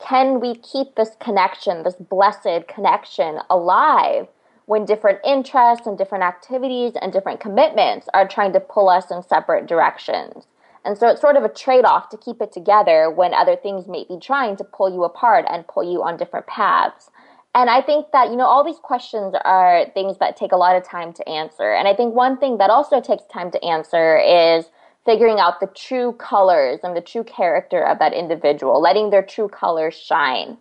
can 0.00 0.40
we 0.40 0.54
keep 0.56 0.94
this 0.96 1.16
connection, 1.20 1.82
this 1.82 1.94
blessed 1.94 2.66
connection 2.68 3.40
alive 3.50 4.28
when 4.66 4.84
different 4.84 5.18
interests 5.24 5.86
and 5.86 5.98
different 5.98 6.24
activities 6.24 6.92
and 7.00 7.12
different 7.12 7.40
commitments 7.40 8.08
are 8.14 8.26
trying 8.26 8.52
to 8.52 8.60
pull 8.60 8.88
us 8.88 9.10
in 9.10 9.22
separate 9.22 9.66
directions. 9.66 10.46
And 10.84 10.96
so 10.96 11.08
it's 11.08 11.20
sort 11.20 11.36
of 11.36 11.44
a 11.44 11.48
trade 11.48 11.84
off 11.84 12.08
to 12.10 12.16
keep 12.16 12.40
it 12.40 12.52
together 12.52 13.10
when 13.10 13.34
other 13.34 13.56
things 13.56 13.86
may 13.86 14.04
be 14.08 14.18
trying 14.18 14.56
to 14.56 14.64
pull 14.64 14.90
you 14.92 15.04
apart 15.04 15.44
and 15.50 15.66
pull 15.66 15.82
you 15.82 16.02
on 16.02 16.16
different 16.16 16.46
paths. 16.46 17.10
And 17.54 17.68
I 17.68 17.82
think 17.82 18.06
that, 18.12 18.30
you 18.30 18.36
know, 18.36 18.46
all 18.46 18.64
these 18.64 18.78
questions 18.78 19.34
are 19.44 19.86
things 19.92 20.18
that 20.18 20.36
take 20.36 20.52
a 20.52 20.56
lot 20.56 20.76
of 20.76 20.84
time 20.84 21.12
to 21.14 21.28
answer. 21.28 21.72
And 21.72 21.88
I 21.88 21.94
think 21.94 22.14
one 22.14 22.38
thing 22.38 22.58
that 22.58 22.70
also 22.70 23.00
takes 23.00 23.24
time 23.24 23.50
to 23.50 23.64
answer 23.64 24.18
is 24.18 24.66
figuring 25.10 25.40
out 25.40 25.58
the 25.58 25.66
true 25.74 26.12
colors 26.12 26.78
and 26.84 26.96
the 26.96 27.00
true 27.00 27.24
character 27.24 27.84
of 27.84 27.98
that 27.98 28.12
individual, 28.12 28.80
letting 28.80 29.10
their 29.10 29.24
true 29.24 29.48
colors 29.48 29.92
shine. 29.92 30.56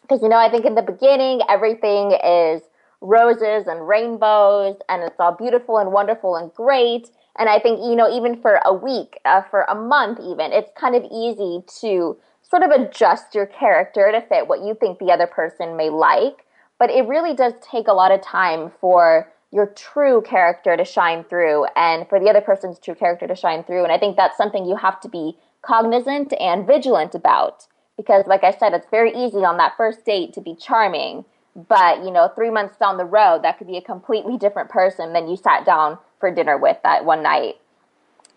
Because, 0.00 0.22
you 0.22 0.30
know, 0.30 0.38
I 0.38 0.48
think 0.48 0.64
in 0.64 0.74
the 0.74 0.80
beginning, 0.80 1.42
everything 1.46 2.12
is 2.24 2.62
roses 3.02 3.66
and 3.66 3.86
rainbows 3.86 4.76
and 4.88 5.02
it's 5.02 5.20
all 5.20 5.36
beautiful 5.36 5.76
and 5.76 5.92
wonderful 5.92 6.36
and 6.36 6.50
great. 6.54 7.10
And 7.38 7.50
I 7.50 7.58
think, 7.58 7.80
you 7.80 7.96
know, 7.96 8.10
even 8.10 8.40
for 8.40 8.60
a 8.64 8.72
week, 8.72 9.18
uh, 9.26 9.42
for 9.42 9.64
a 9.64 9.74
month 9.74 10.20
even, 10.20 10.52
it's 10.52 10.70
kind 10.74 10.96
of 10.96 11.04
easy 11.12 11.62
to 11.80 12.16
sort 12.40 12.62
of 12.62 12.70
adjust 12.70 13.34
your 13.34 13.44
character 13.44 14.10
to 14.10 14.22
fit 14.22 14.48
what 14.48 14.62
you 14.62 14.74
think 14.80 14.98
the 14.98 15.12
other 15.12 15.26
person 15.26 15.76
may 15.76 15.90
like. 15.90 16.46
But 16.78 16.88
it 16.88 17.06
really 17.06 17.34
does 17.34 17.52
take 17.60 17.88
a 17.88 17.92
lot 17.92 18.10
of 18.10 18.22
time 18.22 18.72
for 18.80 19.30
your 19.52 19.66
true 19.66 20.22
character 20.22 20.76
to 20.76 20.84
shine 20.84 21.24
through 21.24 21.66
and 21.76 22.08
for 22.08 22.18
the 22.20 22.28
other 22.28 22.40
person's 22.40 22.78
true 22.78 22.94
character 22.94 23.26
to 23.26 23.34
shine 23.34 23.64
through. 23.64 23.84
And 23.84 23.92
I 23.92 23.98
think 23.98 24.16
that's 24.16 24.36
something 24.36 24.66
you 24.66 24.76
have 24.76 25.00
to 25.00 25.08
be 25.08 25.38
cognizant 25.62 26.32
and 26.38 26.66
vigilant 26.66 27.14
about. 27.14 27.66
Because, 27.96 28.26
like 28.26 28.44
I 28.44 28.50
said, 28.50 28.74
it's 28.74 28.86
very 28.90 29.14
easy 29.14 29.38
on 29.38 29.56
that 29.56 29.74
first 29.76 30.04
date 30.04 30.34
to 30.34 30.40
be 30.40 30.54
charming 30.54 31.24
but, 31.56 32.04
you 32.04 32.10
know, 32.10 32.30
three 32.34 32.50
months 32.50 32.76
down 32.76 32.98
the 32.98 33.06
road, 33.06 33.42
that 33.42 33.56
could 33.56 33.66
be 33.66 33.78
a 33.78 33.82
completely 33.82 34.36
different 34.36 34.68
person 34.68 35.14
than 35.14 35.26
you 35.26 35.36
sat 35.36 35.64
down 35.64 35.98
for 36.20 36.30
dinner 36.30 36.58
with 36.58 36.76
that 36.82 37.06
one 37.06 37.22
night. 37.22 37.54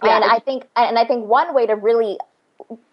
Yeah. 0.02 0.16
And 0.16 0.24
I 0.24 0.40
think, 0.40 0.64
and 0.78 0.98
I 0.98 1.06
think 1.06 1.28
one 1.28 1.54
way 1.54 1.68
to 1.68 1.76
really 1.76 2.18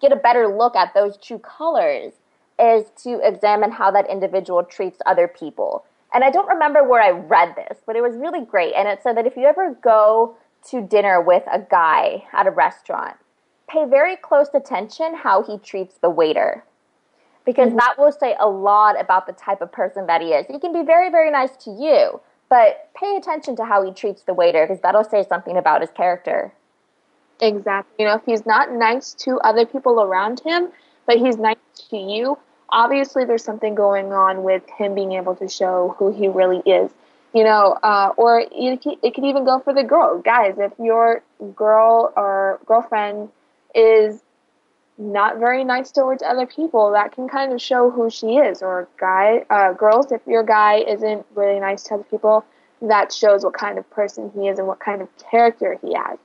get 0.00 0.10
a 0.10 0.16
better 0.16 0.48
look 0.48 0.74
at 0.74 0.94
those 0.94 1.16
true 1.16 1.38
colors 1.38 2.14
is 2.58 2.86
to 3.04 3.20
examine 3.22 3.70
how 3.70 3.92
that 3.92 4.10
individual 4.10 4.64
treats 4.64 4.98
other 5.06 5.28
people. 5.28 5.84
And 6.16 6.24
I 6.24 6.30
don't 6.30 6.48
remember 6.48 6.82
where 6.82 7.02
I 7.02 7.10
read 7.10 7.56
this, 7.56 7.76
but 7.84 7.94
it 7.94 8.00
was 8.00 8.16
really 8.16 8.42
great. 8.42 8.72
And 8.72 8.88
it 8.88 9.02
said 9.02 9.18
that 9.18 9.26
if 9.26 9.36
you 9.36 9.44
ever 9.44 9.76
go 9.82 10.34
to 10.70 10.80
dinner 10.80 11.20
with 11.20 11.42
a 11.52 11.58
guy 11.58 12.24
at 12.32 12.46
a 12.46 12.50
restaurant, 12.50 13.16
pay 13.68 13.84
very 13.84 14.16
close 14.16 14.48
attention 14.54 15.14
how 15.14 15.42
he 15.42 15.58
treats 15.58 15.96
the 15.98 16.08
waiter. 16.08 16.64
Because 17.44 17.68
mm-hmm. 17.68 17.76
that 17.76 17.96
will 17.98 18.12
say 18.12 18.34
a 18.40 18.48
lot 18.48 18.98
about 18.98 19.26
the 19.26 19.34
type 19.34 19.60
of 19.60 19.70
person 19.70 20.06
that 20.06 20.22
he 20.22 20.28
is. 20.28 20.46
He 20.46 20.58
can 20.58 20.72
be 20.72 20.82
very, 20.82 21.10
very 21.10 21.30
nice 21.30 21.54
to 21.64 21.70
you, 21.70 22.18
but 22.48 22.88
pay 22.98 23.16
attention 23.16 23.54
to 23.56 23.66
how 23.66 23.84
he 23.84 23.92
treats 23.92 24.22
the 24.22 24.32
waiter 24.32 24.66
because 24.66 24.80
that'll 24.80 25.04
say 25.04 25.22
something 25.28 25.58
about 25.58 25.82
his 25.82 25.90
character. 25.90 26.50
Exactly. 27.42 27.92
You 27.98 28.08
know, 28.08 28.14
if 28.14 28.22
he's 28.24 28.46
not 28.46 28.72
nice 28.72 29.12
to 29.24 29.38
other 29.40 29.66
people 29.66 30.00
around 30.00 30.40
him, 30.40 30.68
but 31.04 31.18
he's 31.18 31.36
nice 31.36 31.56
to 31.90 31.98
you, 31.98 32.38
obviously 32.70 33.24
there's 33.24 33.44
something 33.44 33.74
going 33.74 34.12
on 34.12 34.42
with 34.42 34.62
him 34.76 34.94
being 34.94 35.12
able 35.12 35.34
to 35.36 35.48
show 35.48 35.94
who 35.98 36.12
he 36.12 36.28
really 36.28 36.62
is. 36.70 36.90
You 37.32 37.44
know, 37.44 37.76
uh, 37.82 38.12
or 38.16 38.40
it 38.50 38.86
it 39.02 39.14
could 39.14 39.24
even 39.24 39.44
go 39.44 39.58
for 39.60 39.74
the 39.74 39.84
girl. 39.84 40.18
Guys, 40.20 40.54
if 40.58 40.72
your 40.78 41.22
girl 41.54 42.12
or 42.16 42.60
girlfriend 42.64 43.28
is 43.74 44.22
not 44.98 45.38
very 45.38 45.62
nice 45.62 45.90
towards 45.90 46.22
other 46.22 46.46
people, 46.46 46.92
that 46.92 47.12
can 47.12 47.28
kind 47.28 47.52
of 47.52 47.60
show 47.60 47.90
who 47.90 48.08
she 48.08 48.36
is. 48.36 48.62
Or 48.62 48.88
guy, 48.98 49.44
uh, 49.50 49.74
girls, 49.74 50.10
if 50.12 50.22
your 50.26 50.42
guy 50.42 50.78
isn't 50.78 51.26
really 51.34 51.60
nice 51.60 51.82
to 51.84 51.94
other 51.94 52.04
people, 52.04 52.44
that 52.80 53.12
shows 53.12 53.44
what 53.44 53.54
kind 53.54 53.78
of 53.78 53.88
person 53.90 54.30
he 54.34 54.48
is 54.48 54.58
and 54.58 54.66
what 54.66 54.80
kind 54.80 55.02
of 55.02 55.08
character 55.30 55.78
he 55.82 55.94
has. 55.94 56.18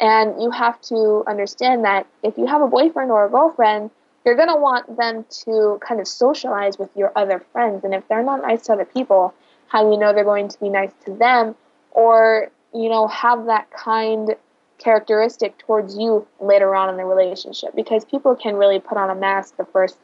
And 0.00 0.40
you 0.42 0.50
have 0.50 0.80
to 0.82 1.24
understand 1.26 1.84
that 1.84 2.06
if 2.22 2.36
you 2.38 2.46
have 2.46 2.62
a 2.62 2.66
boyfriend 2.68 3.10
or 3.10 3.26
a 3.26 3.30
girlfriend, 3.30 3.90
you're 4.24 4.36
going 4.36 4.48
to 4.48 4.56
want 4.56 4.96
them 4.96 5.24
to 5.44 5.78
kind 5.86 6.00
of 6.00 6.08
socialize 6.08 6.78
with 6.78 6.90
your 6.96 7.12
other 7.16 7.44
friends. 7.52 7.84
And 7.84 7.94
if 7.94 8.06
they're 8.08 8.22
not 8.22 8.42
nice 8.42 8.62
to 8.62 8.72
other 8.72 8.84
people, 8.84 9.34
how 9.68 9.90
you 9.90 9.98
know 9.98 10.12
they're 10.12 10.24
going 10.24 10.48
to 10.48 10.60
be 10.60 10.68
nice 10.68 10.92
to 11.04 11.14
them 11.14 11.54
or, 11.90 12.50
you 12.72 12.88
know, 12.88 13.06
have 13.08 13.46
that 13.46 13.70
kind 13.70 14.34
characteristic 14.78 15.58
towards 15.58 15.96
you 15.96 16.26
later 16.40 16.74
on 16.74 16.88
in 16.88 16.96
the 16.96 17.04
relationship. 17.04 17.74
Because 17.74 18.04
people 18.04 18.34
can 18.34 18.56
really 18.56 18.80
put 18.80 18.96
on 18.96 19.10
a 19.10 19.14
mask 19.14 19.56
the 19.56 19.64
first 19.66 19.98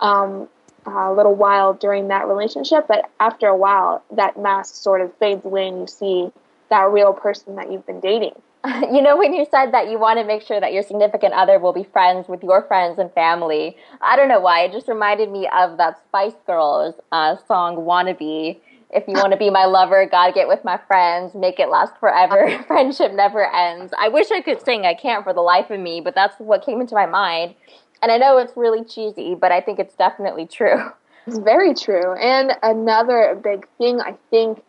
um, 0.00 0.48
uh, 0.86 1.12
little 1.12 1.34
while 1.34 1.74
during 1.74 2.08
that 2.08 2.28
relationship, 2.28 2.86
but 2.86 3.10
after 3.18 3.48
a 3.48 3.56
while, 3.56 4.02
that 4.12 4.38
mask 4.38 4.74
sort 4.74 5.00
of 5.00 5.14
fades 5.16 5.44
away 5.44 5.68
and 5.68 5.80
you 5.80 5.86
see 5.86 6.30
that 6.70 6.90
real 6.90 7.12
person 7.12 7.56
that 7.56 7.70
you've 7.70 7.86
been 7.86 8.00
dating. 8.00 8.34
you 8.92 9.02
know, 9.02 9.16
when 9.16 9.32
you 9.32 9.46
said 9.50 9.72
that 9.72 9.90
you 9.90 9.98
want 9.98 10.18
to 10.18 10.24
make 10.24 10.42
sure 10.42 10.60
that 10.60 10.72
your 10.72 10.82
significant 10.82 11.34
other 11.34 11.58
will 11.58 11.72
be 11.72 11.84
friends 11.84 12.28
with 12.28 12.42
your 12.42 12.62
friends 12.62 12.98
and 12.98 13.12
family, 13.12 13.76
I 14.00 14.16
don't 14.16 14.28
know 14.28 14.40
why. 14.40 14.64
It 14.64 14.72
just 14.72 14.88
reminded 14.88 15.30
me 15.30 15.48
of 15.48 15.76
that 15.78 16.02
Spice 16.08 16.34
Girls 16.46 16.94
uh, 17.12 17.36
song, 17.46 17.76
Wannabe. 17.76 18.58
If 18.90 19.06
you 19.06 19.14
want 19.14 19.32
to 19.32 19.36
be 19.36 19.50
my 19.50 19.64
lover, 19.66 20.06
gotta 20.10 20.32
get 20.32 20.48
with 20.48 20.64
my 20.64 20.78
friends, 20.88 21.34
make 21.34 21.60
it 21.60 21.68
last 21.68 21.94
forever. 22.00 22.62
Friendship 22.66 23.12
never 23.12 23.46
ends. 23.54 23.92
I 23.98 24.08
wish 24.08 24.30
I 24.30 24.40
could 24.40 24.64
sing. 24.64 24.84
I 24.84 24.94
can't 24.94 25.22
for 25.22 25.32
the 25.32 25.42
life 25.42 25.70
of 25.70 25.78
me, 25.78 26.00
but 26.00 26.14
that's 26.14 26.38
what 26.38 26.64
came 26.64 26.80
into 26.80 26.94
my 26.94 27.06
mind. 27.06 27.54
And 28.02 28.10
I 28.10 28.18
know 28.18 28.38
it's 28.38 28.56
really 28.56 28.84
cheesy, 28.84 29.34
but 29.34 29.52
I 29.52 29.60
think 29.60 29.78
it's 29.78 29.94
definitely 29.94 30.46
true. 30.46 30.90
It's 31.26 31.38
very 31.38 31.74
true. 31.74 32.14
And 32.14 32.52
another 32.62 33.40
big 33.42 33.66
thing, 33.78 34.00
I 34.00 34.16
think, 34.30 34.62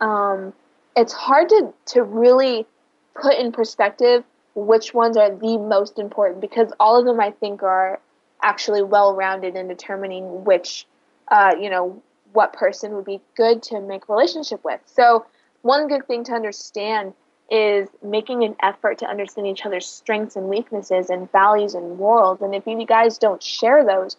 um, 0.00 0.52
it's 0.96 1.12
hard 1.12 1.48
to, 1.48 1.72
to 1.86 2.02
really 2.04 2.66
put 3.14 3.38
in 3.38 3.52
perspective 3.52 4.24
which 4.54 4.94
ones 4.94 5.16
are 5.16 5.34
the 5.34 5.58
most 5.58 5.98
important 5.98 6.40
because 6.40 6.72
all 6.78 6.98
of 6.98 7.04
them 7.04 7.20
I 7.20 7.32
think 7.32 7.62
are 7.62 8.00
actually 8.42 8.82
well 8.82 9.14
rounded 9.14 9.56
in 9.56 9.68
determining 9.68 10.44
which 10.44 10.86
uh, 11.28 11.54
you 11.58 11.70
know 11.70 12.02
what 12.32 12.52
person 12.52 12.94
would 12.94 13.04
be 13.04 13.20
good 13.36 13.62
to 13.62 13.80
make 13.80 14.08
a 14.08 14.12
relationship 14.12 14.62
with. 14.64 14.80
So 14.86 15.26
one 15.62 15.88
good 15.88 16.06
thing 16.06 16.24
to 16.24 16.32
understand 16.32 17.14
is 17.50 17.88
making 18.02 18.42
an 18.42 18.56
effort 18.62 18.98
to 18.98 19.06
understand 19.06 19.46
each 19.46 19.64
other's 19.64 19.86
strengths 19.86 20.34
and 20.36 20.48
weaknesses 20.48 21.10
and 21.10 21.30
values 21.30 21.74
and 21.74 21.96
morals. 21.96 22.40
And 22.40 22.54
if 22.54 22.66
you 22.66 22.84
guys 22.86 23.18
don't 23.18 23.42
share 23.42 23.84
those, 23.84 24.16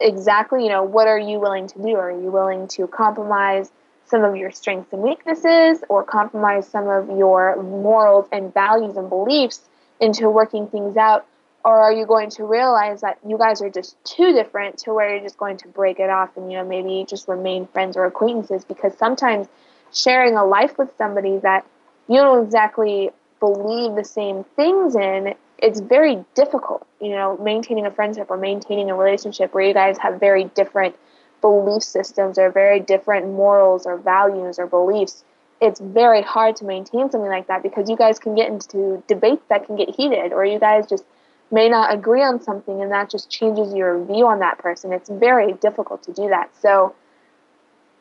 exactly, 0.00 0.64
you 0.64 0.68
know, 0.68 0.82
what 0.82 1.06
are 1.06 1.18
you 1.18 1.38
willing 1.38 1.68
to 1.68 1.78
do? 1.78 1.94
Are 1.96 2.10
you 2.10 2.30
willing 2.30 2.66
to 2.68 2.86
compromise? 2.86 3.70
Some 4.08 4.24
of 4.24 4.36
your 4.36 4.50
strengths 4.50 4.92
and 4.92 5.02
weaknesses 5.02 5.82
or 5.88 6.02
compromise 6.02 6.66
some 6.66 6.88
of 6.88 7.08
your 7.16 7.62
morals 7.62 8.26
and 8.32 8.52
values 8.52 8.96
and 8.96 9.08
beliefs 9.08 9.60
into 10.00 10.28
working 10.28 10.66
things 10.68 10.96
out? 10.96 11.26
Or 11.64 11.78
are 11.78 11.92
you 11.92 12.06
going 12.06 12.30
to 12.30 12.44
realize 12.44 13.00
that 13.00 13.18
you 13.26 13.36
guys 13.36 13.60
are 13.60 13.68
just 13.68 14.02
too 14.04 14.32
different 14.32 14.78
to 14.78 14.94
where 14.94 15.14
you're 15.14 15.22
just 15.22 15.36
going 15.36 15.56
to 15.58 15.68
break 15.68 15.98
it 15.98 16.08
off 16.08 16.36
and, 16.36 16.50
you 16.50 16.58
know, 16.58 16.64
maybe 16.64 17.04
just 17.08 17.28
remain 17.28 17.66
friends 17.66 17.96
or 17.96 18.04
acquaintances? 18.04 18.64
Because 18.64 18.96
sometimes 18.96 19.48
sharing 19.92 20.36
a 20.36 20.44
life 20.44 20.78
with 20.78 20.90
somebody 20.96 21.38
that 21.38 21.66
you 22.08 22.16
don't 22.16 22.44
exactly 22.44 23.10
believe 23.40 23.96
the 23.96 24.04
same 24.04 24.44
things 24.56 24.94
in, 24.94 25.34
it's 25.58 25.80
very 25.80 26.24
difficult, 26.34 26.86
you 27.00 27.10
know, 27.10 27.36
maintaining 27.38 27.86
a 27.86 27.90
friendship 27.90 28.30
or 28.30 28.36
maintaining 28.36 28.90
a 28.90 28.94
relationship 28.94 29.52
where 29.52 29.64
you 29.64 29.74
guys 29.74 29.98
have 29.98 30.20
very 30.20 30.44
different 30.44 30.94
belief 31.40 31.82
systems 31.82 32.38
or 32.38 32.50
very 32.50 32.80
different 32.80 33.26
morals 33.26 33.86
or 33.86 33.96
values 33.96 34.58
or 34.58 34.66
beliefs, 34.66 35.24
it's 35.60 35.80
very 35.80 36.22
hard 36.22 36.56
to 36.56 36.64
maintain 36.64 37.10
something 37.10 37.30
like 37.30 37.46
that 37.48 37.62
because 37.62 37.90
you 37.90 37.96
guys 37.96 38.18
can 38.18 38.34
get 38.34 38.48
into 38.48 39.02
debates 39.08 39.42
that 39.48 39.66
can 39.66 39.76
get 39.76 39.94
heated 39.94 40.32
or 40.32 40.44
you 40.44 40.58
guys 40.58 40.86
just 40.88 41.04
may 41.50 41.68
not 41.68 41.92
agree 41.92 42.22
on 42.22 42.40
something 42.40 42.82
and 42.82 42.92
that 42.92 43.10
just 43.10 43.30
changes 43.30 43.74
your 43.74 44.04
view 44.04 44.26
on 44.26 44.38
that 44.40 44.58
person. 44.58 44.92
It's 44.92 45.08
very 45.08 45.52
difficult 45.54 46.02
to 46.04 46.12
do 46.12 46.28
that. 46.28 46.50
So 46.60 46.94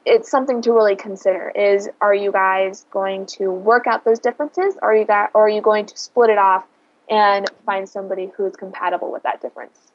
it's 0.06 0.30
something 0.30 0.62
to 0.62 0.72
really 0.72 0.96
consider 0.96 1.50
is 1.50 1.90
are 2.00 2.14
you 2.14 2.32
guys 2.32 2.86
going 2.92 3.26
to 3.26 3.52
work 3.52 3.88
out 3.88 4.06
those 4.06 4.20
differences 4.20 4.76
or 4.82 4.92
are 4.92 4.96
you 4.96 5.06
got, 5.06 5.32
or 5.34 5.46
are 5.46 5.50
you 5.50 5.62
going 5.62 5.86
to 5.86 5.98
split 5.98 6.30
it 6.30 6.38
off 6.38 6.66
and 7.10 7.50
find 7.66 7.88
somebody 7.88 8.32
who 8.36 8.46
is 8.46 8.56
compatible 8.56 9.12
with 9.12 9.24
that 9.24 9.42
difference? 9.42 9.92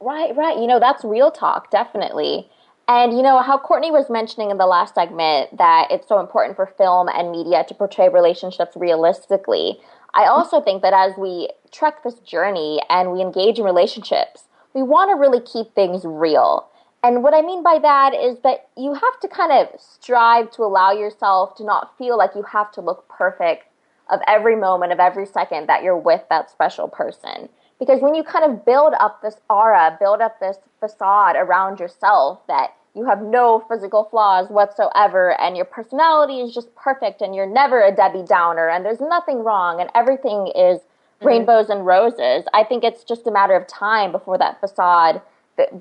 Right, 0.00 0.34
right. 0.36 0.58
You 0.58 0.66
know, 0.66 0.80
that's 0.80 1.04
real 1.04 1.30
talk, 1.30 1.70
definitely. 1.70 2.48
And 2.88 3.12
you 3.12 3.22
know 3.22 3.42
how 3.42 3.58
Courtney 3.58 3.90
was 3.90 4.08
mentioning 4.08 4.50
in 4.50 4.58
the 4.58 4.66
last 4.66 4.94
segment 4.94 5.56
that 5.58 5.88
it's 5.90 6.06
so 6.06 6.20
important 6.20 6.54
for 6.54 6.66
film 6.66 7.08
and 7.08 7.32
media 7.32 7.64
to 7.66 7.74
portray 7.74 8.08
relationships 8.08 8.76
realistically. 8.76 9.80
I 10.14 10.26
also 10.26 10.60
think 10.60 10.82
that 10.82 10.92
as 10.92 11.16
we 11.18 11.50
trek 11.72 12.04
this 12.04 12.20
journey 12.20 12.80
and 12.88 13.12
we 13.12 13.20
engage 13.20 13.58
in 13.58 13.64
relationships, 13.64 14.44
we 14.72 14.82
want 14.82 15.10
to 15.10 15.16
really 15.16 15.40
keep 15.40 15.74
things 15.74 16.04
real. 16.04 16.68
And 17.02 17.22
what 17.24 17.34
I 17.34 17.42
mean 17.42 17.62
by 17.62 17.78
that 17.80 18.14
is 18.14 18.38
that 18.44 18.68
you 18.76 18.94
have 18.94 19.20
to 19.20 19.28
kind 19.28 19.52
of 19.52 19.68
strive 19.80 20.50
to 20.52 20.62
allow 20.62 20.92
yourself 20.92 21.56
to 21.56 21.64
not 21.64 21.96
feel 21.98 22.16
like 22.16 22.36
you 22.36 22.42
have 22.42 22.70
to 22.72 22.80
look 22.80 23.08
perfect 23.08 23.66
of 24.10 24.20
every 24.28 24.54
moment 24.54 24.92
of 24.92 25.00
every 25.00 25.26
second 25.26 25.68
that 25.68 25.82
you're 25.82 25.98
with 25.98 26.22
that 26.30 26.50
special 26.50 26.88
person. 26.88 27.48
Because 27.78 28.00
when 28.00 28.14
you 28.14 28.22
kind 28.22 28.50
of 28.50 28.64
build 28.64 28.94
up 28.98 29.22
this 29.22 29.36
aura, 29.50 29.96
build 30.00 30.20
up 30.20 30.40
this 30.40 30.58
facade 30.80 31.36
around 31.36 31.78
yourself 31.78 32.40
that 32.48 32.74
you 32.94 33.04
have 33.04 33.20
no 33.20 33.62
physical 33.68 34.04
flaws 34.04 34.48
whatsoever 34.48 35.38
and 35.38 35.54
your 35.54 35.66
personality 35.66 36.40
is 36.40 36.54
just 36.54 36.74
perfect 36.74 37.20
and 37.20 37.34
you're 37.34 37.46
never 37.46 37.82
a 37.82 37.94
Debbie 37.94 38.24
Downer 38.26 38.70
and 38.70 38.84
there's 38.84 39.00
nothing 39.00 39.44
wrong 39.44 39.80
and 39.80 39.90
everything 39.94 40.46
is 40.46 40.78
mm-hmm. 40.78 41.26
rainbows 41.26 41.68
and 41.68 41.84
roses. 41.84 42.44
I 42.54 42.64
think 42.64 42.82
it's 42.82 43.04
just 43.04 43.26
a 43.26 43.30
matter 43.30 43.54
of 43.54 43.66
time 43.66 44.12
before 44.12 44.38
that 44.38 44.60
facade 44.60 45.20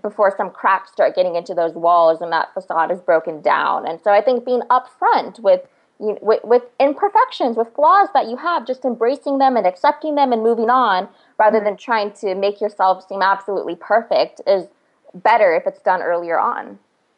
before 0.02 0.34
some 0.36 0.50
cracks 0.50 0.92
start 0.92 1.16
getting 1.16 1.36
into 1.36 1.54
those 1.54 1.74
walls 1.74 2.22
and 2.22 2.32
that 2.32 2.54
facade 2.54 2.92
is 2.92 3.02
broken 3.02 3.42
down. 3.42 3.88
And 3.88 4.00
so 4.02 4.12
I 4.12 4.22
think 4.22 4.46
being 4.46 4.62
upfront 4.70 5.40
with 5.40 5.62
you 6.00 6.18
with, 6.22 6.44
with 6.44 6.64
imperfections, 6.80 7.56
with 7.56 7.74
flaws 7.74 8.10
that 8.14 8.28
you 8.28 8.36
have, 8.38 8.68
just 8.68 8.84
embracing 8.84 9.38
them 9.38 9.56
and 9.56 9.66
accepting 9.66 10.16
them 10.16 10.34
and 10.34 10.44
moving 10.44 10.70
on 10.70 11.08
rather 11.38 11.60
than 11.60 11.78
trying 11.78 12.12
to 12.14 12.36
make 12.36 12.62
yourself 12.62 13.08
seem 13.08 13.22
absolutely 13.22 13.76
perfect 13.76 14.42
is 14.48 14.68
better 15.14 15.56
if 15.56 15.68
it's 15.68 15.82
done 15.82 16.02
earlier 16.02 16.40
on. 16.40 16.78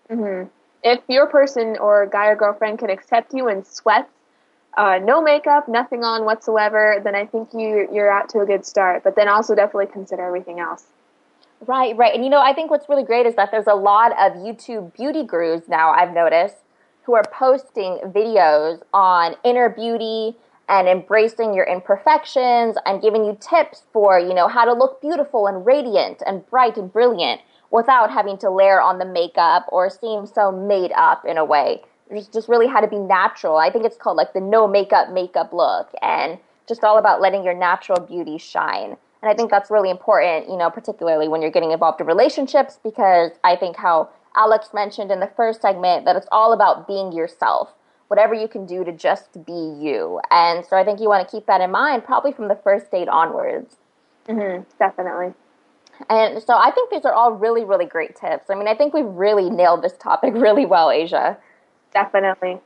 Mm-hmm. 0.09 0.47
If 0.83 1.01
your 1.07 1.27
person 1.27 1.77
or 1.79 2.05
guy 2.07 2.27
or 2.27 2.35
girlfriend 2.35 2.79
can 2.79 2.89
accept 2.89 3.33
you 3.33 3.49
in 3.49 3.63
sweats, 3.63 4.11
uh, 4.77 4.99
no 5.03 5.21
makeup, 5.21 5.67
nothing 5.67 6.03
on 6.03 6.23
whatsoever, 6.23 7.01
then 7.03 7.15
I 7.15 7.25
think 7.25 7.49
you 7.53 7.87
you're 7.91 8.11
out 8.11 8.29
to 8.29 8.39
a 8.41 8.45
good 8.45 8.65
start. 8.65 9.03
But 9.03 9.15
then 9.15 9.27
also 9.27 9.55
definitely 9.55 9.87
consider 9.87 10.23
everything 10.23 10.59
else. 10.59 10.85
Right, 11.65 11.97
right. 11.97 12.13
And 12.13 12.23
you 12.23 12.29
know, 12.29 12.39
I 12.39 12.53
think 12.53 12.69
what's 12.69 12.87
really 12.87 13.03
great 13.03 13.25
is 13.25 13.35
that 13.35 13.49
there's 13.49 13.67
a 13.67 13.75
lot 13.75 14.11
of 14.11 14.33
YouTube 14.37 14.93
beauty 14.93 15.23
gurus 15.23 15.67
now, 15.67 15.89
I've 15.89 16.13
noticed, 16.13 16.57
who 17.03 17.15
are 17.15 17.23
posting 17.31 17.97
videos 18.05 18.83
on 18.93 19.35
inner 19.43 19.69
beauty 19.69 20.35
and 20.69 20.87
embracing 20.87 21.53
your 21.53 21.65
imperfections 21.65 22.75
and 22.85 23.01
giving 23.01 23.23
you 23.23 23.37
tips 23.39 23.83
for, 23.93 24.19
you 24.19 24.33
know, 24.33 24.47
how 24.47 24.65
to 24.65 24.73
look 24.73 25.01
beautiful 25.01 25.47
and 25.47 25.65
radiant 25.65 26.21
and 26.25 26.47
bright 26.49 26.77
and 26.77 26.91
brilliant 26.91 27.41
without 27.71 28.11
having 28.11 28.37
to 28.37 28.49
layer 28.49 28.81
on 28.81 28.99
the 28.99 29.05
makeup 29.05 29.65
or 29.69 29.89
seem 29.89 30.25
so 30.25 30.51
made 30.51 30.91
up 30.93 31.23
in 31.25 31.37
a 31.37 31.45
way. 31.45 31.81
It's 32.09 32.27
just 32.27 32.47
really 32.47 32.67
how 32.67 32.79
to 32.79 32.87
be 32.87 32.99
natural. 32.99 33.57
I 33.57 33.69
think 33.69 33.85
it's 33.85 33.97
called 33.97 34.17
like 34.17 34.33
the 34.33 34.41
no 34.41 34.67
makeup 34.67 35.11
makeup 35.11 35.51
look 35.53 35.89
and 36.01 36.37
just 36.67 36.83
all 36.83 36.97
about 36.97 37.21
letting 37.21 37.43
your 37.43 37.53
natural 37.53 37.99
beauty 37.99 38.37
shine. 38.37 38.97
And 39.21 39.31
I 39.31 39.33
think 39.33 39.49
that's 39.49 39.71
really 39.71 39.89
important, 39.89 40.47
you 40.49 40.57
know, 40.57 40.69
particularly 40.69 41.27
when 41.27 41.41
you're 41.41 41.51
getting 41.51 41.71
involved 41.71 41.99
in 41.99 42.07
relationships 42.07 42.79
because 42.83 43.31
I 43.43 43.55
think 43.55 43.77
how 43.77 44.09
Alex 44.35 44.69
mentioned 44.73 45.11
in 45.11 45.19
the 45.19 45.31
first 45.35 45.61
segment 45.61 46.05
that 46.05 46.15
it's 46.15 46.27
all 46.31 46.53
about 46.53 46.87
being 46.87 47.11
yourself. 47.11 47.73
Whatever 48.07 48.33
you 48.33 48.47
can 48.47 48.65
do 48.65 48.83
to 48.83 48.91
just 48.91 49.45
be 49.45 49.75
you. 49.79 50.21
And 50.31 50.65
so 50.65 50.77
I 50.77 50.83
think 50.83 50.99
you 50.99 51.09
want 51.09 51.27
to 51.27 51.31
keep 51.31 51.45
that 51.47 51.61
in 51.61 51.71
mind, 51.71 52.03
probably 52.03 52.31
from 52.31 52.47
the 52.47 52.55
first 52.55 52.89
date 52.91 53.07
onwards. 53.07 53.75
Mm-hmm, 54.27 54.63
definitely. 54.79 55.33
And 56.09 56.41
so 56.43 56.55
I 56.57 56.71
think 56.71 56.91
these 56.91 57.05
are 57.05 57.13
all 57.13 57.33
really, 57.33 57.65
really 57.65 57.85
great 57.85 58.15
tips. 58.15 58.49
I 58.49 58.55
mean, 58.55 58.67
I 58.67 58.75
think 58.75 58.93
we've 58.93 59.05
really 59.05 59.49
nailed 59.49 59.81
this 59.81 59.97
topic 59.97 60.33
really 60.35 60.65
well, 60.65 60.91
Asia. 60.91 61.37
Definitely. 61.93 62.59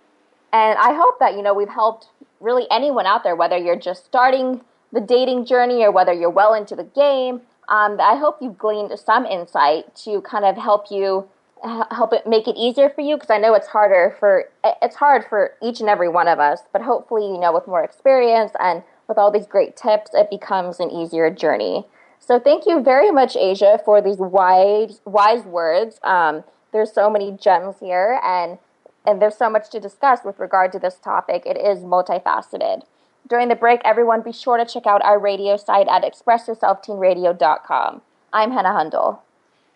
And 0.53 0.77
I 0.77 0.93
hope 0.93 1.19
that, 1.19 1.35
you 1.35 1.41
know, 1.41 1.53
we've 1.53 1.69
helped 1.69 2.09
really 2.39 2.67
anyone 2.69 3.05
out 3.05 3.23
there, 3.23 3.35
whether 3.35 3.57
you're 3.57 3.79
just 3.79 4.05
starting 4.05 4.61
the 4.91 4.99
dating 4.99 5.45
journey 5.45 5.83
or 5.83 5.91
whether 5.91 6.11
you're 6.11 6.29
well 6.29 6.53
into 6.53 6.75
the 6.75 6.83
game. 6.83 7.41
Um, 7.69 7.99
I 8.01 8.17
hope 8.17 8.39
you've 8.41 8.57
gleaned 8.57 8.91
some 8.99 9.25
insight 9.25 9.95
to 10.03 10.21
kind 10.21 10.43
of 10.43 10.57
help 10.57 10.91
you 10.91 11.29
help 11.63 12.13
it 12.13 12.25
make 12.25 12.47
it 12.47 12.55
easier 12.57 12.89
for 12.89 13.01
you 13.01 13.15
because 13.15 13.29
I 13.29 13.37
know 13.37 13.53
it's 13.53 13.67
harder 13.67 14.15
for 14.19 14.49
it's 14.81 14.95
hard 14.95 15.25
for 15.25 15.53
each 15.61 15.79
and 15.79 15.89
every 15.89 16.09
one 16.09 16.27
of 16.27 16.39
us. 16.39 16.61
But 16.73 16.81
hopefully, 16.81 17.25
you 17.25 17.39
know, 17.39 17.53
with 17.53 17.67
more 17.67 17.83
experience 17.83 18.51
and 18.59 18.83
with 19.07 19.17
all 19.17 19.31
these 19.31 19.45
great 19.45 19.75
tips, 19.75 20.11
it 20.13 20.29
becomes 20.29 20.79
an 20.79 20.89
easier 20.89 21.29
journey. 21.29 21.85
So 22.19 22.39
thank 22.39 22.65
you 22.65 22.81
very 22.81 23.11
much, 23.11 23.35
Asia, 23.35 23.79
for 23.83 24.01
these 24.01 24.17
wise 24.17 25.01
wise 25.05 25.43
words. 25.43 25.99
Um, 26.03 26.43
there's 26.71 26.93
so 26.93 27.09
many 27.09 27.31
gems 27.31 27.75
here, 27.79 28.19
and 28.23 28.57
and 29.05 29.21
there's 29.21 29.37
so 29.37 29.49
much 29.49 29.69
to 29.71 29.79
discuss 29.79 30.19
with 30.23 30.39
regard 30.39 30.71
to 30.73 30.79
this 30.79 30.95
topic. 30.95 31.43
It 31.45 31.57
is 31.57 31.79
multifaceted. 31.79 32.83
During 33.27 33.49
the 33.49 33.55
break, 33.55 33.81
everyone 33.85 34.21
be 34.21 34.31
sure 34.31 34.57
to 34.57 34.65
check 34.65 34.85
out 34.85 35.03
our 35.03 35.19
radio 35.19 35.57
site 35.57 35.87
at 35.87 36.03
expressyourselfteenradio.com. 36.03 38.01
I'm 38.33 38.51
Hannah 38.51 38.69
Hundle. 38.73 39.19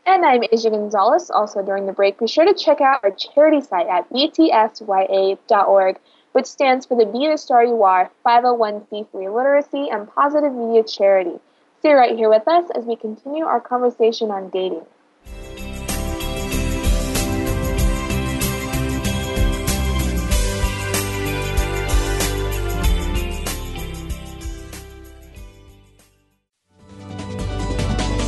And 0.07 0.23
I'm 0.23 0.43
Asia 0.51 0.69
Gonzalez. 0.69 1.31
Also, 1.31 1.63
during 1.63 1.87
the 1.87 1.91
break, 1.91 2.19
be 2.19 2.27
sure 2.27 2.45
to 2.45 2.53
check 2.53 2.79
out 2.79 3.03
our 3.03 3.09
charity 3.09 3.59
site 3.59 3.87
at 3.87 4.07
btsya.org, 4.11 5.97
which 6.31 6.45
stands 6.45 6.85
for 6.85 6.95
the 6.95 7.07
Be 7.07 7.27
the 7.27 7.37
Star 7.37 7.65
You 7.65 7.81
Are 7.81 8.11
501c3 8.23 9.11
Literacy 9.13 9.89
and 9.89 10.07
Positive 10.07 10.53
Media 10.53 10.83
Charity. 10.83 11.39
Stay 11.79 11.93
right 11.93 12.15
here 12.15 12.29
with 12.29 12.47
us 12.47 12.69
as 12.75 12.85
we 12.85 12.95
continue 12.95 13.45
our 13.45 13.59
conversation 13.59 14.29
on 14.29 14.49
dating. 14.49 14.85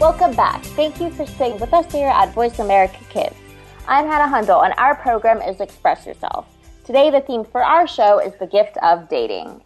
Welcome 0.00 0.34
back. 0.34 0.64
Thank 0.64 0.98
you 0.98 1.10
for 1.10 1.26
staying 1.26 1.60
with 1.60 1.74
us 1.74 1.92
here 1.92 2.08
at 2.08 2.32
Voice 2.32 2.58
America 2.58 3.04
Kids. 3.10 3.36
I'm 3.86 4.06
Hannah 4.06 4.34
Hundle, 4.34 4.64
and 4.64 4.72
our 4.78 4.94
program 4.94 5.42
is 5.42 5.60
Express 5.60 6.06
Yourself. 6.06 6.46
Today, 6.86 7.10
the 7.10 7.20
theme 7.20 7.44
for 7.44 7.62
our 7.62 7.86
show 7.86 8.18
is 8.18 8.32
the 8.36 8.46
gift 8.46 8.78
of 8.78 9.10
dating. 9.10 9.60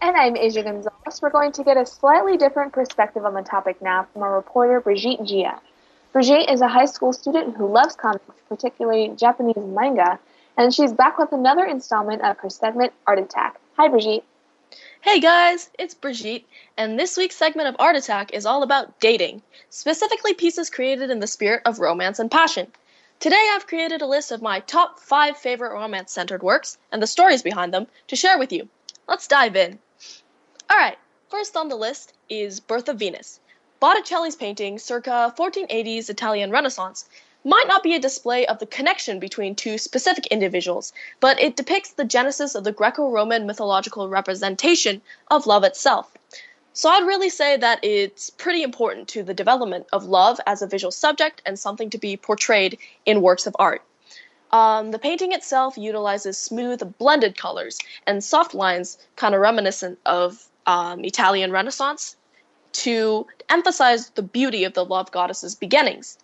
And 0.00 0.16
I'm 0.16 0.36
Asia 0.36 0.64
Gonzalez. 0.64 1.22
We're 1.22 1.30
going 1.30 1.52
to 1.52 1.62
get 1.62 1.76
a 1.76 1.86
slightly 1.86 2.36
different 2.36 2.72
perspective 2.72 3.24
on 3.24 3.34
the 3.34 3.42
topic 3.42 3.80
now 3.80 4.08
from 4.12 4.24
our 4.24 4.34
reporter 4.34 4.80
Brigitte 4.80 5.24
Gia. 5.24 5.60
Brigitte 6.12 6.50
is 6.50 6.60
a 6.60 6.66
high 6.66 6.86
school 6.86 7.12
student 7.12 7.56
who 7.56 7.72
loves 7.72 7.94
comics, 7.94 8.24
particularly 8.48 9.14
Japanese 9.16 9.54
manga, 9.58 10.18
and 10.56 10.74
she's 10.74 10.92
back 10.92 11.18
with 11.18 11.30
another 11.30 11.66
installment 11.66 12.20
of 12.22 12.36
her 12.38 12.50
segment 12.50 12.92
Art 13.06 13.20
Attack. 13.20 13.60
Hi, 13.76 13.86
Brigitte. 13.86 14.24
Hey 15.04 15.18
guys, 15.18 15.68
it's 15.80 15.94
Brigitte, 15.94 16.46
and 16.76 16.96
this 16.96 17.16
week's 17.16 17.34
segment 17.34 17.66
of 17.66 17.74
Art 17.80 17.96
Attack 17.96 18.32
is 18.32 18.46
all 18.46 18.62
about 18.62 19.00
dating, 19.00 19.42
specifically 19.68 20.32
pieces 20.32 20.70
created 20.70 21.10
in 21.10 21.18
the 21.18 21.26
spirit 21.26 21.62
of 21.66 21.80
romance 21.80 22.20
and 22.20 22.30
passion. 22.30 22.70
Today 23.18 23.50
I've 23.50 23.66
created 23.66 24.00
a 24.00 24.06
list 24.06 24.30
of 24.30 24.40
my 24.40 24.60
top 24.60 25.00
5 25.00 25.36
favorite 25.36 25.72
romance 25.72 26.12
centered 26.12 26.44
works 26.44 26.78
and 26.92 27.02
the 27.02 27.08
stories 27.08 27.42
behind 27.42 27.74
them 27.74 27.88
to 28.06 28.14
share 28.14 28.38
with 28.38 28.52
you. 28.52 28.68
Let's 29.08 29.26
dive 29.26 29.56
in. 29.56 29.80
Alright, 30.70 30.98
first 31.28 31.56
on 31.56 31.68
the 31.68 31.74
list 31.74 32.12
is 32.28 32.60
Birth 32.60 32.88
of 32.88 33.00
Venus. 33.00 33.40
Botticelli's 33.80 34.36
painting, 34.36 34.78
circa 34.78 35.34
1480s 35.36 36.10
Italian 36.10 36.52
Renaissance, 36.52 37.08
might 37.44 37.66
not 37.66 37.82
be 37.82 37.94
a 37.94 37.98
display 37.98 38.46
of 38.46 38.58
the 38.58 38.66
connection 38.66 39.18
between 39.18 39.54
two 39.54 39.78
specific 39.78 40.26
individuals, 40.28 40.92
but 41.20 41.40
it 41.40 41.56
depicts 41.56 41.92
the 41.92 42.04
genesis 42.04 42.54
of 42.54 42.64
the 42.64 42.72
Greco 42.72 43.10
Roman 43.10 43.46
mythological 43.46 44.08
representation 44.08 45.02
of 45.30 45.46
love 45.46 45.64
itself. 45.64 46.16
So 46.74 46.88
I'd 46.88 47.06
really 47.06 47.28
say 47.28 47.56
that 47.58 47.80
it's 47.82 48.30
pretty 48.30 48.62
important 48.62 49.08
to 49.08 49.22
the 49.22 49.34
development 49.34 49.86
of 49.92 50.04
love 50.04 50.40
as 50.46 50.62
a 50.62 50.66
visual 50.66 50.90
subject 50.90 51.42
and 51.44 51.58
something 51.58 51.90
to 51.90 51.98
be 51.98 52.16
portrayed 52.16 52.78
in 53.04 53.20
works 53.20 53.46
of 53.46 53.54
art. 53.58 53.82
Um, 54.52 54.90
the 54.90 54.98
painting 54.98 55.32
itself 55.32 55.76
utilizes 55.76 56.38
smooth, 56.38 56.96
blended 56.98 57.36
colors 57.36 57.78
and 58.06 58.22
soft 58.22 58.54
lines, 58.54 58.98
kind 59.16 59.34
of 59.34 59.40
reminiscent 59.40 59.98
of 60.06 60.44
um, 60.66 61.04
Italian 61.04 61.50
Renaissance, 61.50 62.16
to 62.72 63.26
emphasize 63.50 64.10
the 64.10 64.22
beauty 64.22 64.64
of 64.64 64.74
the 64.74 64.84
love 64.84 65.10
goddess's 65.10 65.54
beginnings. 65.54 66.18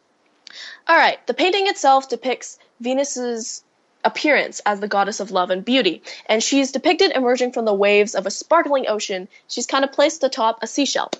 All 0.87 0.97
right, 0.97 1.25
the 1.27 1.35
painting 1.35 1.67
itself 1.67 2.09
depicts 2.09 2.59
Venus's 2.81 3.63
appearance 4.05 4.61
as 4.65 4.81
the 4.81 4.89
goddess 4.89 5.21
of 5.21 5.31
love 5.31 5.51
and 5.51 5.65
beauty, 5.65 6.03
and 6.27 6.43
she's 6.43 6.73
depicted 6.73 7.13
emerging 7.15 7.53
from 7.53 7.65
the 7.65 7.75
waves 7.75 8.15
of 8.15 8.27
a 8.27 8.31
sparkling 8.31 8.87
ocean. 8.89 9.29
She's 9.49 9.67
kind 9.67 9.85
of 9.85 9.93
placed 9.93 10.23
atop 10.25 10.61
a 10.63 10.67
seashell. 10.67 11.11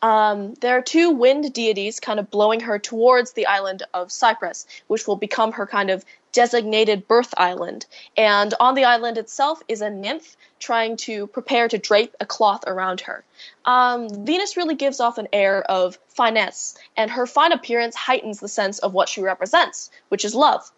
Um, 0.00 0.54
there 0.54 0.76
are 0.76 0.82
two 0.82 1.10
wind 1.10 1.52
deities 1.52 2.00
kind 2.00 2.18
of 2.18 2.30
blowing 2.30 2.60
her 2.60 2.78
towards 2.78 3.32
the 3.32 3.46
island 3.46 3.84
of 3.94 4.10
Cyprus, 4.10 4.66
which 4.88 5.06
will 5.06 5.16
become 5.16 5.52
her 5.52 5.66
kind 5.66 5.90
of 5.90 6.04
designated 6.32 7.06
birth 7.06 7.32
island. 7.36 7.86
And 8.16 8.54
on 8.58 8.74
the 8.74 8.84
island 8.84 9.18
itself 9.18 9.62
is 9.68 9.80
a 9.80 9.90
nymph 9.90 10.36
trying 10.58 10.96
to 10.96 11.26
prepare 11.26 11.68
to 11.68 11.78
drape 11.78 12.14
a 12.20 12.26
cloth 12.26 12.64
around 12.66 13.02
her. 13.02 13.24
Um, 13.64 14.08
Venus 14.24 14.56
really 14.56 14.74
gives 14.74 15.00
off 15.00 15.18
an 15.18 15.28
air 15.32 15.62
of 15.62 15.98
finesse, 16.08 16.76
and 16.96 17.10
her 17.10 17.26
fine 17.26 17.52
appearance 17.52 17.94
heightens 17.94 18.40
the 18.40 18.48
sense 18.48 18.78
of 18.78 18.94
what 18.94 19.08
she 19.08 19.20
represents, 19.20 19.90
which 20.08 20.24
is 20.24 20.34
love. 20.34 20.70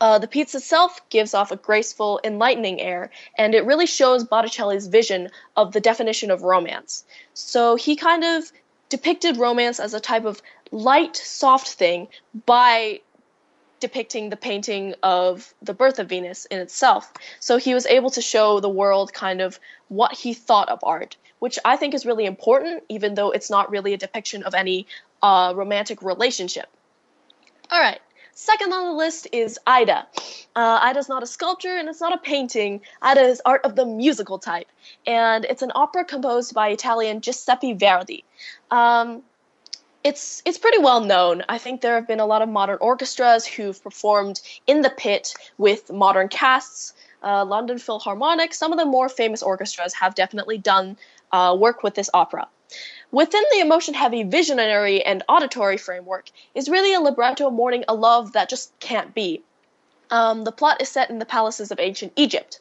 Uh, 0.00 0.18
the 0.18 0.28
piece 0.28 0.54
itself 0.54 1.00
gives 1.10 1.34
off 1.34 1.50
a 1.50 1.56
graceful, 1.56 2.20
enlightening 2.24 2.80
air, 2.80 3.10
and 3.36 3.54
it 3.54 3.64
really 3.64 3.86
shows 3.86 4.24
Botticelli's 4.24 4.86
vision 4.86 5.28
of 5.56 5.72
the 5.72 5.80
definition 5.80 6.30
of 6.30 6.42
romance. 6.42 7.04
So 7.34 7.76
he 7.76 7.96
kind 7.96 8.24
of 8.24 8.50
depicted 8.88 9.36
romance 9.36 9.80
as 9.80 9.94
a 9.94 10.00
type 10.00 10.24
of 10.24 10.40
light, 10.70 11.16
soft 11.16 11.68
thing 11.68 12.08
by 12.46 13.00
depicting 13.80 14.30
the 14.30 14.36
painting 14.36 14.94
of 15.02 15.52
the 15.62 15.74
birth 15.74 15.98
of 15.98 16.08
Venus 16.08 16.46
in 16.46 16.58
itself. 16.60 17.12
So 17.40 17.56
he 17.56 17.74
was 17.74 17.86
able 17.86 18.10
to 18.10 18.22
show 18.22 18.60
the 18.60 18.68
world 18.68 19.12
kind 19.12 19.40
of 19.40 19.58
what 19.88 20.12
he 20.12 20.34
thought 20.34 20.68
of 20.68 20.80
art, 20.82 21.16
which 21.38 21.58
I 21.64 21.76
think 21.76 21.94
is 21.94 22.06
really 22.06 22.26
important, 22.26 22.84
even 22.88 23.14
though 23.14 23.30
it's 23.30 23.50
not 23.50 23.70
really 23.70 23.92
a 23.92 23.98
depiction 23.98 24.42
of 24.42 24.54
any 24.54 24.86
uh, 25.22 25.52
romantic 25.56 26.02
relationship. 26.02 26.68
All 27.70 27.80
right. 27.80 28.00
Second 28.38 28.70
on 28.74 28.84
the 28.84 28.92
list 28.92 29.28
is 29.32 29.58
Aida. 29.66 30.06
Uh, 30.54 30.78
Aida's 30.82 31.08
not 31.08 31.22
a 31.22 31.26
sculpture 31.26 31.74
and 31.74 31.88
it's 31.88 32.02
not 32.02 32.12
a 32.12 32.18
painting. 32.18 32.82
Aida 33.00 33.22
is 33.22 33.40
art 33.46 33.64
of 33.64 33.76
the 33.76 33.86
musical 33.86 34.38
type, 34.38 34.66
and 35.06 35.46
it's 35.46 35.62
an 35.62 35.72
opera 35.74 36.04
composed 36.04 36.52
by 36.52 36.68
Italian 36.68 37.22
Giuseppe 37.22 37.72
Verdi. 37.72 38.24
Um, 38.70 39.22
it's 40.06 40.40
it's 40.44 40.56
pretty 40.56 40.78
well 40.78 41.00
known. 41.00 41.42
I 41.48 41.58
think 41.58 41.80
there 41.80 41.96
have 41.96 42.06
been 42.06 42.20
a 42.20 42.26
lot 42.26 42.40
of 42.40 42.48
modern 42.48 42.78
orchestras 42.80 43.44
who've 43.44 43.82
performed 43.82 44.40
in 44.64 44.82
the 44.82 44.90
pit 44.90 45.34
with 45.58 45.90
modern 45.92 46.28
casts. 46.28 46.94
Uh, 47.24 47.44
London 47.44 47.76
Philharmonic, 47.76 48.54
some 48.54 48.72
of 48.72 48.78
the 48.78 48.84
more 48.84 49.08
famous 49.08 49.42
orchestras 49.42 49.94
have 49.94 50.14
definitely 50.14 50.58
done 50.58 50.96
uh, 51.32 51.56
work 51.58 51.82
with 51.82 51.96
this 51.96 52.08
opera. 52.14 52.46
Within 53.10 53.42
the 53.50 53.58
emotion 53.58 53.94
heavy 53.94 54.22
visionary 54.22 55.02
and 55.02 55.24
auditory 55.28 55.76
framework 55.76 56.30
is 56.54 56.68
really 56.68 56.94
a 56.94 57.00
libretto 57.00 57.50
mourning 57.50 57.84
a 57.88 57.94
love 57.94 58.32
that 58.34 58.48
just 58.48 58.78
can't 58.78 59.12
be. 59.12 59.42
Um, 60.12 60.44
the 60.44 60.52
plot 60.52 60.80
is 60.80 60.88
set 60.88 61.10
in 61.10 61.18
the 61.18 61.26
palaces 61.26 61.72
of 61.72 61.80
ancient 61.80 62.12
Egypt. 62.14 62.60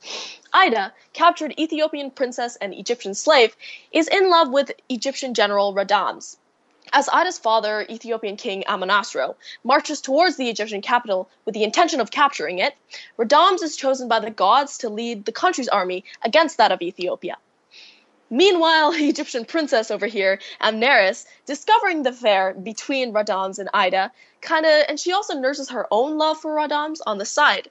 Aida, 0.52 0.94
captured 1.14 1.54
Ethiopian 1.60 2.10
princess 2.10 2.56
and 2.56 2.74
Egyptian 2.74 3.14
slave, 3.14 3.56
is 3.92 4.08
in 4.08 4.32
love 4.32 4.50
with 4.50 4.72
Egyptian 4.90 5.36
general 5.36 5.76
Radames. 5.76 6.38
As 6.94 7.10
Aida's 7.10 7.38
father, 7.38 7.86
Ethiopian 7.90 8.38
king 8.38 8.64
Amonasro, 8.68 9.36
marches 9.64 10.02
towards 10.02 10.38
the 10.38 10.50
Egyptian 10.50 10.82
capital 10.82 11.30
with 11.46 11.54
the 11.54 11.64
intention 11.64 12.00
of 12.00 12.12
capturing 12.12 12.60
it, 12.60 12.76
Radames 13.18 13.64
is 13.64 13.76
chosen 13.76 14.08
by 14.08 14.20
the 14.20 14.30
gods 14.30 14.78
to 14.80 14.90
lead 14.90 15.26
the 15.26 15.32
country's 15.32 15.68
army 15.68 16.04
against 16.24 16.58
that 16.58 16.72
of 16.72 16.82
Ethiopia. 16.82 17.38
Meanwhile, 18.30 18.92
the 18.94 19.10
Egyptian 19.10 19.46
princess 19.46 19.92
over 19.92 20.08
here, 20.08 20.40
Amneris, 20.62 21.26
discovering 21.46 22.04
the 22.04 22.10
affair 22.10 22.54
between 22.54 23.14
Radames 23.14 23.60
and 23.60 23.70
Aida, 23.74 24.12
kind 24.42 24.66
of, 24.66 24.84
and 24.88 25.00
she 25.00 25.12
also 25.12 25.40
nurses 25.40 25.70
her 25.70 25.88
own 25.92 26.18
love 26.18 26.40
for 26.40 26.56
Radames 26.56 27.00
on 27.06 27.18
the 27.18 27.26
side. 27.26 27.70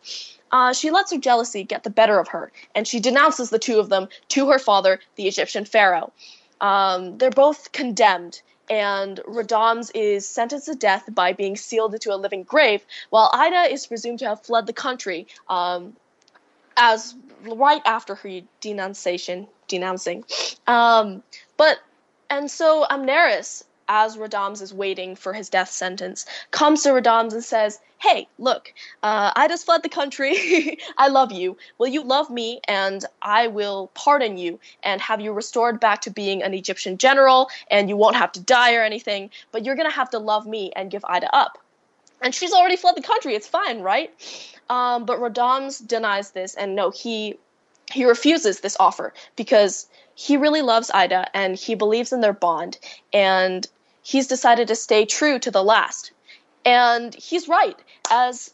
Uh, 0.52 0.72
she 0.72 0.90
lets 0.90 1.12
her 1.12 1.18
jealousy 1.18 1.64
get 1.64 1.82
the 1.82 1.90
better 1.90 2.18
of 2.18 2.28
her, 2.28 2.52
and 2.74 2.86
she 2.86 3.00
denounces 3.00 3.50
the 3.50 3.58
two 3.58 3.78
of 3.78 3.88
them 3.88 4.08
to 4.28 4.48
her 4.50 4.58
father, 4.58 5.00
the 5.16 5.26
Egyptian 5.26 5.64
pharaoh. 5.64 6.12
Um, 6.60 7.18
they're 7.18 7.30
both 7.30 7.72
condemned, 7.72 8.40
and 8.68 9.20
Radames 9.26 9.90
is 9.94 10.28
sentenced 10.28 10.66
to 10.66 10.74
death 10.74 11.08
by 11.12 11.32
being 11.32 11.56
sealed 11.56 11.94
into 11.94 12.12
a 12.12 12.16
living 12.16 12.42
grave, 12.42 12.84
while 13.10 13.30
Aida 13.32 13.72
is 13.72 13.86
presumed 13.86 14.20
to 14.20 14.26
have 14.26 14.42
fled 14.42 14.66
the 14.66 14.72
country 14.72 15.26
um, 15.48 15.96
as 16.76 17.14
right 17.42 17.82
after 17.84 18.14
her 18.14 18.40
denunciation, 18.60 19.46
denouncing. 19.68 20.24
Um, 20.66 21.22
but 21.56 21.78
and 22.30 22.50
so 22.50 22.86
Amneris, 22.90 23.64
as 23.88 24.16
Radames 24.16 24.62
is 24.62 24.72
waiting 24.72 25.16
for 25.16 25.32
his 25.32 25.48
death 25.48 25.70
sentence, 25.70 26.26
comes 26.50 26.82
to 26.82 26.90
Radames 26.90 27.32
and 27.32 27.44
says, 27.44 27.80
"Hey, 27.98 28.28
look, 28.38 28.72
uh, 29.02 29.32
I 29.34 29.48
just 29.48 29.64
fled 29.64 29.82
the 29.82 29.88
country. 29.88 30.78
I 30.98 31.08
love 31.08 31.32
you. 31.32 31.56
Will 31.78 31.88
you 31.88 32.02
love 32.02 32.30
me, 32.30 32.60
and 32.66 33.04
I 33.22 33.46
will 33.48 33.90
pardon 33.94 34.36
you 34.36 34.58
and 34.82 35.00
have 35.00 35.20
you 35.20 35.32
restored 35.32 35.80
back 35.80 36.02
to 36.02 36.10
being 36.10 36.42
an 36.42 36.54
Egyptian 36.54 36.98
general, 36.98 37.50
and 37.70 37.88
you 37.88 37.96
won't 37.96 38.16
have 38.16 38.32
to 38.32 38.40
die 38.40 38.74
or 38.74 38.82
anything. 38.82 39.30
But 39.52 39.64
you're 39.64 39.76
gonna 39.76 39.90
have 39.90 40.10
to 40.10 40.18
love 40.18 40.46
me 40.46 40.72
and 40.74 40.90
give 40.90 41.04
Aida 41.04 41.34
up." 41.34 41.58
And 42.20 42.34
she's 42.34 42.52
already 42.52 42.76
fled 42.76 42.96
the 42.96 43.02
country. 43.02 43.34
It's 43.34 43.46
fine, 43.48 43.80
right? 43.80 44.10
Um, 44.70 45.04
but 45.04 45.18
Radames 45.18 45.86
denies 45.86 46.30
this, 46.30 46.54
and 46.54 46.74
no, 46.74 46.90
he 46.90 47.38
he 47.92 48.04
refuses 48.04 48.60
this 48.60 48.76
offer 48.80 49.12
because 49.36 49.86
he 50.14 50.36
really 50.36 50.62
loves 50.62 50.90
Aida 50.92 51.28
and 51.34 51.56
he 51.56 51.74
believes 51.74 52.12
in 52.12 52.20
their 52.20 52.32
bond, 52.32 52.78
and 53.12 53.66
he's 54.02 54.26
decided 54.26 54.68
to 54.68 54.76
stay 54.76 55.04
true 55.04 55.38
to 55.38 55.50
the 55.50 55.62
last. 55.62 56.12
And 56.64 57.14
he's 57.14 57.48
right. 57.48 57.78
As 58.10 58.52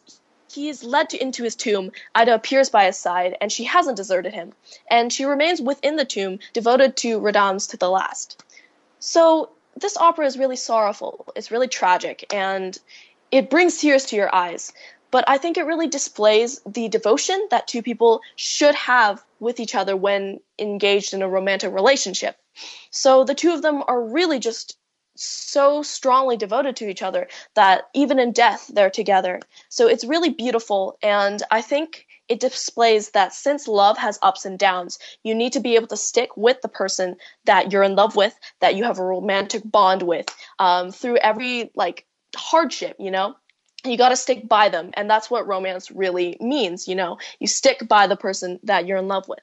he 0.50 0.68
is 0.68 0.82
led 0.82 1.10
to, 1.10 1.22
into 1.22 1.44
his 1.44 1.54
tomb, 1.54 1.92
Aida 2.14 2.34
appears 2.34 2.70
by 2.70 2.86
his 2.86 2.96
side, 2.96 3.36
and 3.40 3.52
she 3.52 3.64
hasn't 3.64 3.96
deserted 3.96 4.34
him, 4.34 4.52
and 4.90 5.12
she 5.12 5.24
remains 5.24 5.60
within 5.60 5.96
the 5.96 6.04
tomb, 6.04 6.38
devoted 6.52 6.96
to 6.98 7.20
Radames 7.20 7.70
to 7.70 7.76
the 7.76 7.90
last. 7.90 8.42
So 8.98 9.50
this 9.76 9.96
opera 9.96 10.26
is 10.26 10.38
really 10.38 10.56
sorrowful. 10.56 11.26
It's 11.36 11.50
really 11.50 11.68
tragic, 11.68 12.32
and 12.32 12.76
it 13.30 13.50
brings 13.50 13.78
tears 13.78 14.06
to 14.06 14.16
your 14.16 14.34
eyes 14.34 14.72
but 15.10 15.24
I 15.28 15.38
think 15.38 15.56
it 15.56 15.66
really 15.66 15.88
displays 15.88 16.60
the 16.66 16.88
devotion 16.88 17.48
that 17.50 17.66
two 17.66 17.82
people 17.82 18.20
should 18.36 18.74
have 18.74 19.22
with 19.38 19.60
each 19.60 19.74
other 19.74 19.96
when 19.96 20.40
engaged 20.58 21.14
in 21.14 21.22
a 21.22 21.28
romantic 21.28 21.72
relationship. 21.72 22.36
So 22.90 23.24
the 23.24 23.34
two 23.34 23.52
of 23.52 23.62
them 23.62 23.82
are 23.86 24.02
really 24.02 24.38
just 24.38 24.76
so 25.16 25.82
strongly 25.82 26.36
devoted 26.36 26.76
to 26.76 26.88
each 26.88 27.02
other 27.02 27.28
that 27.54 27.88
even 27.94 28.18
in 28.18 28.32
death 28.32 28.70
they're 28.72 28.90
together. 28.90 29.40
So 29.68 29.86
it's 29.86 30.04
really 30.04 30.30
beautiful 30.30 30.96
and 31.02 31.42
I 31.50 31.60
think 31.60 32.06
it 32.28 32.40
displays 32.40 33.10
that 33.10 33.34
since 33.34 33.66
love 33.66 33.98
has 33.98 34.18
ups 34.22 34.44
and 34.44 34.58
downs, 34.58 34.98
you 35.24 35.34
need 35.34 35.52
to 35.54 35.60
be 35.60 35.74
able 35.74 35.88
to 35.88 35.96
stick 35.96 36.36
with 36.36 36.62
the 36.62 36.68
person 36.68 37.16
that 37.44 37.72
you're 37.72 37.82
in 37.82 37.96
love 37.96 38.14
with, 38.14 38.38
that 38.60 38.76
you 38.76 38.84
have 38.84 39.00
a 39.00 39.04
romantic 39.04 39.62
bond 39.64 40.02
with, 40.02 40.26
um, 40.60 40.92
through 40.92 41.16
every 41.16 41.70
like 41.74 42.06
hardship, 42.36 42.96
you 43.00 43.10
know? 43.10 43.34
You 43.84 43.96
got 43.96 44.10
to 44.10 44.16
stick 44.16 44.48
by 44.48 44.68
them. 44.68 44.90
And 44.94 45.08
that's 45.08 45.30
what 45.30 45.46
romance 45.46 45.90
really 45.90 46.36
means 46.40 46.88
you 46.88 46.94
know? 46.94 47.18
You 47.38 47.46
stick 47.46 47.86
by 47.88 48.06
the 48.06 48.16
person 48.16 48.60
that 48.64 48.86
you're 48.86 48.98
in 48.98 49.08
love 49.08 49.28
with. 49.28 49.40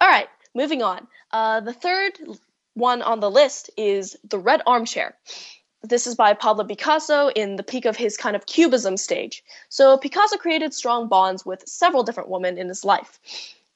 All 0.00 0.08
right 0.08 0.28
moving 0.56 0.82
on. 0.82 1.06
Uh, 1.30 1.60
the 1.60 1.72
third 1.72 2.18
one 2.74 3.02
on 3.02 3.20
the 3.20 3.30
list 3.30 3.70
is 3.76 4.16
the 4.28 4.38
red 4.38 4.62
armchair. 4.66 5.14
This 5.82 6.06
is 6.08 6.16
by 6.16 6.34
pablo 6.34 6.64
picasso 6.64 7.28
in 7.28 7.56
the 7.56 7.62
peak 7.62 7.84
of 7.84 7.96
his 7.96 8.16
kind 8.16 8.34
of 8.34 8.46
cubism 8.46 8.96
stage. 8.96 9.44
So 9.68 9.98
picasso 9.98 10.36
created 10.36 10.74
strong 10.74 11.06
bonds 11.08 11.46
with 11.46 11.62
several 11.68 12.02
different 12.02 12.30
women 12.30 12.58
in 12.58 12.68
his 12.68 12.84
life 12.84 13.20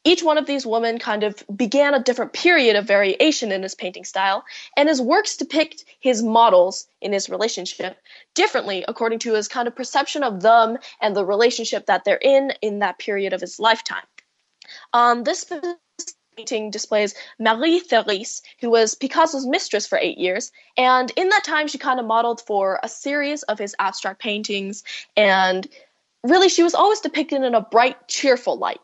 each 0.04 0.22
one 0.22 0.38
of 0.38 0.46
these 0.46 0.64
women 0.64 0.98
kind 0.98 1.22
of 1.22 1.42
began 1.54 1.94
a 1.94 2.02
different 2.02 2.32
period 2.32 2.76
of 2.76 2.86
variation 2.86 3.52
in 3.52 3.62
his 3.62 3.74
painting 3.74 4.04
style, 4.04 4.44
and 4.76 4.88
his 4.88 5.00
works 5.00 5.36
depict 5.36 5.84
his 6.00 6.22
models 6.22 6.86
in 7.00 7.12
his 7.12 7.28
relationship 7.28 7.98
differently 8.34 8.84
according 8.88 9.18
to 9.18 9.34
his 9.34 9.48
kind 9.48 9.68
of 9.68 9.76
perception 9.76 10.22
of 10.22 10.40
them 10.40 10.78
and 11.00 11.14
the 11.14 11.24
relationship 11.24 11.86
that 11.86 12.04
they're 12.04 12.16
in 12.16 12.52
in 12.62 12.78
that 12.78 12.98
period 12.98 13.32
of 13.32 13.40
his 13.40 13.60
lifetime. 13.60 14.04
Um, 14.94 15.24
this 15.24 15.44
painting 16.36 16.70
displays 16.70 17.14
Marie 17.38 17.80
Therese, 17.80 18.40
who 18.60 18.70
was 18.70 18.94
Picasso's 18.94 19.46
mistress 19.46 19.86
for 19.86 19.98
eight 19.98 20.16
years, 20.16 20.50
and 20.78 21.12
in 21.16 21.28
that 21.28 21.44
time 21.44 21.68
she 21.68 21.76
kind 21.76 22.00
of 22.00 22.06
modeled 22.06 22.40
for 22.40 22.80
a 22.82 22.88
series 22.88 23.42
of 23.44 23.58
his 23.58 23.74
abstract 23.78 24.20
paintings, 24.20 24.82
and 25.14 25.66
really 26.24 26.48
she 26.48 26.62
was 26.62 26.74
always 26.74 27.00
depicted 27.00 27.42
in 27.42 27.54
a 27.54 27.60
bright, 27.60 28.08
cheerful 28.08 28.56
light 28.56 28.80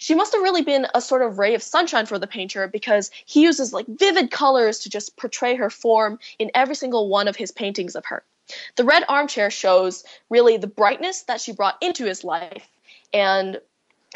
she 0.00 0.14
must 0.14 0.32
have 0.32 0.42
really 0.42 0.62
been 0.62 0.86
a 0.94 1.00
sort 1.00 1.20
of 1.20 1.38
ray 1.38 1.54
of 1.54 1.62
sunshine 1.62 2.06
for 2.06 2.18
the 2.18 2.26
painter 2.26 2.66
because 2.66 3.10
he 3.26 3.42
uses 3.42 3.72
like 3.72 3.86
vivid 3.86 4.30
colors 4.30 4.80
to 4.80 4.90
just 4.90 5.16
portray 5.16 5.54
her 5.54 5.68
form 5.68 6.18
in 6.38 6.50
every 6.54 6.74
single 6.74 7.08
one 7.08 7.28
of 7.28 7.36
his 7.36 7.52
paintings 7.52 7.94
of 7.94 8.06
her. 8.06 8.24
The 8.76 8.84
red 8.84 9.04
armchair 9.08 9.50
shows 9.50 10.02
really 10.30 10.56
the 10.56 10.66
brightness 10.66 11.22
that 11.24 11.40
she 11.40 11.52
brought 11.52 11.76
into 11.82 12.06
his 12.06 12.24
life 12.24 12.66
and 13.12 13.60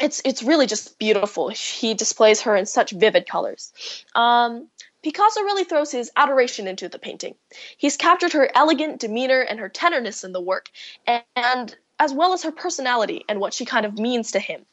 it's 0.01 0.21
it's 0.25 0.43
really 0.43 0.65
just 0.65 0.97
beautiful. 0.97 1.49
He 1.49 1.93
displays 1.93 2.41
her 2.41 2.55
in 2.55 2.65
such 2.65 2.91
vivid 2.91 3.27
colors. 3.29 3.71
Um, 4.15 4.67
Picasso 5.03 5.41
really 5.41 5.65
throws 5.65 5.91
his 5.91 6.11
adoration 6.15 6.67
into 6.67 6.89
the 6.89 6.97
painting. 6.97 7.35
He's 7.77 7.95
captured 7.95 8.33
her 8.33 8.49
elegant 8.55 8.99
demeanor 8.99 9.41
and 9.41 9.59
her 9.59 9.69
tenderness 9.69 10.23
in 10.23 10.33
the 10.33 10.41
work, 10.41 10.71
and, 11.05 11.23
and 11.35 11.75
as 11.99 12.11
well 12.11 12.33
as 12.33 12.41
her 12.43 12.51
personality 12.51 13.23
and 13.29 13.39
what 13.39 13.53
she 13.53 13.65
kind 13.65 13.85
of 13.85 13.99
means 13.99 14.31
to 14.31 14.39
him. 14.39 14.65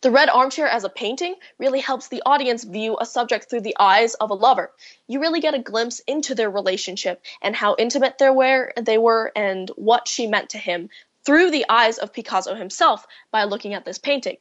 The 0.00 0.10
red 0.10 0.28
armchair 0.28 0.66
as 0.66 0.84
a 0.84 0.88
painting 0.88 1.34
really 1.58 1.80
helps 1.80 2.08
the 2.08 2.22
audience 2.24 2.64
view 2.64 2.96
a 3.00 3.06
subject 3.06 3.48
through 3.48 3.62
the 3.62 3.76
eyes 3.78 4.14
of 4.14 4.30
a 4.30 4.34
lover. 4.34 4.72
You 5.06 5.20
really 5.20 5.40
get 5.40 5.54
a 5.54 5.58
glimpse 5.58 6.00
into 6.00 6.34
their 6.34 6.50
relationship 6.50 7.22
and 7.42 7.54
how 7.54 7.76
intimate 7.78 8.18
they 8.18 8.30
were, 8.30 8.72
they 8.76 8.98
were 8.98 9.32
and 9.34 9.70
what 9.76 10.08
she 10.08 10.26
meant 10.26 10.50
to 10.50 10.58
him 10.58 10.90
through 11.24 11.50
the 11.50 11.66
eyes 11.68 11.98
of 11.98 12.12
Picasso 12.12 12.54
himself 12.54 13.06
by 13.30 13.44
looking 13.44 13.74
at 13.74 13.84
this 13.84 13.98
painting. 13.98 14.36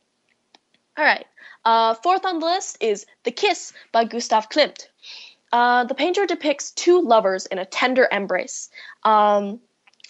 All 0.98 1.06
right. 1.06 1.26
Uh, 1.66 1.94
fourth 1.96 2.26
on 2.26 2.40
the 2.40 2.46
list 2.46 2.78
is 2.82 3.06
The 3.24 3.32
Kiss 3.32 3.74
by 3.92 4.04
Gustav 4.04 4.50
Klimt. 4.50 4.88
Uh, 5.52 5.86
the 5.86 5.96
painter 5.96 6.26
depicts 6.26 6.72
two 6.72 7.02
lovers 7.02 7.46
in 7.46 7.60
a 7.60 7.66
tender 7.66 8.08
embrace. 8.12 8.70
Um, 9.04 9.60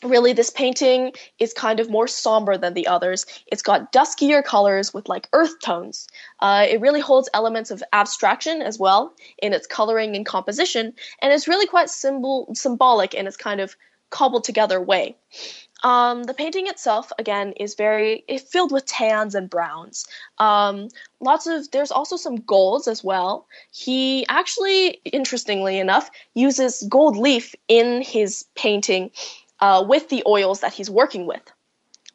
really 0.03 0.33
this 0.33 0.49
painting 0.49 1.13
is 1.39 1.53
kind 1.53 1.79
of 1.79 1.89
more 1.89 2.07
somber 2.07 2.57
than 2.57 2.73
the 2.73 2.87
others. 2.87 3.25
It's 3.47 3.61
got 3.61 3.91
duskier 3.91 4.43
colors 4.43 4.93
with 4.93 5.09
like 5.09 5.29
earth 5.33 5.59
tones. 5.59 6.07
Uh, 6.39 6.65
it 6.69 6.81
really 6.81 7.01
holds 7.01 7.29
elements 7.33 7.71
of 7.71 7.83
abstraction 7.93 8.61
as 8.61 8.79
well 8.79 9.13
in 9.37 9.53
its 9.53 9.67
coloring 9.67 10.15
and 10.15 10.25
composition 10.25 10.93
and 11.21 11.33
it's 11.33 11.47
really 11.47 11.67
quite 11.67 11.89
symbol 11.89 12.49
symbolic 12.53 13.13
in 13.13 13.27
its 13.27 13.37
kind 13.37 13.61
of 13.61 13.75
cobbled 14.09 14.43
together 14.43 14.79
way. 14.79 15.15
Um, 15.83 16.23
the 16.23 16.33
painting 16.33 16.67
itself 16.67 17.11
again 17.19 17.51
is 17.59 17.75
very 17.75 18.23
filled 18.49 18.71
with 18.71 18.85
tans 18.85 19.35
and 19.35 19.49
browns. 19.49 20.05
Um, 20.37 20.87
lots 21.19 21.45
of 21.45 21.69
there's 21.71 21.91
also 21.91 22.15
some 22.15 22.37
golds 22.37 22.87
as 22.87 23.03
well. 23.03 23.47
He 23.71 24.25
actually 24.29 25.01
interestingly 25.03 25.79
enough 25.79 26.09
uses 26.35 26.85
gold 26.89 27.17
leaf 27.17 27.53
in 27.67 28.01
his 28.01 28.45
painting 28.55 29.11
uh, 29.63 29.81
with 29.81 30.09
the 30.09 30.21
oils 30.27 30.59
that 30.59 30.73
he's 30.73 30.89
working 30.89 31.25
with. 31.25 31.41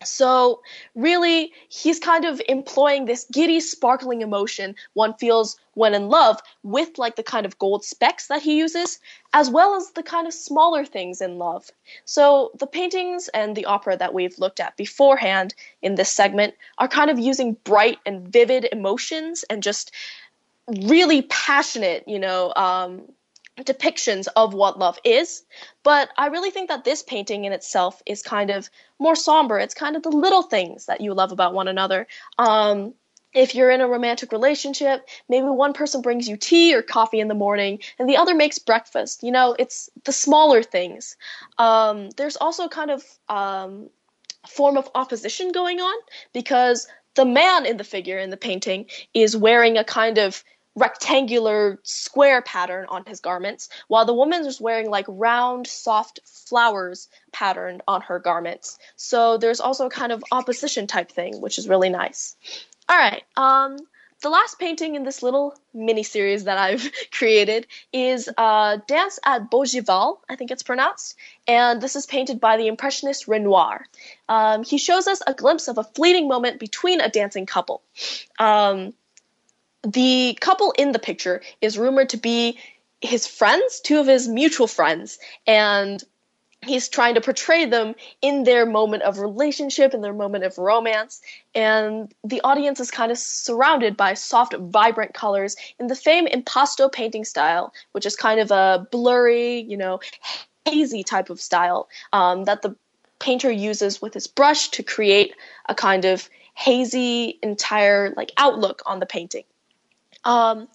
So, 0.05 0.61
really, 0.94 1.51
he's 1.70 1.99
kind 1.99 2.26
of 2.26 2.42
employing 2.46 3.07
this 3.07 3.24
giddy, 3.32 3.59
sparkling 3.59 4.20
emotion 4.20 4.76
one 4.92 5.14
feels 5.14 5.59
when 5.72 5.94
in 5.94 6.09
love 6.09 6.40
with 6.62 6.99
like 6.99 7.16
the 7.16 7.22
kind 7.22 7.46
of 7.46 7.59
gold 7.59 7.84
specks 7.84 8.28
that 8.28 8.42
he 8.42 8.59
uses, 8.59 9.01
as 9.32 9.49
well 9.51 9.74
as 9.74 9.90
the 9.92 10.03
kind 10.03 10.26
of 10.26 10.34
smaller 10.34 10.84
things 10.84 11.22
in 11.22 11.38
love. 11.38 11.70
So, 12.05 12.53
the 12.59 12.66
paintings 12.66 13.28
and 13.28 13.57
the 13.57 13.64
opera 13.64 13.96
that 13.96 14.12
we've 14.12 14.38
looked 14.38 14.61
at 14.61 14.76
beforehand 14.76 15.55
in 15.80 15.94
this 15.94 16.12
segment 16.12 16.55
are 16.76 16.86
kind 16.86 17.11
of 17.11 17.18
using 17.18 17.57
bright 17.64 17.99
and 18.05 18.28
vivid 18.28 18.68
emotions 18.70 19.42
and 19.49 19.62
just 19.62 19.90
really 20.68 21.22
passionate, 21.22 22.07
you 22.07 22.18
know, 22.18 22.53
um, 22.57 23.03
depictions 23.65 24.29
of 24.37 24.55
what 24.55 24.79
love 24.79 24.99
is, 25.05 25.45
but 25.83 26.11
I 26.17 26.27
really 26.27 26.51
think 26.51 26.69
that 26.69 26.85
this 26.85 27.03
painting 27.03 27.45
in 27.45 27.53
itself 27.53 28.03
is 28.07 28.23
kind 28.23 28.51
of 28.51 28.71
more 28.99 29.17
somber. 29.17 29.59
It's 29.59 29.75
kind 29.75 29.97
of 29.97 30.03
the 30.03 30.11
little 30.11 30.43
things 30.43 30.87
that 30.87 31.01
you 31.01 31.15
love 31.15 31.33
about 31.33 31.55
one 31.55 31.69
another. 31.69 32.07
Um, 32.39 32.95
if 33.35 33.55
you're 33.55 33.71
in 33.71 33.81
a 33.81 33.89
romantic 33.89 34.33
relationship, 34.33 35.07
maybe 35.29 35.47
one 35.47 35.73
person 35.73 36.01
brings 36.01 36.29
you 36.29 36.37
tea 36.37 36.75
or 36.75 36.83
coffee 36.83 37.21
in 37.21 37.29
the 37.29 37.35
morning 37.35 37.81
and 37.99 38.09
the 38.09 38.17
other 38.17 38.35
makes 38.35 38.59
breakfast. 38.59 39.23
You 39.23 39.33
know, 39.33 39.55
it's 39.59 39.91
the 40.05 40.13
smaller 40.13 40.63
things. 40.63 41.17
Um, 41.59 42.11
there's 42.17 42.37
also 42.37 42.69
kind 42.69 42.91
of 42.91 43.05
um, 43.29 43.91
a 44.45 44.49
form 44.49 44.77
of 44.77 44.89
opposition 44.95 45.53
going 45.53 45.81
on 45.81 45.95
because 46.33 46.89
the 47.15 47.25
man 47.25 47.67
in 47.67 47.77
the 47.77 47.85
figure 47.85 48.19
in 48.19 48.31
the 48.31 48.37
painting 48.37 48.87
is 49.13 49.37
wearing 49.37 49.77
a 49.77 49.85
kind 49.85 50.19
of 50.19 50.43
rectangular 50.79 51.79
square 51.83 52.43
pattern 52.43 52.87
on 52.89 53.05
his 53.07 53.20
garments, 53.20 53.68
while 53.89 54.05
the 54.05 54.14
woman 54.14 54.45
is 54.47 54.61
wearing 54.61 54.91
like 54.91 55.07
round, 55.09 55.66
soft 55.66 56.20
flowers 56.24 57.09
patterned 57.33 57.83
on 57.87 58.01
her 58.03 58.18
garments. 58.18 58.79
So 58.97 59.39
there's 59.39 59.61
also 59.61 59.87
a 59.87 59.91
kind 59.91 60.12
of 60.12 60.24
opposition 60.33 60.87
type 60.87 61.11
thing, 61.11 61.41
which 61.41 61.59
is 61.59 61.68
really 61.68 61.91
nice. 61.91 62.37
All 62.89 62.99
right. 62.99 63.22
Um, 63.37 63.79
the 64.20 64.31
last 64.31 64.59
painting 64.59 64.97
in 64.97 65.05
this 65.05 65.22
little 65.22 65.55
mini 65.72 66.03
series 66.03 66.45
that 66.45 66.59
I've 66.59 66.91
created 67.12 67.66
is 67.93 68.29
uh, 68.37 68.79
Dance 68.89 69.20
at 69.24 69.51
Bougival, 69.51 70.18
I 70.29 70.35
think 70.35 70.51
it's 70.51 70.64
pronounced, 70.64 71.16
and 71.47 71.81
this 71.81 71.95
is 71.95 72.07
painted 72.07 72.41
by 72.41 72.57
the 72.57 72.66
Impressionist 72.66 73.29
Renoir. 73.29 73.87
Um, 74.29 74.64
he 74.64 74.79
shows 74.79 75.07
us 75.07 75.22
a 75.26 75.35
glimpse 75.35 75.68
of 75.68 75.79
a 75.79 75.85
fleeting 75.85 76.26
moment 76.26 76.59
between 76.59 77.01
a 77.01 77.09
dancing 77.09 77.47
couple. 77.47 77.83
Um, 78.39 78.93
the 79.93 80.36
couple 80.41 80.72
in 80.78 80.93
the 80.93 80.99
picture 80.99 81.43
is 81.61 81.78
rumored 81.78 82.11
to 82.11 82.16
be 82.16 82.59
his 83.01 83.26
friends, 83.26 83.80
two 83.80 83.99
of 83.99 84.07
his 84.07 84.28
mutual 84.28 84.66
friends, 84.66 85.18
and 85.47 86.03
he's 86.66 86.89
trying 86.89 87.14
to 87.14 87.20
portray 87.20 87.64
them 87.64 87.95
in 88.20 88.43
their 88.43 88.66
moment 88.66 89.03
of 89.05 89.18
relationship 89.18 89.95
in 89.95 90.01
their 90.01 90.12
moment 90.12 90.43
of 90.43 90.59
romance 90.59 91.20
and 91.55 92.12
the 92.24 92.41
audience 92.43 92.80
is 92.80 92.91
kind 92.91 93.12
of 93.12 93.18
surrounded 93.18 93.97
by 93.97 94.12
soft 94.12 94.55
vibrant 94.59 95.14
colors 95.14 95.55
in 95.78 95.86
the 95.86 95.95
famed 95.95 96.28
impasto 96.32 96.89
painting 96.89 97.24
style 97.24 97.72
which 97.93 98.05
is 98.05 98.16
kind 98.16 98.41
of 98.41 98.51
a 98.51 98.84
blurry 98.91 99.61
you 99.61 99.76
know 99.76 100.01
hazy 100.64 101.05
type 101.05 101.30
of 101.30 101.41
style 101.41 101.89
um, 102.12 102.43
that 102.43 102.62
the 102.62 102.74
painter 103.20 103.53
uses 103.53 104.03
with 104.03 104.12
his 104.12 104.26
brush 104.26 104.68
to 104.70 104.82
create 104.82 105.32
a 105.68 105.76
kind 105.76 106.05
of 106.05 106.28
hazy 106.55 107.39
entire 107.41 108.12
like 108.16 108.32
outlook 108.36 108.82
on 108.84 108.99
the 108.99 109.07
painting 109.07 109.45
um, 110.29 110.68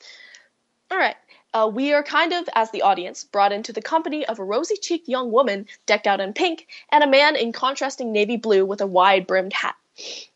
all 0.92 0.98
right 0.98 1.16
uh, 1.54 1.70
we 1.72 1.94
are 1.94 2.04
kind 2.04 2.34
of, 2.34 2.50
as 2.56 2.72
the 2.72 2.82
audience, 2.82 3.24
brought 3.24 3.52
into 3.52 3.72
the 3.74 3.82
company 3.82 4.26
of 4.26 4.40
a 4.40 4.44
rosy 4.44 4.76
cheeked 4.76 5.08
young 5.08 5.32
woman 5.32 5.68
decked 5.86 6.08
out 6.08 6.20
in 6.20 6.34
pink 6.34 6.68
and 6.92 7.04
a 7.04 7.08
man 7.08 7.36
in 7.36 7.52
contrasting 7.52 8.12
navy 8.12 8.38
blue 8.38 8.66
with 8.66 8.82
a 8.82 8.88
wide 8.88 9.28
brimmed 9.28 9.54
hat. 9.54 9.76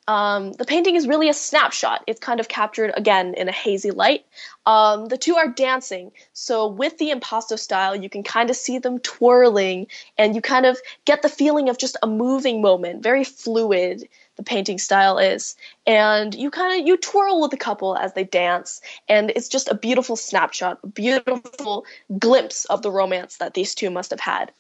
Um, 0.08 0.54
the 0.54 0.66
painting 0.66 0.96
is 0.96 1.08
really 1.08 1.30
a 1.30 1.34
snapshot. 1.34 2.04
It's 2.06 2.20
kind 2.20 2.40
of 2.40 2.48
captured 2.48 2.94
again 2.96 3.34
in 3.34 3.50
a 3.50 3.52
hazy 3.52 3.90
light. 3.90 4.26
Um, 4.68 5.08
the 5.08 5.18
two 5.18 5.36
are 5.36 5.48
dancing, 5.48 6.12
so 6.32 6.68
with 6.68 7.00
the 7.00 7.10
impasto 7.10 7.56
style, 7.56 7.96
you 7.96 8.08
can 8.08 8.22
kind 8.22 8.52
of 8.52 8.56
see 8.56 8.78
them 8.78 9.00
twirling, 9.00 9.88
and 10.18 10.36
you 10.36 10.42
kind 10.42 10.68
of 10.68 10.78
get 11.06 11.24
the 11.24 11.30
feeling 11.30 11.70
of 11.70 11.80
just 11.80 11.98
a 12.04 12.08
moving 12.08 12.62
moment, 12.62 13.02
very 13.02 13.24
fluid 13.24 14.08
the 14.38 14.44
painting 14.44 14.78
style 14.78 15.18
is. 15.18 15.56
And 15.86 16.34
you 16.34 16.50
kind 16.50 16.80
of 16.80 16.88
you 16.88 16.96
twirl 16.96 17.42
with 17.42 17.52
the 17.52 17.58
couple 17.58 17.98
as 17.98 18.14
they 18.14 18.24
dance 18.24 18.82
and 19.10 19.32
it's 19.32 19.50
just 19.50 19.68
a 19.68 19.76
beautiful 19.76 20.16
snapshot 20.16 20.80
a 20.84 20.88
beautiful 20.88 21.86
glimpse 22.18 22.66
of 22.66 22.82
the 22.82 22.92
romance 22.92 23.38
that 23.38 23.54
these 23.54 23.76
two 23.76 23.90
must 23.90 24.12
have 24.12 24.20
had. 24.20 24.52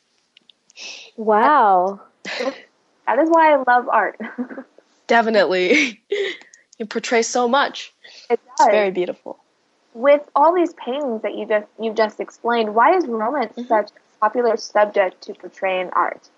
Wow. 1.15 2.01
That 3.07 3.19
is 3.19 3.30
why 3.30 3.53
i 3.53 3.63
love 3.65 3.88
art. 3.88 4.19
Definitely. 5.07 6.01
You 6.78 6.86
portray 6.86 7.21
so 7.21 7.47
much. 7.47 7.93
It 8.30 8.41
does. 8.45 8.67
it's 8.67 8.69
very 8.69 8.91
beautiful. 8.91 9.39
With 9.93 10.21
all 10.36 10.53
these 10.53 10.73
paintings 10.73 11.21
that 11.21 11.36
you 11.36 11.45
just 11.45 11.67
you've 11.80 11.95
just 11.95 12.19
explained 12.19 12.75
why 12.75 12.95
is 12.95 13.07
romance 13.07 13.53
mm-hmm. 13.53 13.67
such 13.69 13.91
a 13.91 14.19
popular 14.19 14.57
subject 14.57 15.21
to 15.21 15.34
portray 15.34 15.80
in 15.80 15.89
art 15.91 16.30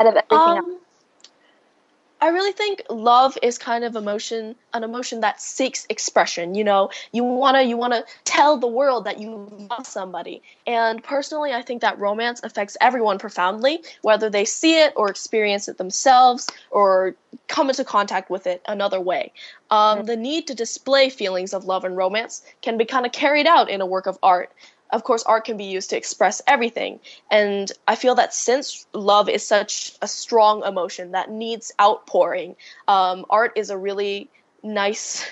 out 0.00 0.08
of 0.08 0.16
everything 0.16 0.38
um, 0.38 0.58
else 0.58 0.80
I 2.20 2.28
really 2.28 2.52
think 2.52 2.82
love 2.88 3.36
is 3.42 3.58
kind 3.58 3.84
of 3.84 3.94
emotion, 3.94 4.56
an 4.72 4.84
emotion 4.84 5.20
that 5.20 5.40
seeks 5.40 5.86
expression. 5.90 6.54
You 6.54 6.64
know, 6.64 6.90
you 7.12 7.22
wanna 7.22 7.62
you 7.62 7.76
wanna 7.76 8.04
tell 8.24 8.56
the 8.56 8.66
world 8.66 9.04
that 9.04 9.20
you 9.20 9.68
love 9.70 9.86
somebody. 9.86 10.42
And 10.66 11.04
personally, 11.04 11.52
I 11.52 11.62
think 11.62 11.82
that 11.82 11.98
romance 11.98 12.40
affects 12.42 12.76
everyone 12.80 13.18
profoundly, 13.18 13.82
whether 14.00 14.30
they 14.30 14.46
see 14.46 14.80
it 14.80 14.94
or 14.96 15.10
experience 15.10 15.68
it 15.68 15.76
themselves 15.76 16.46
or 16.70 17.14
come 17.48 17.68
into 17.68 17.84
contact 17.84 18.30
with 18.30 18.46
it 18.46 18.62
another 18.66 19.00
way. 19.00 19.32
Um, 19.70 20.04
the 20.04 20.16
need 20.16 20.46
to 20.46 20.54
display 20.54 21.10
feelings 21.10 21.52
of 21.52 21.64
love 21.64 21.84
and 21.84 21.96
romance 21.96 22.42
can 22.62 22.78
be 22.78 22.84
kind 22.86 23.04
of 23.04 23.12
carried 23.12 23.46
out 23.46 23.68
in 23.68 23.80
a 23.80 23.86
work 23.86 24.06
of 24.06 24.18
art 24.22 24.50
of 24.90 25.04
course, 25.04 25.22
art 25.24 25.44
can 25.44 25.56
be 25.56 25.64
used 25.64 25.90
to 25.90 25.96
express 25.96 26.42
everything. 26.46 27.00
And 27.30 27.70
I 27.88 27.96
feel 27.96 28.14
that 28.16 28.32
since 28.32 28.86
love 28.92 29.28
is 29.28 29.46
such 29.46 29.96
a 30.02 30.08
strong 30.08 30.64
emotion 30.64 31.12
that 31.12 31.30
needs 31.30 31.72
outpouring, 31.80 32.56
um, 32.88 33.24
art 33.30 33.52
is 33.56 33.70
a 33.70 33.78
really 33.78 34.30
nice 34.62 35.26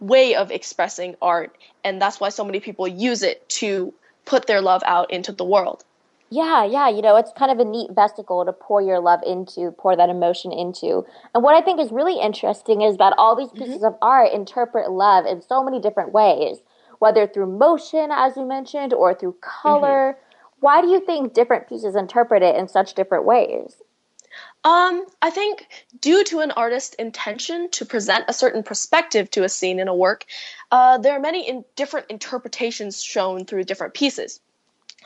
way 0.00 0.34
of 0.34 0.50
expressing 0.50 1.16
art. 1.20 1.56
And 1.84 2.00
that's 2.00 2.20
why 2.20 2.28
so 2.28 2.44
many 2.44 2.60
people 2.60 2.86
use 2.86 3.22
it 3.22 3.48
to 3.50 3.92
put 4.24 4.46
their 4.46 4.60
love 4.60 4.82
out 4.84 5.10
into 5.10 5.32
the 5.32 5.44
world. 5.44 5.84
Yeah, 6.28 6.64
yeah, 6.64 6.88
you 6.88 7.02
know, 7.02 7.14
it's 7.16 7.30
kind 7.38 7.52
of 7.52 7.60
a 7.60 7.64
neat 7.64 7.92
vesicle 7.92 8.44
to 8.44 8.52
pour 8.52 8.82
your 8.82 8.98
love 8.98 9.20
into, 9.24 9.70
pour 9.70 9.94
that 9.94 10.08
emotion 10.08 10.52
into. 10.52 11.06
And 11.32 11.44
what 11.44 11.54
I 11.54 11.60
think 11.60 11.78
is 11.78 11.92
really 11.92 12.20
interesting 12.20 12.82
is 12.82 12.96
that 12.96 13.14
all 13.16 13.36
these 13.36 13.52
pieces 13.52 13.76
mm-hmm. 13.76 13.84
of 13.84 13.96
art 14.02 14.32
interpret 14.32 14.90
love 14.90 15.24
in 15.24 15.40
so 15.40 15.62
many 15.62 15.80
different 15.80 16.12
ways 16.12 16.58
whether 16.98 17.26
through 17.26 17.46
motion, 17.58 18.10
as 18.10 18.36
you 18.36 18.44
mentioned, 18.44 18.92
or 18.92 19.14
through 19.14 19.36
color. 19.40 20.12
Mm-hmm. 20.12 20.20
Why 20.60 20.80
do 20.80 20.88
you 20.88 21.00
think 21.00 21.34
different 21.34 21.68
pieces 21.68 21.96
interpret 21.96 22.42
it 22.42 22.56
in 22.56 22.68
such 22.68 22.94
different 22.94 23.24
ways? 23.24 23.82
Um, 24.64 25.06
I 25.22 25.30
think 25.30 25.66
due 26.00 26.24
to 26.24 26.40
an 26.40 26.50
artist's 26.50 26.94
intention 26.94 27.70
to 27.72 27.84
present 27.84 28.24
a 28.28 28.32
certain 28.32 28.62
perspective 28.62 29.30
to 29.30 29.44
a 29.44 29.48
scene 29.48 29.78
in 29.78 29.88
a 29.88 29.94
work, 29.94 30.24
uh, 30.72 30.98
there 30.98 31.12
are 31.12 31.20
many 31.20 31.48
in 31.48 31.64
different 31.76 32.06
interpretations 32.10 33.02
shown 33.02 33.44
through 33.44 33.64
different 33.64 33.94
pieces. 33.94 34.40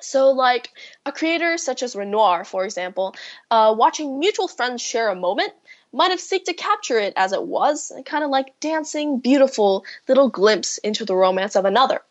So, 0.01 0.31
like 0.31 0.71
a 1.05 1.13
creator 1.13 1.59
such 1.59 1.83
as 1.83 1.95
Renoir, 1.95 2.45
for 2.45 2.65
example, 2.65 3.15
uh, 3.51 3.75
watching 3.77 4.19
mutual 4.19 4.49
friends 4.49 4.81
share 4.81 5.11
a 5.11 5.15
moment 5.15 5.53
might 5.93 6.11
have 6.11 6.21
sought 6.21 6.45
to 6.45 6.55
capture 6.55 6.99
it 6.99 7.13
as 7.17 7.33
it 7.33 7.43
was, 7.43 7.93
kind 8.05 8.25
of 8.25 8.31
like 8.31 8.59
dancing, 8.61 9.19
beautiful 9.19 9.85
little 10.09 10.29
glimpse 10.29 10.79
into 10.79 11.05
the 11.05 11.17
romance 11.17 11.57
of 11.57 11.65
another. 11.65 12.03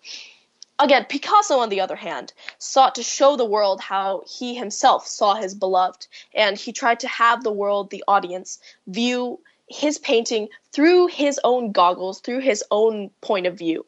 Again, 0.81 1.05
Picasso, 1.09 1.59
on 1.59 1.69
the 1.69 1.81
other 1.81 1.97
hand, 1.97 2.31
sought 2.57 2.95
to 2.95 3.03
show 3.03 3.35
the 3.35 3.45
world 3.45 3.81
how 3.81 4.23
he 4.25 4.55
himself 4.55 5.05
saw 5.05 5.35
his 5.35 5.53
beloved, 5.53 6.07
and 6.33 6.57
he 6.57 6.71
tried 6.71 7.01
to 7.01 7.07
have 7.07 7.43
the 7.43 7.51
world, 7.51 7.89
the 7.89 8.03
audience, 8.07 8.59
view 8.87 9.39
his 9.67 9.97
painting 9.97 10.47
through 10.71 11.07
his 11.07 11.39
own 11.43 11.71
goggles, 11.71 12.19
through 12.19 12.39
his 12.39 12.63
own 12.71 13.09
point 13.21 13.45
of 13.45 13.57
view. 13.57 13.85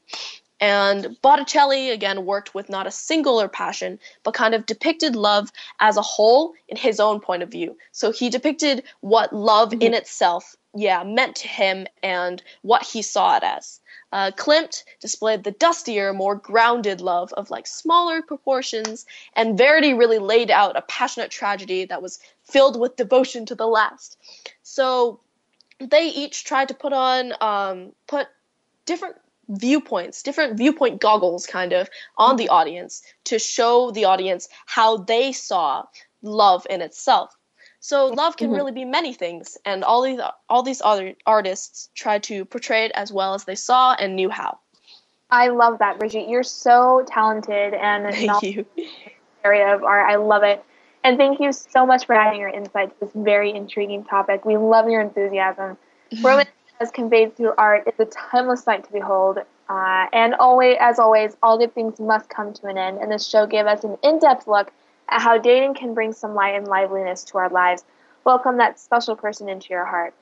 And 0.61 1.17
Botticelli, 1.23 1.89
again, 1.89 2.23
worked 2.23 2.53
with 2.53 2.69
not 2.69 2.85
a 2.85 2.91
singular 2.91 3.47
passion, 3.47 3.99
but 4.23 4.35
kind 4.35 4.53
of 4.53 4.67
depicted 4.67 5.15
love 5.15 5.51
as 5.79 5.97
a 5.97 6.03
whole 6.03 6.53
in 6.67 6.77
his 6.77 6.99
own 6.99 7.19
point 7.19 7.41
of 7.41 7.49
view. 7.49 7.75
So 7.91 8.11
he 8.11 8.29
depicted 8.29 8.83
what 9.01 9.33
love 9.33 9.71
mm-hmm. 9.71 9.81
in 9.81 9.93
itself, 9.95 10.55
yeah, 10.75 11.03
meant 11.03 11.37
to 11.37 11.47
him 11.47 11.87
and 12.03 12.43
what 12.61 12.83
he 12.83 13.01
saw 13.01 13.37
it 13.37 13.43
as. 13.43 13.79
Uh, 14.13 14.29
Klimt 14.31 14.83
displayed 14.99 15.43
the 15.43 15.51
dustier, 15.51 16.13
more 16.13 16.35
grounded 16.35 17.01
love 17.01 17.33
of 17.33 17.49
like 17.49 17.65
smaller 17.65 18.21
proportions, 18.21 19.05
and 19.35 19.57
Verdi 19.57 19.93
really 19.93 20.19
laid 20.19 20.51
out 20.51 20.77
a 20.77 20.81
passionate 20.83 21.31
tragedy 21.31 21.85
that 21.85 22.01
was 22.03 22.19
filled 22.43 22.79
with 22.79 22.97
devotion 22.97 23.47
to 23.47 23.55
the 23.55 23.67
last. 23.67 24.17
So 24.63 25.21
they 25.79 26.09
each 26.09 26.43
tried 26.43 26.67
to 26.67 26.73
put 26.73 26.93
on 26.93 27.33
um, 27.41 27.93
put 28.05 28.27
different 28.85 29.15
viewpoints, 29.51 30.23
different 30.23 30.57
viewpoint 30.57 31.01
goggles 31.01 31.45
kind 31.45 31.73
of 31.73 31.89
on 32.17 32.37
the 32.37 32.49
audience 32.49 33.01
to 33.25 33.39
show 33.39 33.91
the 33.91 34.05
audience 34.05 34.47
how 34.65 34.97
they 34.97 35.31
saw 35.31 35.83
love 36.21 36.65
in 36.69 36.81
itself. 36.81 37.35
So 37.79 38.07
love 38.07 38.37
can 38.37 38.47
mm-hmm. 38.47 38.57
really 38.57 38.71
be 38.71 38.85
many 38.85 39.11
things, 39.11 39.57
and 39.65 39.83
all 39.83 40.03
these 40.03 40.19
all 40.47 40.61
these 40.61 40.83
other 40.85 41.15
artists 41.25 41.89
tried 41.95 42.23
to 42.23 42.45
portray 42.45 42.85
it 42.85 42.91
as 42.93 43.11
well 43.11 43.33
as 43.33 43.45
they 43.45 43.55
saw 43.55 43.93
and 43.93 44.15
knew 44.15 44.29
how. 44.29 44.59
I 45.31 45.47
love 45.47 45.79
that, 45.79 45.97
Brigitte. 45.97 46.29
You're 46.29 46.43
so 46.43 47.03
talented 47.07 47.73
and 47.73 48.13
thank 48.13 48.43
you. 48.43 48.65
Area 49.43 49.73
of 49.73 49.83
art, 49.83 50.07
I 50.09 50.17
love 50.17 50.43
it. 50.43 50.63
And 51.03 51.17
thank 51.17 51.39
you 51.39 51.51
so 51.51 51.85
much 51.85 52.05
for 52.05 52.13
adding 52.13 52.39
your 52.39 52.49
insights 52.49 52.93
to 52.99 53.05
this 53.05 53.13
very 53.15 53.51
intriguing 53.51 54.03
topic. 54.03 54.45
We 54.45 54.57
love 54.57 54.87
your 54.87 55.01
enthusiasm. 55.01 55.77
We're 56.21 56.35
as 56.81 56.89
conveyed 56.89 57.37
through 57.37 57.53
art 57.59 57.87
is 57.87 57.93
a 57.99 58.05
timeless 58.05 58.63
sight 58.63 58.83
to 58.83 58.91
behold. 58.91 59.37
Uh, 59.69 60.07
and 60.11 60.33
always, 60.33 60.77
as 60.79 60.97
always, 60.97 61.37
all 61.43 61.57
good 61.57 61.73
things 61.75 61.99
must 61.99 62.27
come 62.27 62.51
to 62.51 62.65
an 62.65 62.77
end. 62.77 62.97
And 62.97 63.11
this 63.11 63.25
show 63.25 63.45
gave 63.45 63.67
us 63.67 63.83
an 63.83 63.97
in-depth 64.03 64.47
look 64.47 64.71
at 65.09 65.21
how 65.21 65.37
dating 65.37 65.75
can 65.75 65.93
bring 65.93 66.11
some 66.11 66.33
light 66.33 66.55
and 66.55 66.67
liveliness 66.67 67.23
to 67.25 67.37
our 67.37 67.49
lives. 67.49 67.85
Welcome 68.25 68.57
that 68.57 68.79
special 68.79 69.15
person 69.15 69.47
into 69.47 69.69
your 69.69 69.85
heart. 69.85 70.15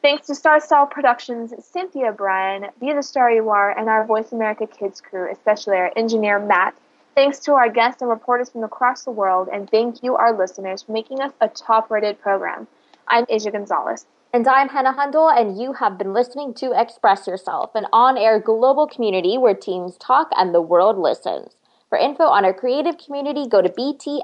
Thanks 0.00 0.26
to 0.28 0.34
Star 0.34 0.60
Style 0.60 0.86
Productions, 0.86 1.52
Cynthia 1.64 2.12
Brian, 2.12 2.66
Be 2.80 2.92
the 2.92 3.02
Star 3.02 3.30
You 3.30 3.50
Are, 3.50 3.76
and 3.76 3.88
our 3.88 4.06
Voice 4.06 4.32
America 4.32 4.66
Kids 4.66 5.00
crew, 5.00 5.30
especially 5.30 5.76
our 5.76 5.92
engineer 5.94 6.38
Matt. 6.38 6.74
Thanks 7.14 7.40
to 7.40 7.52
our 7.52 7.68
guests 7.68 8.00
and 8.00 8.08
reporters 8.08 8.48
from 8.48 8.64
across 8.64 9.02
the 9.02 9.10
world, 9.10 9.48
and 9.52 9.68
thank 9.68 10.02
you, 10.02 10.14
our 10.14 10.32
listeners, 10.32 10.82
for 10.82 10.92
making 10.92 11.20
us 11.20 11.32
a 11.40 11.48
top 11.48 11.90
rated 11.90 12.20
program. 12.20 12.66
I'm 13.08 13.26
Asia 13.28 13.50
Gonzalez. 13.50 14.06
And 14.30 14.46
I'm 14.46 14.68
Hannah 14.68 14.92
Hundle, 14.92 15.30
and 15.30 15.58
you 15.58 15.72
have 15.72 15.96
been 15.96 16.12
listening 16.12 16.52
to 16.54 16.78
Express 16.78 17.26
Yourself, 17.26 17.74
an 17.74 17.86
on 17.94 18.18
air 18.18 18.38
global 18.38 18.86
community 18.86 19.38
where 19.38 19.54
teens 19.54 19.96
talk 19.96 20.28
and 20.36 20.54
the 20.54 20.60
world 20.60 20.98
listens. 20.98 21.56
For 21.88 21.96
info 21.96 22.24
on 22.24 22.44
our 22.44 22.52
creative 22.52 22.98
community, 22.98 23.48
go 23.48 23.62
to 23.62 23.70
btsya.org. 23.70 24.16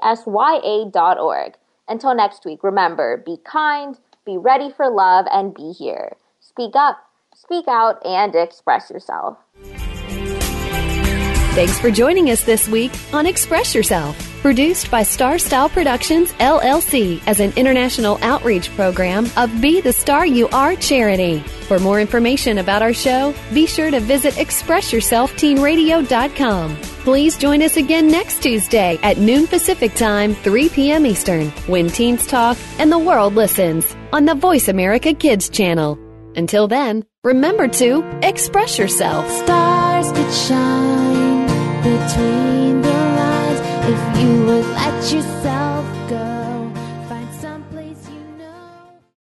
Until 1.87 2.13
next 2.15 2.45
week, 2.45 2.63
remember 2.63 3.17
be 3.17 3.37
kind, 3.43 3.97
be 4.25 4.37
ready 4.37 4.69
for 4.69 4.91
love, 4.91 5.25
and 5.31 5.55
be 5.55 5.71
here. 5.71 6.17
Speak 6.39 6.75
up, 6.75 6.99
speak 7.33 7.67
out, 7.67 8.05
and 8.05 8.35
express 8.35 8.91
yourself. 8.91 9.39
Thanks 11.55 11.79
for 11.79 11.89
joining 11.89 12.29
us 12.29 12.43
this 12.43 12.67
week 12.67 12.91
on 13.11 13.25
Express 13.25 13.73
Yourself, 13.73 14.15
produced 14.45 14.91
by 14.91 15.01
Star 15.01 15.39
Style 15.39 15.69
Productions 15.69 16.31
LLC 16.33 17.19
as 17.25 17.39
an 17.39 17.51
international 17.55 18.19
outreach 18.21 18.69
program 18.75 19.25
of 19.37 19.59
Be 19.59 19.81
the 19.81 19.91
Star 19.91 20.23
You 20.23 20.47
Are 20.49 20.75
charity. 20.75 21.39
For 21.67 21.79
more 21.79 21.99
information 21.99 22.59
about 22.59 22.83
our 22.83 22.93
show, 22.93 23.33
be 23.55 23.65
sure 23.65 23.89
to 23.89 23.99
visit 23.99 24.35
ExpressYourselfTeenRadio.com. 24.35 26.75
Please 26.75 27.39
join 27.39 27.63
us 27.63 27.77
again 27.77 28.07
next 28.07 28.43
Tuesday 28.43 28.99
at 29.01 29.17
noon 29.17 29.47
Pacific 29.47 29.95
Time, 29.95 30.35
3 30.35 30.69
p.m. 30.69 31.07
Eastern, 31.07 31.49
when 31.65 31.89
teens 31.89 32.27
talk 32.27 32.55
and 32.77 32.91
the 32.91 32.99
world 32.99 33.33
listens 33.33 33.95
on 34.13 34.25
the 34.25 34.35
Voice 34.35 34.67
America 34.67 35.15
Kids 35.15 35.49
channel. 35.49 35.97
Until 36.35 36.67
then, 36.67 37.03
remember 37.23 37.67
to 37.67 38.03
express 38.21 38.77
yourself. 38.77 39.27
Stars 39.27 40.11
could 40.11 40.31
shine 40.31 41.47
between 41.81 42.64
if 43.95 44.19
you 44.21 44.45
would 44.45 44.65
let 44.75 45.13
yourself 45.13 45.54